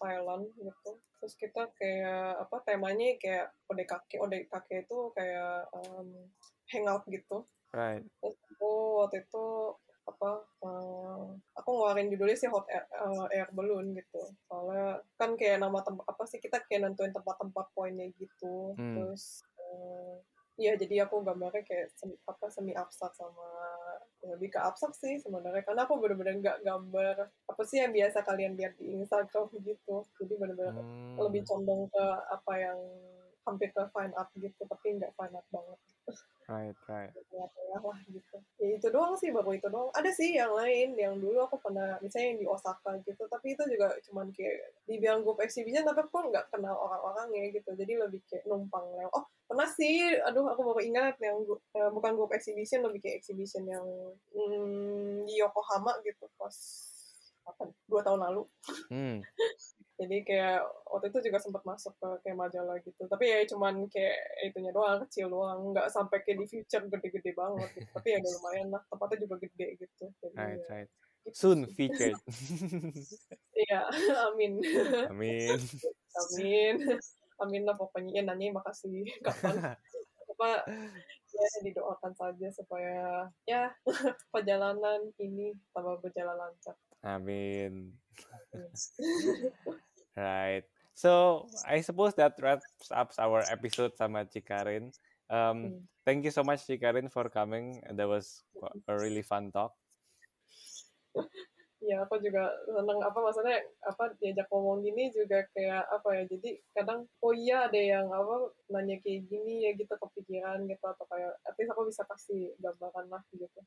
Thailand 0.03 0.45
gitu 0.59 0.99
terus 1.25 1.41
kita 1.41 1.73
kayak 1.81 2.37
apa 2.37 2.57
temanya 2.69 3.17
kayak 3.17 3.49
ODKK 3.73 4.21
ODKK 4.21 4.69
itu 4.85 4.99
kayak 5.17 5.73
um, 5.73 6.29
hangout 6.71 7.05
gitu 7.09 7.45
right 7.75 8.05
terus 8.23 8.37
aku 8.55 8.71
waktu 9.05 9.17
itu 9.25 9.45
apa 10.05 10.31
uh, 10.61 11.33
aku 11.57 11.69
ngeluarin 11.73 12.12
judulnya 12.12 12.37
sih 12.37 12.53
hot 12.53 12.69
air, 12.69 12.85
uh, 13.01 13.25
air 13.33 13.49
balloon 13.57 13.97
gitu 13.97 14.21
soalnya 14.45 15.01
kan 15.17 15.33
kayak 15.33 15.65
nama 15.65 15.81
tempat 15.81 16.05
apa 16.05 16.25
sih 16.29 16.39
kita 16.45 16.61
kayak 16.69 16.85
nentuin 16.85 17.12
tempat-tempat 17.12 17.73
poinnya 17.73 18.05
gitu 18.21 18.77
hmm. 18.77 19.01
terus 19.01 19.41
uh, 19.57 20.21
Iya, 20.55 20.79
jadi 20.79 21.03
aku 21.03 21.27
gambarnya 21.27 21.67
kayak 21.67 21.91
semi, 21.99 22.15
apa 22.31 22.47
semi 22.47 22.71
abstrak 22.79 23.11
sama 23.19 23.43
lebih 24.23 24.55
ke 24.55 24.61
abstrak 24.62 24.95
sih 24.95 25.19
sebenarnya 25.19 25.67
karena 25.67 25.83
aku 25.85 25.99
bener-bener 25.99 26.41
nggak 26.41 26.62
gambar 26.62 27.29
apa 27.29 27.62
sih 27.67 27.83
yang 27.83 27.91
biasa 27.91 28.23
kalian 28.23 28.55
lihat 28.55 28.79
di 28.79 28.95
Instagram 28.95 29.51
gitu. 29.67 30.07
Jadi 30.23 30.35
bener-bener 30.39 30.79
hmm. 30.79 31.19
lebih 31.19 31.43
condong 31.43 31.91
ke 31.91 32.07
apa 32.31 32.53
yang 32.55 32.79
hampir 33.43 33.75
ke 33.75 33.83
fine 33.91 34.15
art 34.15 34.31
gitu, 34.39 34.62
tapi 34.71 34.87
nggak 34.95 35.11
fine 35.19 35.35
art 35.35 35.49
banget. 35.51 35.79
Right, 36.45 36.77
right. 36.93 37.09
Ya, 37.33 37.81
lah 37.81 37.99
gitu. 38.05 38.37
Ya 38.61 38.77
itu 38.77 38.89
doang 38.93 39.17
sih, 39.17 39.33
baru 39.33 39.57
itu 39.57 39.65
doang. 39.73 39.89
Ada 39.97 40.13
sih 40.13 40.37
yang 40.37 40.53
lain, 40.53 40.93
yang 40.93 41.17
dulu 41.17 41.41
aku 41.49 41.57
pernah, 41.57 41.97
misalnya 42.05 42.37
yang 42.37 42.41
di 42.45 42.47
Osaka 42.47 43.01
gitu, 43.09 43.25
tapi 43.33 43.57
itu 43.57 43.65
juga 43.65 43.97
cuman 44.05 44.29
kayak 44.29 44.77
dibilang 44.85 45.25
group 45.25 45.41
exhibition, 45.41 45.89
tapi 45.89 46.05
aku 46.05 46.29
nggak 46.29 46.53
kenal 46.53 46.77
orang-orangnya 46.77 47.49
gitu. 47.49 47.73
Jadi 47.73 47.97
lebih 47.97 48.21
kayak 48.29 48.45
numpang 48.45 48.85
lewat. 48.93 49.17
Oh, 49.17 49.25
pernah 49.49 49.69
sih, 49.73 50.21
aduh 50.21 50.45
aku 50.53 50.61
baru 50.69 50.81
ingat 50.85 51.17
yang 51.25 51.41
uh, 51.49 51.91
bukan 51.97 52.13
group 52.13 52.37
exhibition, 52.37 52.85
lebih 52.85 53.01
kayak 53.01 53.25
exhibition 53.25 53.65
yang 53.65 53.85
hmm, 54.37 55.25
di 55.25 55.41
Yokohama 55.41 55.97
gitu 56.05 56.29
pas 56.37 56.57
apa 57.49 57.73
dua 57.89 58.01
tahun 58.05 58.21
lalu. 58.21 58.43
Hmm. 58.93 59.25
jadi 59.95 60.17
kayak 60.27 60.61
waktu 60.91 61.07
itu 61.15 61.19
juga 61.31 61.39
sempat 61.39 61.63
masuk 61.63 61.95
ke 62.03 62.09
kayak 62.27 62.39
majalah 62.39 62.77
gitu. 62.83 63.07
Tapi 63.07 63.25
ya 63.31 63.39
cuman 63.47 63.87
kayak 63.87 64.19
itunya 64.43 64.75
doang 64.75 64.99
kecil 65.07 65.31
doang. 65.31 65.71
Nggak 65.71 65.87
sampai 65.95 66.19
kayak 66.27 66.43
di 66.43 66.47
future 66.51 66.85
gede-gede 66.91 67.31
banget 67.31 67.69
gitu. 67.79 67.91
tapi 67.95 68.09
ya 68.11 68.19
lumayan 68.27 68.69
lah. 68.75 68.83
Tempatnya 68.91 69.19
juga 69.23 69.37
gede 69.39 69.69
gitu. 69.79 70.05
Jadi 70.19 70.35
right, 70.35 70.59
ya, 70.59 70.67
right. 70.67 70.91
Gitu 71.25 71.37
soon 71.39 71.61
featured. 71.71 72.19
Iya 73.55 73.87
amin. 74.29 74.59
Amin. 75.15 75.59
Amin. 76.19 76.75
Amin 77.39 77.63
lah 77.63 77.79
pokoknya. 77.79 78.19
Ya 78.19 78.23
nanya 78.27 78.59
makasih. 78.59 79.07
Kapan? 79.23 79.79
Apa? 80.35 80.51
Ya 81.35 81.49
didoakan 81.63 82.13
saja 82.19 82.51
supaya 82.51 83.31
ya 83.47 83.71
perjalanan 84.35 85.07
ini 85.23 85.55
tambah 85.71 86.03
berjalan 86.03 86.35
lancar. 86.35 86.75
Amin. 87.07 87.95
right. 90.17 90.65
so 90.95 91.47
I 91.67 91.81
suppose 91.81 92.15
that 92.15 92.39
wraps 92.39 92.91
up 92.95 93.12
our 93.19 93.43
episode 93.51 93.97
sama 93.99 94.25
Cikarin. 94.27 94.95
Um, 95.31 95.59
Hmm. 95.59 95.79
thank 96.05 96.25
you 96.25 96.31
so 96.31 96.45
much 96.45 96.67
Cikarin 96.69 97.11
for 97.11 97.27
coming. 97.29 97.83
That 97.91 98.07
was 98.07 98.45
a 98.87 98.95
really 98.95 99.23
fun 99.23 99.51
talk. 99.51 99.75
Ya, 101.85 102.01
aku 102.01 102.16
juga 102.16 102.49
seneng 102.64 102.97
apa 103.05 103.18
maksudnya 103.20 103.61
apa 103.85 104.16
diajak 104.16 104.49
ngomong 104.49 104.80
gini 104.80 105.12
juga 105.12 105.45
kayak 105.53 105.85
apa 105.93 106.09
ya. 106.16 106.22
Jadi 106.32 106.51
kadang 106.72 107.05
oh 107.20 107.37
iya 107.37 107.68
ada 107.68 107.76
yang 107.76 108.09
apa 108.09 108.57
nanya 108.72 108.97
kayak 109.05 109.28
gini 109.28 109.68
ya 109.68 109.76
gitu 109.76 109.93
kepikiran 109.93 110.64
gitu 110.64 110.80
atau 110.80 111.05
kayak 111.12 111.37
at 111.45 111.55
least 111.61 111.70
aku 111.76 111.85
bisa 111.93 112.03
kasih 112.09 112.57
gambaran 112.57 113.07
lah 113.12 113.22
gitu. 113.37 113.61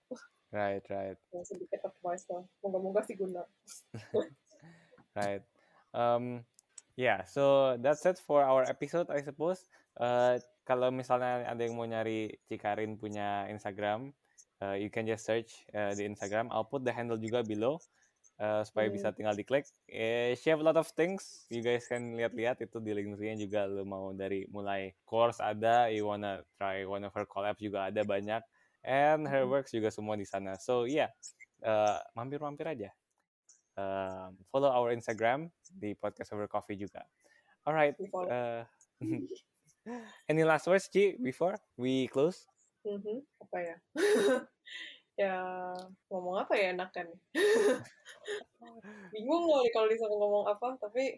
Right, 0.49 0.82
right, 0.89 1.20
Ya, 1.30 1.41
sedikit 1.45 1.86
advice 1.86 2.26
lah. 2.32 2.41
Moga-moga 2.65 3.05
sih 3.05 3.20
guna. 3.20 3.43
right. 5.20 5.43
Um, 5.93 6.47
yeah, 6.97 7.28
so 7.28 7.76
that's 7.78 8.07
it 8.07 8.18
for 8.18 8.41
our 8.41 8.65
episode, 8.65 9.11
I 9.13 9.22
suppose. 9.22 9.61
Uh, 9.99 10.41
kalau 10.65 10.89
misalnya 10.89 11.45
ada 11.45 11.61
yang 11.61 11.76
mau 11.76 11.86
nyari 11.86 12.34
Cikarin 12.47 12.95
punya 12.95 13.45
Instagram, 13.51 14.15
uh, 14.63 14.74
you 14.74 14.89
can 14.89 15.05
just 15.05 15.28
search 15.28 15.68
uh, 15.76 15.93
di 15.93 16.07
Instagram. 16.07 16.49
I'll 16.49 16.68
put 16.68 16.88
the 16.88 16.95
handle 16.95 17.20
juga 17.20 17.43
below 17.45 17.78
uh, 18.38 18.62
supaya 18.64 18.88
Hmm. 18.90 18.96
bisa 18.96 19.08
tinggal 19.14 19.36
diklik. 19.36 19.66
Eh, 19.90 20.34
she 20.38 20.50
have 20.50 20.62
a 20.62 20.66
lot 20.66 20.78
of 20.78 20.88
things. 20.94 21.46
You 21.50 21.62
guys 21.62 21.86
can 21.86 22.14
lihat-lihat 22.16 22.62
itu 22.62 22.78
di 22.80 22.94
link 22.94 23.18
tree 23.18 23.38
juga 23.38 23.66
lu 23.66 23.84
mau 23.84 24.14
dari 24.14 24.46
mulai 24.50 24.94
course 25.04 25.42
ada, 25.42 25.90
you 25.90 26.06
wanna 26.06 26.42
try 26.58 26.86
one 26.86 27.06
of 27.06 27.14
her 27.14 27.26
collabs 27.26 27.60
juga 27.60 27.90
ada 27.90 28.02
banyak, 28.02 28.42
and 28.86 29.26
her 29.26 29.44
Mhm. 29.46 29.52
works 29.52 29.72
juga 29.74 29.90
semua 29.90 30.14
di 30.16 30.26
sana. 30.26 30.56
So 30.58 30.86
yeah, 30.86 31.10
uh, 31.62 32.02
mampir-mampir 32.14 32.66
aja. 32.66 32.90
Um, 33.78 34.34
follow 34.50 34.74
our 34.74 34.90
Instagram 34.90 35.54
di 35.70 35.94
podcast 35.94 36.34
over 36.34 36.50
coffee 36.50 36.78
juga. 36.78 37.06
Alright. 37.62 37.94
Uh, 38.10 38.66
any 40.32 40.42
last 40.42 40.66
words, 40.66 40.90
Ci, 40.90 41.14
before 41.22 41.62
we 41.78 42.10
close? 42.10 42.50
Mhm, 42.82 43.22
Apa 43.44 43.58
ya? 43.62 43.76
ya 45.18 45.36
ngomong 46.13 46.36
apa 46.45 46.53
ya 46.53 46.78
enakan? 46.78 47.07
Bingung 49.13 49.43
loh 49.49 49.65
kalau 49.74 49.88
disuruh 49.89 50.18
ngomong 50.18 50.45
apa, 50.45 50.78
tapi 50.78 51.18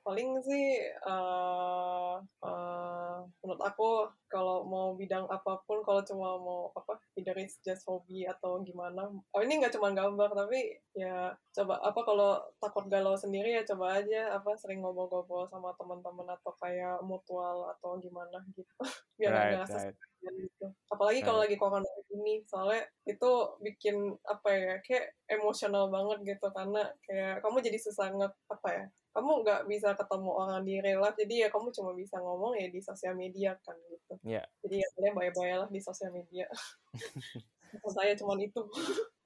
paling 0.00 0.40
sih 0.40 0.80
eh 0.80 2.14
eh, 2.40 3.16
menurut 3.44 3.60
aku 3.60 4.08
kalau 4.32 4.64
mau 4.64 4.96
bidang 4.96 5.28
apa 5.28 5.60
pun 5.68 5.84
kalau 5.84 6.00
cuma 6.08 6.40
mau 6.40 6.72
apa 6.72 6.96
either 7.20 7.36
it's 7.36 7.60
just 7.60 7.84
hobi 7.84 8.24
atau 8.24 8.64
gimana 8.64 9.12
oh 9.12 9.40
ini 9.44 9.60
nggak 9.60 9.76
cuma 9.76 9.92
gambar 9.92 10.32
tapi 10.32 10.80
ya 10.96 11.36
coba 11.50 11.82
apa 11.82 12.00
kalau 12.06 12.38
takut 12.62 12.86
galau 12.86 13.18
sendiri 13.18 13.58
ya 13.58 13.62
coba 13.66 13.98
aja 13.98 14.38
apa 14.38 14.54
sering 14.54 14.86
ngobrol-ngobrol 14.86 15.50
sama 15.50 15.74
teman-teman 15.74 16.30
atau 16.38 16.54
kayak 16.54 17.02
mutual 17.02 17.66
atau 17.74 17.98
gimana 17.98 18.38
gitu. 18.54 18.70
Biar 19.18 19.34
Right, 19.34 19.52
ngerasa 19.58 19.78
right. 19.90 19.96
gitu. 20.38 20.66
Apalagi 20.86 21.20
kalau 21.26 21.42
Right. 21.42 21.50
lagi 21.50 21.56
corona 21.58 21.90
ini 22.14 22.46
soalnya 22.46 22.86
itu 23.02 23.30
bikin 23.58 24.14
apa 24.22 24.48
ya 24.54 24.74
kayak 24.86 25.18
emosional 25.26 25.90
banget 25.90 26.38
gitu. 26.38 26.46
Karena 26.54 26.86
kayak 27.02 27.42
kamu 27.42 27.56
jadi 27.66 27.78
susah 27.82 28.06
nge 28.14 28.28
apa 28.46 28.68
ya 28.70 28.86
kamu 29.10 29.42
nggak 29.42 29.66
bisa 29.66 29.90
ketemu 29.98 30.30
orang 30.30 30.62
di 30.62 30.78
real 30.78 31.02
life. 31.02 31.18
Jadi 31.18 31.34
ya 31.42 31.48
kamu 31.50 31.74
cuma 31.74 31.90
bisa 31.98 32.14
ngomong 32.22 32.54
ya 32.54 32.70
di 32.70 32.78
sosial 32.78 33.18
media 33.18 33.58
kan 33.66 33.74
gitu. 33.90 34.14
Yeah. 34.22 34.46
jadi 34.62 34.86
ya 34.86 34.88
kalian 34.94 35.14
bayar-bayar 35.18 35.56
lah 35.66 35.70
di 35.70 35.82
sosial 35.82 36.14
media. 36.14 36.46
Saya 37.94 38.18
cuma 38.18 38.34
itu 38.38 38.62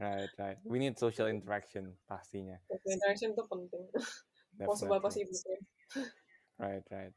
Right, 0.00 0.30
right. 0.38 0.58
We 0.66 0.82
need 0.82 0.98
social 0.98 1.30
interaction 1.30 1.94
pastinya. 2.10 2.58
social 2.68 2.92
interaction 2.98 3.28
itu 3.34 3.44
penting 3.46 3.84
mau 4.60 4.74
Definitely. 4.76 5.24
sibuknya 5.24 5.58
Right, 6.54 6.84
right. 6.90 7.14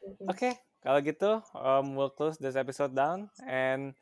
Mm-mm. 0.00 0.30
Okay, 0.32 0.56
kalau 0.80 1.02
gitu, 1.04 1.44
um, 1.52 1.92
we'll 1.98 2.12
close 2.12 2.40
this 2.40 2.56
episode 2.56 2.96
down 2.96 3.28
and 3.44 3.98